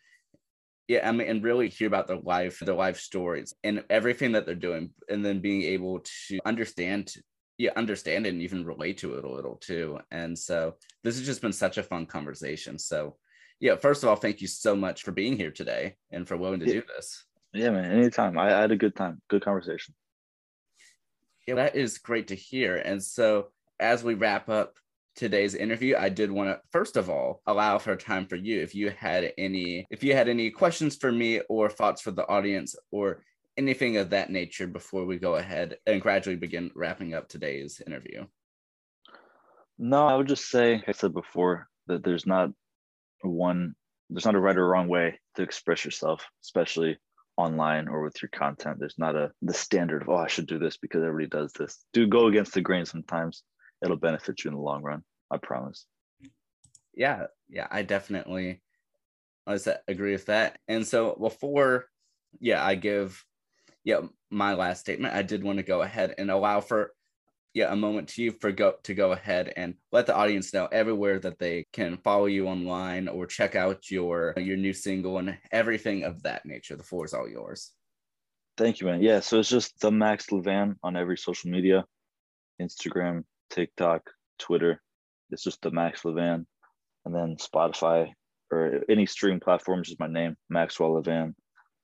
yeah, 0.88 1.08
I 1.08 1.12
mean, 1.12 1.28
and 1.28 1.44
really 1.44 1.70
hear 1.70 1.88
about 1.88 2.08
their 2.08 2.20
life, 2.20 2.60
their 2.60 2.76
life 2.76 3.00
stories, 3.00 3.56
and 3.64 3.84
everything 3.90 4.34
that 4.34 4.46
they're 4.46 4.54
doing, 4.54 4.92
and 5.10 5.26
then 5.26 5.40
being 5.40 5.64
able 5.64 6.02
to 6.28 6.40
understand 6.46 7.12
yeah 7.58 7.72
understand 7.76 8.26
it 8.26 8.34
and 8.34 8.42
even 8.42 8.66
relate 8.66 8.98
to 9.00 9.16
it 9.16 9.24
a 9.24 9.32
little 9.32 9.56
too. 9.56 10.00
And 10.12 10.38
so 10.38 10.76
this 11.04 11.18
has 11.18 11.26
just 11.26 11.42
been 11.42 11.54
such 11.54 11.78
a 11.78 11.84
fun 11.84 12.06
conversation. 12.06 12.78
So 12.78 13.18
yeah 13.60 13.76
first 13.76 14.04
of 14.04 14.10
all 14.10 14.16
thank 14.16 14.42
you 14.42 14.48
so 14.48 14.76
much 14.76 15.04
for 15.04 15.12
being 15.12 15.38
here 15.38 15.52
today 15.52 15.96
and 16.12 16.28
for 16.28 16.38
willing 16.38 16.60
to 16.60 16.68
yeah. 16.68 16.74
do 16.74 16.84
this. 16.96 17.26
Yeah 17.54 17.72
man 17.72 17.92
anytime. 17.92 18.38
I, 18.38 18.54
I 18.54 18.62
had 18.62 18.72
a 18.72 18.78
good 18.78 18.96
time. 18.96 19.22
Good 19.30 19.44
conversation. 19.44 19.94
Yeah 21.48 21.56
that 21.56 21.76
is 21.76 21.98
great 21.98 22.28
to 22.30 22.36
hear. 22.36 22.78
And 22.78 23.02
so 23.02 23.48
as 23.80 24.04
we 24.04 24.14
wrap 24.14 24.50
up 24.50 24.78
today's 25.16 25.56
interview 25.56 25.96
i 25.98 26.10
did 26.10 26.30
want 26.30 26.50
to 26.50 26.60
first 26.72 26.98
of 26.98 27.10
all 27.10 27.42
allow 27.48 27.78
for 27.78 27.96
time 27.96 28.26
for 28.28 28.36
you 28.36 28.62
if 28.62 28.76
you 28.76 28.90
had 28.90 29.32
any 29.38 29.86
if 29.90 30.04
you 30.04 30.14
had 30.14 30.28
any 30.28 30.50
questions 30.52 30.98
for 30.98 31.12
me 31.12 31.40
or 31.48 31.70
thoughts 31.70 32.02
for 32.02 32.12
the 32.12 32.28
audience 32.28 32.76
or 32.92 33.24
anything 33.58 33.98
of 33.98 34.10
that 34.10 34.30
nature 34.30 34.68
before 34.68 35.06
we 35.06 35.18
go 35.18 35.36
ahead 35.36 35.78
and 35.86 36.02
gradually 36.02 36.36
begin 36.36 36.72
wrapping 36.76 37.14
up 37.14 37.28
today's 37.28 37.82
interview? 37.86 38.26
No, 39.78 40.08
I 40.08 40.16
would 40.16 40.28
just 40.28 40.50
say, 40.50 40.76
like 40.76 40.90
I 40.90 40.92
said 40.94 41.14
before, 41.14 41.68
that 41.88 42.04
there's 42.04 42.26
not 42.26 42.50
one, 43.22 43.76
there's 44.10 44.26
not 44.26 44.36
a 44.36 44.40
right 44.40 44.58
or 44.58 44.68
wrong 44.68 44.88
way 44.88 45.20
to 45.36 45.44
express 45.44 45.84
yourself, 45.84 46.26
especially 46.44 46.98
online 47.38 47.88
or 47.88 48.02
with 48.02 48.22
your 48.22 48.30
content. 48.30 48.78
There's 48.80 48.98
not 48.98 49.16
a 49.16 49.32
the 49.42 49.54
standard 49.54 50.02
of 50.02 50.10
oh 50.10 50.16
I 50.16 50.28
should 50.28 50.48
do 50.48 50.60
this 50.60 50.78
because 50.78 51.04
everybody 51.04 51.28
does 51.28 51.52
this. 51.54 51.84
Do 51.94 52.08
go 52.08 52.28
against 52.28 52.54
the 52.54 52.62
grain 52.62 52.86
sometimes. 52.86 53.44
It'll 53.84 53.98
benefit 53.98 54.44
you 54.44 54.50
in 54.50 54.56
the 54.56 54.62
long 54.62 54.82
run. 54.82 55.04
I 55.30 55.38
promise. 55.38 55.86
Yeah, 56.96 57.26
yeah, 57.50 57.68
I 57.70 57.82
definitely 57.82 58.62
I 59.46 59.58
agree 59.88 60.14
with 60.14 60.28
that. 60.28 60.58
And 60.68 60.88
so 60.88 61.16
before, 61.20 61.86
yeah, 62.40 62.66
I 62.66 62.76
give 62.76 63.24
yeah, 63.86 64.02
my 64.32 64.56
last 64.56 64.82
statement, 64.82 65.14
I 65.14 65.22
did 65.22 65.44
want 65.44 65.60
to 65.60 65.64
go 65.64 65.84
ahead 65.84 66.16
and 66.18 66.30
allow 66.30 66.60
for 66.60 66.92
yeah 67.54 67.72
a 67.72 67.76
moment 67.76 68.10
to 68.10 68.22
you 68.22 68.32
for 68.32 68.52
go 68.52 68.74
to 68.84 68.94
go 68.94 69.14
ahead 69.14 69.54
and 69.56 69.76
let 69.94 70.08
the 70.08 70.16
audience 70.16 70.54
know 70.54 70.66
everywhere 70.66 71.20
that 71.20 71.40
they 71.40 71.66
can 71.72 71.98
follow 72.04 72.26
you 72.26 72.48
online 72.48 73.08
or 73.08 73.26
check 73.26 73.56
out 73.56 73.90
your 73.90 74.34
your 74.36 74.58
new 74.58 74.74
single 74.74 75.20
and 75.20 75.38
everything 75.52 76.04
of 76.04 76.22
that 76.24 76.46
nature. 76.46 76.76
The 76.76 76.84
floor 76.84 77.06
is 77.06 77.14
all 77.14 77.30
yours. 77.30 77.72
Thank 78.58 78.82
you, 78.82 78.88
man. 78.88 79.02
Yeah, 79.02 79.20
so 79.20 79.40
it's 79.40 79.50
just 79.50 79.80
the 79.80 79.92
Max 79.92 80.28
Levan 80.28 80.76
on 80.84 80.98
every 80.98 81.18
social 81.18 81.52
media, 81.52 81.86
Instagram, 82.62 83.24
TikTok, 83.52 84.10
Twitter. 84.40 84.82
It's 85.30 85.44
just 85.44 85.62
the 85.62 85.72
Max 85.72 86.02
Levan, 86.02 86.46
and 87.06 87.14
then 87.16 87.36
Spotify 87.36 88.12
or 88.52 88.82
any 88.90 89.06
streaming 89.06 89.42
platform. 89.42 89.82
is 89.82 89.96
my 90.00 90.08
name, 90.08 90.36
Maxwell 90.50 91.02
Levan. 91.02 91.36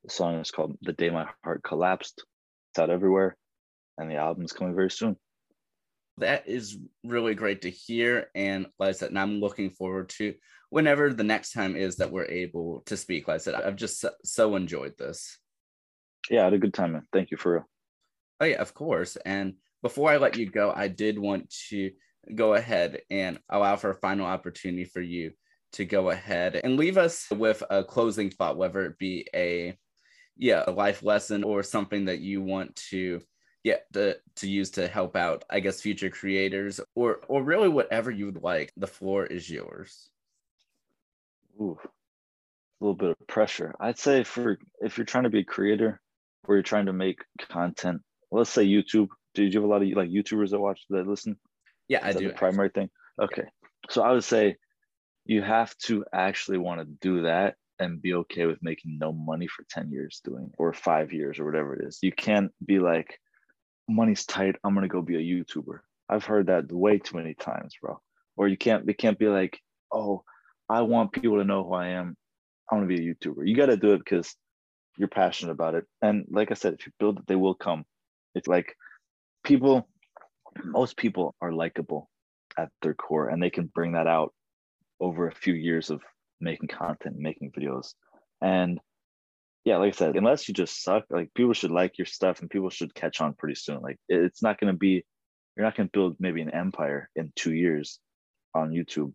The 0.04 0.10
song 0.10 0.40
is 0.40 0.50
called 0.50 0.78
The 0.82 0.94
Day 0.94 1.12
My 1.12 1.28
Heart 1.44 1.62
Collapsed. 1.64 2.24
It's 2.72 2.80
out 2.80 2.90
everywhere, 2.90 3.38
and 4.00 4.10
the 4.10 4.16
album's 4.16 4.52
coming 4.52 4.74
very 4.74 4.90
soon. 4.90 5.16
That 6.18 6.48
is 6.48 6.78
really 7.04 7.36
great 7.36 7.62
to 7.64 7.70
hear. 7.70 8.30
And 8.34 8.66
like 8.80 8.90
I 8.90 8.92
said, 8.94 9.10
and 9.10 9.20
I'm 9.20 9.40
looking 9.40 9.70
forward 9.70 10.10
to 10.18 10.34
whenever 10.72 11.14
the 11.14 11.24
next 11.24 11.52
time 11.52 11.76
is 11.76 11.98
that 11.98 12.12
we're 12.12 12.26
able 12.26 12.82
to 12.88 12.98
speak. 12.98 13.28
Like 13.28 13.36
I 13.36 13.38
said, 13.38 13.54
I've 13.54 13.76
just 13.76 14.04
so, 14.24 14.56
enjoyed 14.56 14.98
this. 14.98 15.38
Yeah, 16.30 16.42
I 16.42 16.44
had 16.46 16.54
a 16.54 16.60
good 16.60 16.74
time, 16.74 16.94
man. 16.94 17.08
Thank 17.14 17.30
you 17.30 17.38
for 17.38 17.54
real. 17.54 17.70
Oh, 18.40 18.46
yeah, 18.46 18.62
of 18.62 18.74
course. 18.74 19.18
And 19.18 19.56
before 19.84 20.10
I 20.10 20.18
let 20.18 20.36
you 20.36 20.50
go, 20.50 20.74
I 20.76 20.88
did 20.88 21.20
want 21.20 21.54
to 21.70 21.92
go 22.34 22.56
ahead 22.56 23.02
and 23.12 23.40
allow 23.50 23.76
for 23.76 23.92
a 23.92 23.96
final 23.96 24.26
opportunity 24.26 24.86
for 24.86 25.02
you 25.02 25.32
to 25.74 25.86
go 25.86 26.10
ahead 26.10 26.60
and 26.64 26.78
leave 26.78 26.98
us 26.98 27.28
with 27.32 27.62
a 27.70 27.84
closing 27.84 28.30
thought, 28.30 28.58
whether 28.58 28.86
it 28.86 28.98
be 28.98 29.28
a 29.36 29.78
yeah 30.42 30.64
a 30.68 30.72
life 30.72 31.04
lesson 31.04 31.44
or 31.44 31.64
something 31.64 32.06
that 32.06 32.20
you 32.20 32.42
want 32.42 32.76
to 32.76 33.22
yeah 33.64 33.78
to, 33.94 34.18
to 34.36 34.50
use 34.50 34.72
to 34.72 34.88
help 34.88 35.16
out 35.16 35.46
i 35.50 35.60
guess 35.62 35.80
future 35.80 36.10
creators 36.10 36.82
or 36.96 37.22
or 37.30 37.44
really 37.44 37.70
whatever 37.70 38.12
you 38.12 38.26
would 38.26 38.42
like 38.44 38.74
the 38.76 38.88
floor 38.88 39.26
is 39.26 39.50
yours. 39.50 40.10
Ooh, 41.60 41.78
a 41.80 42.84
little 42.84 42.96
bit 42.96 43.12
of 43.12 43.28
pressure. 43.28 43.76
I'd 43.80 44.00
say 44.00 44.24
for 44.24 44.58
if 44.80 44.98
you're 44.98 45.06
trying 45.06 45.26
to 45.26 45.30
be 45.30 45.42
a 45.42 45.44
creator 45.44 46.02
or 46.48 46.56
you're 46.56 46.64
trying 46.64 46.88
to 46.88 46.94
make 46.94 47.20
content 47.50 48.02
let's 48.32 48.50
say 48.50 48.66
youtube 48.66 49.10
do 49.36 49.44
you 49.44 49.52
have 49.52 49.64
a 49.64 49.68
lot 49.68 49.84
of 49.84 49.90
like 49.90 50.10
youtubers 50.10 50.50
that 50.50 50.60
watch 50.60 50.82
that 50.90 51.08
listen? 51.08 51.38
Yeah 51.88 52.08
is 52.08 52.16
i 52.16 52.20
do 52.20 52.28
the 52.30 52.34
primary 52.34 52.70
thing? 52.70 52.90
okay. 53.22 53.44
Yeah. 53.46 53.70
so 53.92 54.02
i 54.02 54.12
would 54.12 54.24
say 54.24 54.58
you 55.26 55.44
have 55.44 55.78
to 55.86 56.04
actually 56.12 56.58
want 56.58 56.82
to 56.82 56.86
do 56.86 57.24
that 57.24 57.56
and 57.82 58.02
be 58.02 58.14
okay 58.14 58.46
with 58.46 58.62
making 58.62 58.98
no 59.00 59.12
money 59.12 59.48
for 59.48 59.66
10 59.70 59.92
years 59.92 60.22
doing 60.24 60.52
or 60.58 60.72
five 60.72 61.12
years 61.12 61.40
or 61.40 61.46
whatever 61.46 61.76
it 61.76 61.86
is. 61.86 61.98
You 62.02 62.12
can't 62.12 62.52
be 62.64 62.80
like, 62.80 63.20
money's 63.90 64.26
tight. 64.26 64.56
I'm 64.64 64.76
gonna 64.76 64.88
go 64.88 65.02
be 65.02 65.16
a 65.16 65.44
YouTuber. 65.44 65.80
I've 66.08 66.24
heard 66.24 66.48
that 66.48 66.72
way 66.72 67.00
too 67.00 67.18
many 67.18 67.34
times, 67.34 67.74
bro. 67.82 68.00
Or 68.38 68.48
you 68.48 68.58
can't 68.58 68.88
it 68.88 68.98
can't 68.98 69.18
be 69.18 69.28
like, 69.28 69.60
oh, 69.92 70.24
I 70.70 70.82
want 70.82 71.12
people 71.12 71.38
to 71.40 71.44
know 71.44 71.64
who 71.64 71.74
I 71.74 71.90
am. 71.90 72.16
I 72.70 72.76
want 72.76 72.88
to 72.88 72.96
be 72.96 73.10
a 73.10 73.14
YouTuber. 73.14 73.48
You 73.48 73.56
gotta 73.56 73.78
do 73.78 73.94
it 73.94 74.00
because 74.00 74.36
you're 74.98 75.08
passionate 75.08 75.52
about 75.52 75.76
it. 75.76 75.86
And 76.02 76.26
like 76.30 76.52
I 76.52 76.54
said, 76.54 76.74
if 76.74 76.86
you 76.86 76.92
build 77.00 77.20
it, 77.20 77.28
they 77.28 77.36
will 77.36 77.56
come. 77.56 77.84
It's 78.36 78.48
like 78.48 78.76
people, 79.44 79.88
most 80.64 80.98
people 80.98 81.36
are 81.42 81.52
likable 81.52 82.10
at 82.58 82.70
their 82.82 82.94
core 82.94 83.30
and 83.30 83.42
they 83.42 83.50
can 83.50 83.66
bring 83.74 83.94
that 83.94 84.08
out 84.08 84.34
over 85.00 85.28
a 85.28 85.36
few 85.36 85.54
years 85.54 85.90
of 85.90 86.02
making 86.42 86.70
content, 86.70 87.18
making 87.18 87.52
videos. 87.52 87.94
And 88.42 88.80
yeah, 89.64 89.78
like 89.78 89.94
I 89.94 89.98
said, 89.98 90.16
unless 90.16 90.48
you 90.48 90.54
just 90.54 90.84
suck, 90.84 91.06
like 91.10 91.34
people 91.34 91.54
should 91.54 91.72
like 91.72 91.98
your 91.98 92.06
stuff 92.06 92.42
and 92.42 92.50
people 92.50 92.70
should 92.70 92.96
catch 92.96 93.22
on 93.22 93.34
pretty 93.34 93.56
soon. 93.56 93.80
Like 93.82 93.98
it's 94.10 94.42
not 94.42 94.60
going 94.60 94.74
to 94.74 94.78
be, 94.78 95.06
you're 95.56 95.66
not 95.66 95.76
going 95.76 95.88
to 95.88 95.92
build 95.92 96.16
maybe 96.20 96.42
an 96.42 96.54
empire 96.54 97.10
in 97.16 97.32
two 97.36 97.54
years 97.54 98.00
on 98.56 98.72
YouTube, 98.72 99.14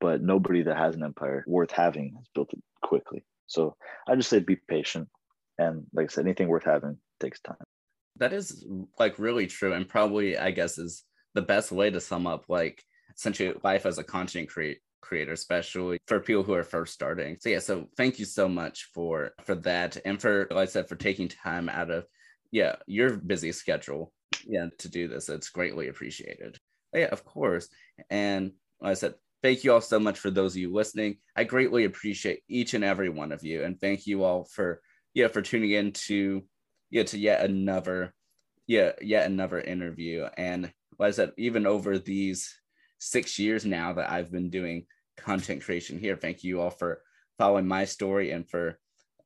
but 0.00 0.22
nobody 0.22 0.62
that 0.62 0.76
has 0.76 0.96
an 0.96 1.02
empire 1.02 1.44
worth 1.46 1.70
having 1.70 2.14
has 2.16 2.26
built 2.34 2.52
it 2.52 2.62
quickly. 2.82 3.24
So 3.46 3.76
I 4.08 4.14
just 4.16 4.28
say 4.28 4.40
be 4.40 4.56
patient. 4.68 5.08
And 5.58 5.84
like 5.94 6.10
I 6.10 6.12
said, 6.12 6.26
anything 6.26 6.48
worth 6.48 6.64
having 6.64 6.98
takes 7.20 7.40
time. 7.40 7.56
That 8.16 8.32
is 8.32 8.66
like 8.98 9.18
really 9.18 9.46
true. 9.46 9.72
And 9.72 9.88
probably, 9.88 10.36
I 10.36 10.50
guess, 10.50 10.76
is 10.76 11.04
the 11.34 11.42
best 11.42 11.72
way 11.72 11.90
to 11.90 12.00
sum 12.00 12.26
up 12.26 12.46
like 12.48 12.82
essentially 13.14 13.54
life 13.62 13.86
as 13.86 13.98
a 13.98 14.04
content 14.04 14.48
create 14.48 14.80
creators, 15.06 15.40
especially 15.40 15.98
for 16.06 16.20
people 16.20 16.42
who 16.42 16.54
are 16.54 16.64
first 16.64 16.92
starting. 16.92 17.36
So 17.40 17.48
yeah, 17.48 17.60
so 17.60 17.86
thank 17.96 18.18
you 18.18 18.24
so 18.24 18.48
much 18.48 18.90
for 18.92 19.32
for 19.44 19.54
that 19.56 19.96
and 20.04 20.20
for 20.20 20.48
like 20.50 20.68
I 20.68 20.72
said 20.72 20.88
for 20.88 20.96
taking 20.96 21.28
time 21.28 21.68
out 21.68 21.90
of 21.90 22.06
yeah 22.50 22.76
your 22.86 23.16
busy 23.16 23.52
schedule 23.52 24.12
yeah 24.46 24.66
to 24.78 24.88
do 24.88 25.08
this. 25.08 25.28
It's 25.28 25.50
greatly 25.50 25.88
appreciated. 25.88 26.58
Yeah, 26.92 27.08
of 27.12 27.24
course. 27.24 27.68
And 28.10 28.52
like 28.80 28.92
I 28.92 28.94
said, 28.94 29.14
thank 29.42 29.64
you 29.64 29.72
all 29.72 29.80
so 29.80 29.98
much 30.00 30.18
for 30.18 30.30
those 30.30 30.54
of 30.54 30.58
you 30.58 30.72
listening. 30.72 31.18
I 31.36 31.44
greatly 31.44 31.84
appreciate 31.84 32.42
each 32.48 32.74
and 32.74 32.84
every 32.84 33.08
one 33.08 33.32
of 33.32 33.44
you, 33.44 33.62
and 33.62 33.80
thank 33.80 34.06
you 34.06 34.24
all 34.24 34.44
for 34.44 34.80
yeah 35.14 35.28
for 35.28 35.42
tuning 35.42 35.70
in 35.70 35.92
to 35.92 36.42
yeah 36.90 37.04
to 37.04 37.18
yet 37.18 37.44
another 37.44 38.14
yeah 38.66 38.92
yet 39.00 39.26
another 39.26 39.60
interview. 39.60 40.26
And 40.36 40.72
like 40.98 41.08
I 41.08 41.10
said, 41.12 41.32
even 41.38 41.66
over 41.66 41.98
these 41.98 42.52
six 42.98 43.38
years 43.38 43.64
now 43.64 43.92
that 43.94 44.10
I've 44.10 44.32
been 44.32 44.50
doing 44.50 44.86
content 45.16 45.62
creation 45.62 45.98
here, 45.98 46.16
thank 46.16 46.44
you 46.44 46.60
all 46.60 46.70
for 46.70 47.02
following 47.38 47.66
my 47.66 47.84
story 47.84 48.30
and 48.30 48.48
for 48.48 48.78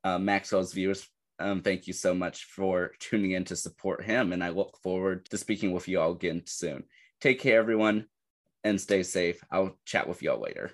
uh, 0.05 0.19
Maxwell's 0.19 0.73
viewers. 0.73 1.09
Um, 1.39 1.63
thank 1.63 1.87
you 1.87 1.93
so 1.93 2.15
much 2.15 2.45
for 2.45 2.93
tuning 2.99 3.33
in 3.33 3.45
to 3.45 3.57
support 3.57 4.05
him, 4.05 4.33
and 4.33 4.45
I 4.45 4.51
look 4.51 4.77
forward 4.83 5.29
to 5.31 5.39
speaking 5.39 5.73
with 5.73 5.89
you 5.89 6.01
all 6.01 6.13
again 6.13 6.43
soon. 6.47 6.85
Take 7.21 7.41
care, 7.41 7.59
everyone, 7.59 8.07
and 8.63 8.81
stay 8.81 9.03
safe. 9.03 9.43
I'll 9.51 9.79
chat 9.87 10.07
with 10.07 10.23
y'all 10.23 10.41
later. 10.41 10.73